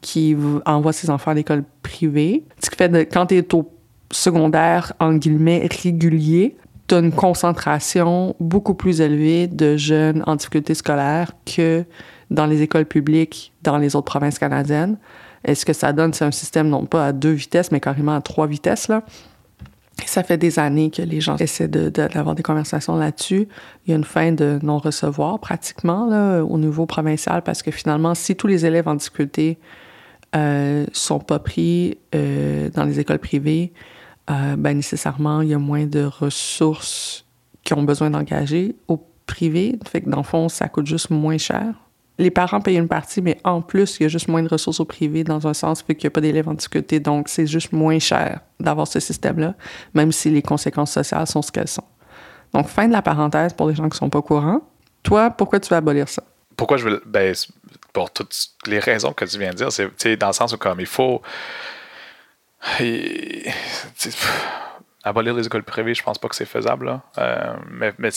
qui 0.00 0.36
envoie 0.66 0.92
ses 0.92 1.10
enfants 1.10 1.30
à 1.30 1.34
l'école 1.34 1.64
privée. 1.82 2.44
Ce 2.62 2.68
qui 2.68 2.76
fait 2.76 2.90
que 2.90 3.12
quand 3.12 3.26
tu 3.26 3.36
es 3.36 3.54
au 3.54 3.70
secondaire, 4.10 4.92
en 5.00 5.14
guillemets, 5.14 5.66
régulier, 5.82 6.56
tu 6.86 6.94
as 6.94 6.98
une 6.98 7.12
concentration 7.12 8.36
beaucoup 8.38 8.74
plus 8.74 9.00
élevée 9.00 9.46
de 9.46 9.76
jeunes 9.76 10.22
en 10.26 10.36
difficulté 10.36 10.74
scolaire 10.74 11.32
que 11.46 11.84
dans 12.30 12.46
les 12.46 12.62
écoles 12.62 12.86
publiques 12.86 13.52
dans 13.62 13.78
les 13.78 13.96
autres 13.96 14.06
provinces 14.06 14.38
canadiennes. 14.38 14.98
Et 15.44 15.54
ce 15.54 15.64
que 15.64 15.72
ça 15.72 15.92
donne, 15.92 16.12
c'est 16.12 16.24
un 16.24 16.30
système 16.30 16.68
non 16.68 16.86
pas 16.86 17.06
à 17.06 17.12
deux 17.12 17.32
vitesses, 17.32 17.70
mais 17.70 17.80
carrément 17.80 18.14
à 18.14 18.20
trois 18.20 18.46
vitesses. 18.46 18.88
Là? 18.88 19.02
Ça 20.06 20.22
fait 20.22 20.38
des 20.38 20.58
années 20.58 20.90
que 20.90 21.02
les 21.02 21.20
gens 21.20 21.36
essaient 21.36 21.68
d'avoir 21.68 22.34
des 22.34 22.42
conversations 22.42 22.96
là-dessus. 22.96 23.48
Il 23.86 23.90
y 23.90 23.92
a 23.92 23.96
une 23.96 24.04
fin 24.04 24.32
de 24.32 24.58
non-recevoir 24.62 25.38
pratiquement 25.38 26.08
au 26.42 26.58
niveau 26.58 26.86
provincial 26.86 27.42
parce 27.42 27.62
que 27.62 27.70
finalement, 27.70 28.14
si 28.14 28.36
tous 28.36 28.46
les 28.46 28.66
élèves 28.66 28.88
en 28.88 28.94
difficulté 28.94 29.58
euh, 30.34 30.86
sont 30.92 31.20
pas 31.20 31.38
pris 31.38 31.98
euh, 32.14 32.68
dans 32.70 32.84
les 32.84 32.98
écoles 32.98 33.20
privées, 33.20 33.72
euh, 34.30 34.56
ben 34.56 34.76
nécessairement, 34.76 35.42
il 35.42 35.50
y 35.50 35.54
a 35.54 35.58
moins 35.58 35.86
de 35.86 36.02
ressources 36.04 37.24
qui 37.62 37.72
ont 37.74 37.82
besoin 37.82 38.10
d'engager 38.10 38.74
au 38.88 39.00
privé. 39.26 39.78
Fait 39.86 40.00
que 40.00 40.10
dans 40.10 40.18
le 40.18 40.24
fond, 40.24 40.48
ça 40.48 40.68
coûte 40.68 40.86
juste 40.86 41.10
moins 41.10 41.38
cher. 41.38 41.74
Les 42.18 42.30
parents 42.30 42.60
payent 42.60 42.78
une 42.78 42.88
partie, 42.88 43.20
mais 43.20 43.38
en 43.42 43.60
plus, 43.60 43.98
il 43.98 44.04
y 44.04 44.06
a 44.06 44.08
juste 44.08 44.28
moins 44.28 44.42
de 44.42 44.48
ressources 44.48 44.78
au 44.78 44.84
privé 44.84 45.24
dans 45.24 45.48
un 45.48 45.54
sens, 45.54 45.82
fait 45.82 45.96
qu'il 45.96 46.06
n'y 46.06 46.08
a 46.08 46.10
pas 46.12 46.20
d'élèves 46.20 46.48
en 46.48 46.54
difficulté. 46.54 47.00
Donc, 47.00 47.28
c'est 47.28 47.46
juste 47.46 47.72
moins 47.72 47.98
cher 47.98 48.40
d'avoir 48.60 48.86
ce 48.86 49.00
système-là, 49.00 49.54
même 49.94 50.12
si 50.12 50.30
les 50.30 50.42
conséquences 50.42 50.92
sociales 50.92 51.26
sont 51.26 51.42
ce 51.42 51.50
qu'elles 51.50 51.66
sont. 51.66 51.84
Donc, 52.52 52.68
fin 52.68 52.86
de 52.86 52.92
la 52.92 53.02
parenthèse 53.02 53.52
pour 53.52 53.68
les 53.68 53.74
gens 53.74 53.88
qui 53.88 53.96
ne 53.96 53.98
sont 53.98 54.10
pas 54.10 54.22
courants. 54.22 54.60
Toi, 55.02 55.30
pourquoi 55.30 55.58
tu 55.58 55.70
veux 55.70 55.76
abolir 55.76 56.08
ça? 56.08 56.22
Pourquoi 56.56 56.76
je 56.76 56.84
veux. 56.84 57.02
Ben, 57.04 57.34
pour 57.92 58.12
toutes 58.12 58.32
les 58.66 58.78
raisons 58.78 59.12
que 59.12 59.24
tu 59.24 59.38
viens 59.38 59.50
de 59.50 59.56
dire, 59.56 59.72
c'est 59.72 60.16
dans 60.16 60.28
le 60.28 60.32
sens 60.32 60.52
où, 60.52 60.56
comme 60.56 60.78
il 60.80 60.86
faut 60.86 61.20
abolir 65.04 65.34
les 65.34 65.46
écoles 65.46 65.62
privées, 65.62 65.94
je 65.94 66.02
pense 66.02 66.18
pas 66.18 66.28
que 66.28 66.34
c'est 66.34 66.46
faisable. 66.46 66.98
Euh, 67.18 67.54
mais 67.70 67.92
mais 67.98 68.08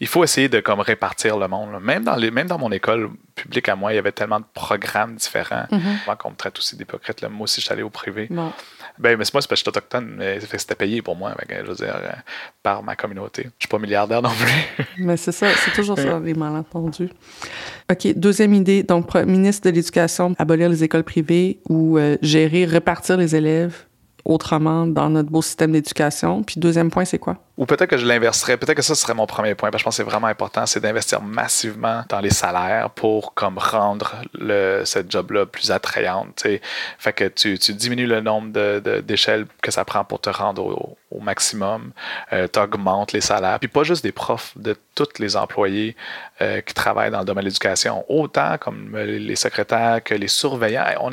il 0.00 0.06
faut 0.06 0.24
essayer 0.24 0.48
de 0.48 0.60
comme 0.60 0.80
répartir 0.80 1.38
le 1.38 1.48
monde. 1.48 1.80
Même, 1.82 2.04
dans 2.04 2.16
les, 2.16 2.30
même 2.30 2.46
dans 2.46 2.58
mon 2.58 2.72
école 2.72 3.10
publique 3.34 3.68
à 3.68 3.76
moi, 3.76 3.92
il 3.92 3.96
y 3.96 3.98
avait 3.98 4.12
tellement 4.12 4.40
de 4.40 4.46
programmes 4.54 5.16
différents. 5.16 5.66
Mm-hmm. 5.70 6.16
qu'on 6.16 6.30
me 6.30 6.36
traite 6.36 6.58
aussi 6.58 6.76
d'hypocrite. 6.76 7.22
Moi 7.28 7.44
aussi, 7.44 7.60
je 7.60 7.66
suis 7.66 7.72
allé 7.72 7.82
au 7.82 7.90
privé. 7.90 8.28
Ben, 8.98 9.16
mais 9.16 9.16
moi, 9.16 9.24
c'est 9.24 9.32
parce 9.32 9.46
que 9.46 9.56
je 9.56 9.60
suis 9.60 9.68
autochtone, 9.68 10.14
mais 10.16 10.40
c'était 10.40 10.74
payé 10.74 11.02
pour 11.02 11.16
moi, 11.16 11.34
je 11.48 11.66
veux 11.66 11.74
dire, 11.74 11.96
euh, 11.96 12.10
par 12.62 12.82
ma 12.82 12.96
communauté. 12.96 13.44
Je 13.44 13.50
suis 13.60 13.68
pas 13.68 13.78
milliardaire 13.78 14.20
non 14.22 14.30
plus. 14.30 14.84
mais 14.98 15.16
c'est 15.16 15.32
ça, 15.32 15.46
c'est 15.56 15.72
toujours 15.72 15.98
ça, 15.98 16.18
les 16.18 16.34
malentendus. 16.34 17.10
OK, 17.90 18.14
deuxième 18.16 18.54
idée. 18.54 18.82
Donc, 18.82 19.14
ministre 19.14 19.68
de 19.68 19.74
l'Éducation, 19.74 20.34
abolir 20.38 20.68
les 20.68 20.84
écoles 20.84 21.04
privées 21.04 21.60
ou 21.68 21.98
euh, 21.98 22.16
gérer, 22.22 22.64
répartir 22.64 23.16
les 23.16 23.36
élèves 23.36 23.86
autrement 24.24 24.86
dans 24.86 25.10
notre 25.10 25.30
beau 25.30 25.42
système 25.42 25.72
d'éducation. 25.72 26.42
Puis 26.42 26.60
deuxième 26.60 26.90
point, 26.90 27.04
c'est 27.04 27.18
quoi? 27.18 27.38
Ou 27.60 27.66
peut-être 27.66 27.90
que 27.90 27.98
je 27.98 28.06
l'inverserais. 28.06 28.56
Peut-être 28.56 28.76
que 28.76 28.82
ça 28.82 28.94
serait 28.94 29.12
mon 29.12 29.26
premier 29.26 29.54
point. 29.54 29.70
Parce 29.70 29.82
que 29.82 29.82
je 29.82 29.84
pense 29.84 29.96
que 29.98 30.02
c'est 30.02 30.10
vraiment 30.10 30.28
important, 30.28 30.64
c'est 30.64 30.80
d'investir 30.80 31.20
massivement 31.20 32.04
dans 32.08 32.20
les 32.20 32.30
salaires 32.30 32.88
pour 32.88 33.34
comme 33.34 33.58
rendre 33.58 34.16
le, 34.32 34.82
cette 34.86 35.12
job-là 35.12 35.44
plus 35.44 35.70
attrayante. 35.70 36.42
Fait 36.98 37.12
que 37.12 37.28
tu, 37.28 37.58
tu, 37.58 37.74
diminues 37.74 38.06
le 38.06 38.22
nombre 38.22 38.80
d'échelles 39.00 39.42
de, 39.44 39.48
que 39.60 39.70
ça 39.70 39.84
prend 39.84 40.04
pour 40.04 40.22
te 40.22 40.30
rendre 40.30 40.64
au, 40.64 41.20
maximum. 41.20 41.92
Euh, 42.32 42.48
tu 42.50 42.58
augmentes 42.58 43.12
les 43.12 43.20
salaires. 43.20 43.58
Puis 43.58 43.68
pas 43.68 43.82
juste 43.82 44.02
des 44.02 44.12
profs, 44.12 44.52
de 44.56 44.74
tous 44.94 45.18
les 45.18 45.36
employés 45.36 45.96
euh, 46.40 46.62
qui 46.62 46.72
travaillent 46.72 47.10
dans 47.10 47.18
le 47.18 47.24
domaine 47.26 47.42
de 47.44 47.48
l'éducation, 47.48 48.06
autant 48.08 48.56
comme 48.58 48.96
les 48.96 49.36
secrétaires 49.36 50.02
que 50.02 50.14
les 50.14 50.28
surveillants. 50.28 50.84
On 51.00 51.12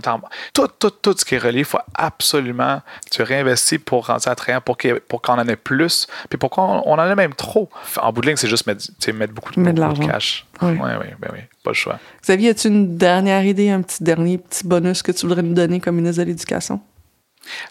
tout, 0.53 0.67
tout, 0.79 0.91
tout 0.91 1.15
ce 1.17 1.25
qui 1.25 1.35
est 1.35 1.39
relié, 1.39 1.59
il 1.59 1.65
faut 1.65 1.79
absolument 1.95 2.81
tu 3.11 3.21
réinvestis 3.23 3.79
pour 3.79 4.07
rendre 4.07 4.21
ça 4.21 4.31
attrayant, 4.31 4.61
pour 4.61 4.77
qu'on 4.77 5.39
en 5.39 5.47
ait 5.47 5.55
plus. 5.55 6.07
Pourquoi 6.37 6.63
on, 6.85 6.93
en 6.93 6.99
a 6.99 7.15
même 7.15 7.33
trop? 7.33 7.69
En 8.01 8.11
bout 8.11 8.21
de 8.21 8.27
ligne, 8.27 8.37
c'est 8.37 8.47
juste 8.47 8.67
mettre, 8.67 8.85
mettre 9.13 9.33
beaucoup 9.33 9.53
de, 9.53 9.61
de, 9.71 10.05
cash. 10.05 10.45
Oui, 10.61 10.71
oui, 10.71 11.07
ben 11.19 11.29
oui, 11.33 11.39
pas 11.63 11.71
le 11.71 11.75
choix. 11.75 11.99
Xavier, 12.21 12.49
as-tu 12.49 12.67
une 12.67 12.97
dernière 12.97 13.45
idée, 13.45 13.69
un 13.69 13.81
petit 13.81 14.03
dernier 14.03 14.37
petit 14.37 14.65
bonus 14.65 15.01
que 15.01 15.11
tu 15.11 15.25
voudrais 15.25 15.43
nous 15.43 15.53
donner 15.53 15.79
comme 15.79 15.95
ministre 15.95 16.23
de 16.23 16.27
l'Éducation? 16.27 16.81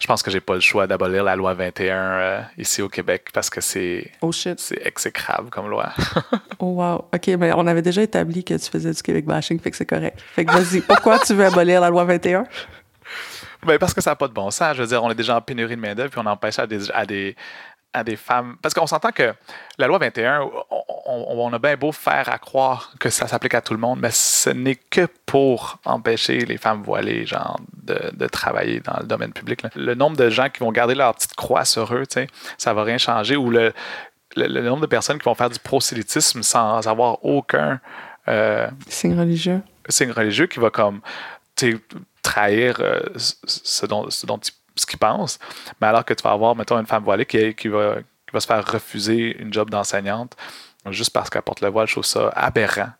Je 0.00 0.06
pense 0.06 0.22
que 0.22 0.30
j'ai 0.30 0.40
pas 0.40 0.54
le 0.54 0.60
choix 0.60 0.86
d'abolir 0.86 1.24
la 1.24 1.36
loi 1.36 1.54
21 1.54 1.96
euh, 1.96 2.40
ici 2.58 2.82
au 2.82 2.88
Québec 2.88 3.28
parce 3.32 3.50
que 3.50 3.60
c'est 3.60 4.10
oh 4.22 4.32
c'est 4.32 4.56
exécrable 4.84 5.50
comme 5.50 5.68
loi. 5.68 5.92
oh 6.58 6.66
wow. 6.66 7.08
OK, 7.14 7.26
mais 7.38 7.52
on 7.52 7.66
avait 7.66 7.82
déjà 7.82 8.02
établi 8.02 8.44
que 8.44 8.54
tu 8.54 8.70
faisais 8.70 8.92
du 8.92 9.02
Québec 9.02 9.26
bashing, 9.26 9.60
fait 9.60 9.70
que 9.70 9.76
c'est 9.76 9.86
correct. 9.86 10.18
Fait 10.34 10.44
que 10.44 10.52
vas-y, 10.52 10.80
pourquoi 10.80 11.18
tu 11.18 11.34
veux 11.34 11.44
abolir 11.44 11.80
la 11.80 11.90
loi 11.90 12.04
21? 12.04 12.46
Ben 13.66 13.78
parce 13.78 13.94
que 13.94 14.00
ça 14.00 14.10
n'a 14.10 14.16
pas 14.16 14.28
de 14.28 14.32
bon 14.32 14.50
sens. 14.50 14.76
Je 14.76 14.82
veux 14.82 14.88
dire, 14.88 15.02
on 15.02 15.10
est 15.10 15.14
déjà 15.14 15.36
en 15.36 15.40
pénurie 15.40 15.76
de 15.76 15.80
main-d'œuvre 15.80 16.10
puis 16.10 16.20
on 16.22 16.26
empêche 16.26 16.58
à 16.58 16.66
des, 16.66 16.90
à 16.92 17.04
des, 17.04 17.36
à 17.96 18.04
des 18.04 18.16
femmes. 18.16 18.56
Parce 18.60 18.74
qu'on 18.74 18.86
s'entend 18.86 19.10
que 19.10 19.34
la 19.78 19.86
loi 19.86 19.98
21, 19.98 20.48
on, 21.06 21.52
a 21.52 21.58
bien 21.58 21.76
beau 21.76 21.92
faire 21.92 22.28
à 22.28 22.38
croire 22.38 22.92
que 23.00 23.08
ça 23.08 23.26
s'applique 23.26 23.54
à 23.54 23.62
tout 23.62 23.72
le 23.72 23.80
monde, 23.80 24.00
mais 24.00 24.10
ce 24.10 24.50
n'est 24.50 24.74
que 24.74 25.08
pour 25.24 25.78
empêcher 25.84 26.40
les 26.40 26.58
femmes 26.58 26.82
voilées, 26.82 27.24
genre, 27.26 27.58
de, 27.82 28.26
travailler 28.26 28.80
dans 28.80 28.98
le 29.00 29.06
domaine 29.06 29.32
public. 29.32 29.62
Le 29.74 29.94
nombre 29.94 30.16
de 30.16 30.28
gens 30.28 30.50
qui 30.50 30.60
vont 30.60 30.72
garder 30.72 30.94
leur 30.94 31.14
petite 31.14 31.34
croix 31.34 31.64
sur 31.64 31.94
eux, 31.94 32.04
ça 32.58 32.74
va 32.74 32.82
rien 32.84 32.98
changer. 32.98 33.36
Ou 33.36 33.50
le, 33.50 33.72
le, 34.36 34.60
nombre 34.60 34.82
de 34.82 34.86
personnes 34.86 35.18
qui 35.18 35.24
vont 35.24 35.34
faire 35.34 35.50
du 35.50 35.58
prosélytisme 35.58 36.42
sans 36.42 36.86
avoir 36.86 37.24
aucun. 37.24 37.80
Euh, 38.28 38.68
signe 38.88 39.18
religieux. 39.18 39.62
Signe 39.88 40.10
religieux 40.10 40.46
qui 40.48 40.58
va 40.58 40.70
comme 40.70 41.00
trahir 42.22 42.76
euh, 42.80 43.00
ce 43.16 43.86
dont, 43.86 44.10
ce 44.10 44.26
dont 44.26 44.38
ils 44.38 44.52
ce 44.76 44.86
qu'ils 44.86 44.98
pensent. 44.98 45.38
Mais 45.80 45.86
alors 45.86 46.04
que 46.04 46.14
tu 46.14 46.22
vas 46.22 46.32
avoir, 46.32 46.54
mettons, 46.54 46.78
une 46.78 46.86
femme 46.86 47.04
voilée 47.04 47.26
qui, 47.26 47.54
qui, 47.54 47.68
va, 47.68 47.96
qui 47.96 48.32
va 48.32 48.40
se 48.40 48.46
faire 48.46 48.64
refuser 48.64 49.36
une 49.38 49.52
job 49.52 49.70
d'enseignante 49.70 50.36
juste 50.90 51.10
parce 51.10 51.30
qu'elle 51.30 51.42
porte 51.42 51.60
le 51.60 51.68
voile, 51.68 51.86
je 51.86 51.92
trouve 51.92 52.04
ça 52.04 52.28
aberrant. 52.34 52.90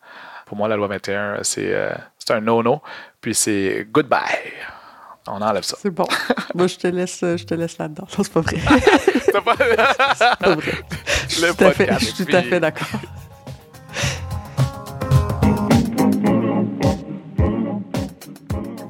Pour 0.45 0.57
moi, 0.57 0.67
la 0.67 0.75
loi 0.75 0.87
21, 0.87 1.39
c'est 1.43 1.73
euh, 1.73 1.93
un 2.29 2.41
no-no. 2.41 2.81
Puis 3.21 3.35
c'est 3.35 3.87
goodbye. 3.91 4.53
On 5.27 5.41
enlève 5.41 5.63
ça. 5.63 5.77
C'est 5.81 5.89
bon. 5.89 6.07
Moi, 6.55 6.67
je 6.67 6.77
te 6.77 6.87
laisse, 6.87 7.19
je 7.19 7.43
te 7.43 7.53
laisse 7.53 7.77
là-dedans. 7.77 8.07
c'est 8.09 8.31
pas 8.31 8.41
vrai. 8.41 8.57
c'est 9.21 9.31
pas... 9.33 9.41
pas 9.41 9.55
vrai. 9.55 10.77
Je 11.27 11.35
suis 11.35 11.53
tout 11.53 11.63
à 11.65 11.71
fait, 11.71 11.93
je 11.99 12.05
suis 12.05 12.25
tout 12.25 12.35
à 12.35 12.41
fait 12.41 12.59
d'accord. 12.59 12.87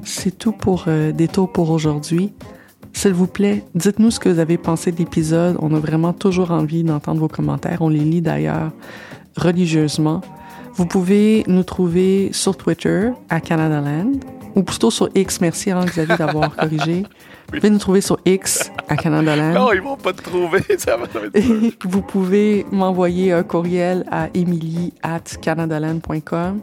C'est 0.04 0.38
tout 0.38 0.52
pour 0.52 0.84
euh, 0.86 1.12
Détour 1.12 1.52
pour 1.52 1.70
aujourd'hui. 1.70 2.34
S'il 2.98 3.12
vous 3.12 3.28
plaît, 3.28 3.62
dites-nous 3.76 4.10
ce 4.10 4.18
que 4.18 4.28
vous 4.28 4.40
avez 4.40 4.58
pensé 4.58 4.90
de 4.90 4.96
l'épisode. 4.96 5.56
On 5.60 5.72
a 5.72 5.78
vraiment 5.78 6.12
toujours 6.12 6.50
envie 6.50 6.82
d'entendre 6.82 7.20
vos 7.20 7.28
commentaires. 7.28 7.78
On 7.80 7.88
les 7.88 8.00
lit 8.00 8.22
d'ailleurs 8.22 8.72
religieusement. 9.36 10.20
Vous 10.74 10.84
pouvez 10.84 11.44
nous 11.46 11.62
trouver 11.62 12.30
sur 12.32 12.56
Twitter 12.56 13.10
à 13.28 13.40
Canadaland 13.40 14.14
ou 14.56 14.64
plutôt 14.64 14.90
sur 14.90 15.08
X. 15.14 15.40
Merci 15.40 15.70
hein, 15.70 15.84
Xavier 15.84 16.16
d'avoir 16.16 16.56
corrigé. 16.56 17.04
Vous 17.46 17.58
pouvez 17.60 17.70
nous 17.70 17.78
trouver 17.78 18.00
sur 18.00 18.18
X 18.26 18.72
à 18.88 18.96
Canadaland. 18.96 19.52
Non, 19.52 19.72
ils 19.72 19.80
vont 19.80 19.96
pas 19.96 20.12
te 20.12 20.22
trouver. 20.22 20.64
Ça 20.78 20.96
va 20.96 21.06
Et 21.34 21.72
vous 21.84 22.02
pouvez 22.02 22.66
m'envoyer 22.72 23.30
un 23.30 23.44
courriel 23.44 24.06
à 24.10 24.26
emily 24.34 24.92
at 25.04 25.22
canadaland.com. 25.40 26.60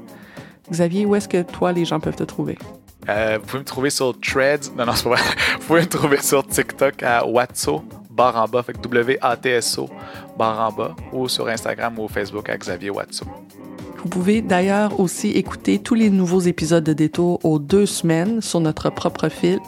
Xavier, 0.70 1.06
où 1.06 1.16
est-ce 1.16 1.30
que 1.30 1.44
toi, 1.44 1.72
les 1.72 1.86
gens 1.86 2.02
peuvent 2.02 2.18
te 2.18 2.24
trouver? 2.24 2.58
Euh, 3.10 3.38
vous 3.40 3.46
pouvez 3.46 3.60
me 3.60 3.66
trouver 3.66 3.90
sur 3.90 4.20
Threads. 4.20 4.72
Non, 4.78 4.86
non, 4.86 4.94
c'est 4.94 5.04
pas 5.04 5.10
vrai. 5.12 5.22
Vous 5.60 5.68
pouvez 5.68 5.82
me 5.82 5.88
trouver 5.88 6.22
sur 6.22 6.46
TikTok 6.46 7.04
à 7.04 7.26
Watso, 7.26 7.84
barre 8.10 8.36
en 8.36 8.48
bas, 8.48 8.64
fait 8.64 8.80
W-A-T-S-O, 8.82 9.90
barre 10.38 10.60
en 10.60 10.72
bas, 10.72 10.96
ou 11.12 11.28
sur 11.28 11.48
Instagram 11.48 11.98
ou 12.00 12.08
Facebook 12.08 12.50
à 12.50 12.58
Xavier 12.58 12.90
Watso. 12.90 13.26
Vous 14.06 14.10
pouvez 14.10 14.44
d'ailleurs 14.44 15.00
aussi 15.00 15.32
écouter 15.32 15.80
tous 15.80 15.96
les 15.96 16.12
nouveaux 16.12 16.42
épisodes 16.42 16.84
de 16.84 16.94
Détour 16.94 17.44
aux 17.44 17.58
deux 17.58 17.88
semaines 17.88 18.40
sur 18.40 18.60
notre 18.60 18.92
propre 18.92 19.30
fil. 19.30 19.60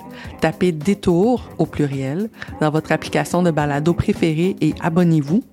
Tapez 0.41 0.71
Détour 0.71 1.49
au 1.57 1.65
pluriel 1.65 2.29
dans 2.61 2.69
votre 2.69 2.91
application 2.91 3.41
de 3.41 3.49
balado 3.49 3.95
préférée 3.95 4.55
et 4.61 4.75
abonnez-vous. 4.79 5.43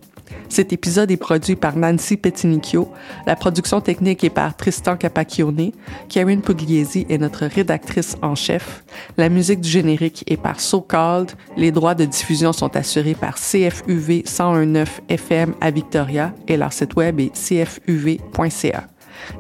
Cet 0.49 0.73
épisode 0.73 1.11
est 1.11 1.17
produit 1.17 1.57
par 1.57 1.77
Nancy 1.77 2.17
Pettinicchio. 2.17 2.89
La 3.27 3.37
production 3.37 3.81
technique 3.81 4.25
est 4.25 4.31
par 4.31 4.57
Tristan 4.57 4.97
Capacchione. 4.97 5.73
Karen 6.09 6.41
Pugliesi 6.43 7.07
est 7.09 7.19
notre 7.19 7.47
rédactrice 7.47 8.17
en 8.23 8.35
chef. 8.35 8.85
La 9.17 9.29
musique 9.29 9.61
du 9.61 9.69
générique 9.69 10.25
est 10.27 10.37
par 10.37 10.61
So 10.61 10.81
Called. 10.81 11.33
Les 11.57 11.73
droits 11.73 11.95
de 11.95 12.05
diffusion 12.05 12.53
sont 12.53 12.77
assurés 12.77 13.15
par 13.15 13.35
CFUV 13.35 14.25
1019 14.27 15.01
FM 15.09 15.55
à 15.61 15.71
Victoria 15.71 16.33
et 16.47 16.57
leur 16.57 16.73
site 16.73 16.95
web 16.95 17.21
est 17.21 17.35
cfuv.ca. 17.35 18.85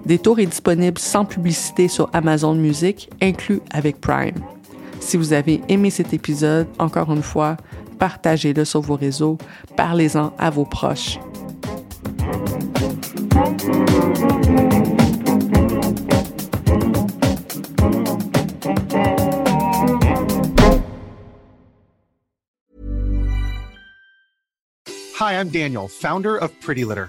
Détour 0.06 0.38
est 0.38 0.46
disponible 0.46 0.98
sans 0.98 1.24
publicité 1.24 1.88
sur 1.88 2.08
Amazon 2.12 2.54
Music, 2.54 3.10
inclus 3.20 3.60
avec 3.70 4.00
Prime. 4.00 4.34
Si 5.00 5.16
vous 5.16 5.32
avez 5.32 5.60
aimé 5.68 5.90
cet 5.90 6.14
épisode, 6.14 6.66
encore 6.78 7.12
une 7.12 7.22
fois, 7.22 7.56
partagez-le 7.98 8.64
sur 8.64 8.80
vos 8.80 8.96
réseaux, 8.96 9.38
parlez-en 9.76 10.32
à 10.38 10.50
vos 10.50 10.64
proches. 10.64 11.18
Hi, 25.16 25.40
I'm 25.40 25.48
Daniel, 25.48 25.88
founder 25.88 26.36
of 26.36 26.50
Pretty 26.60 26.84
Litter. 26.84 27.08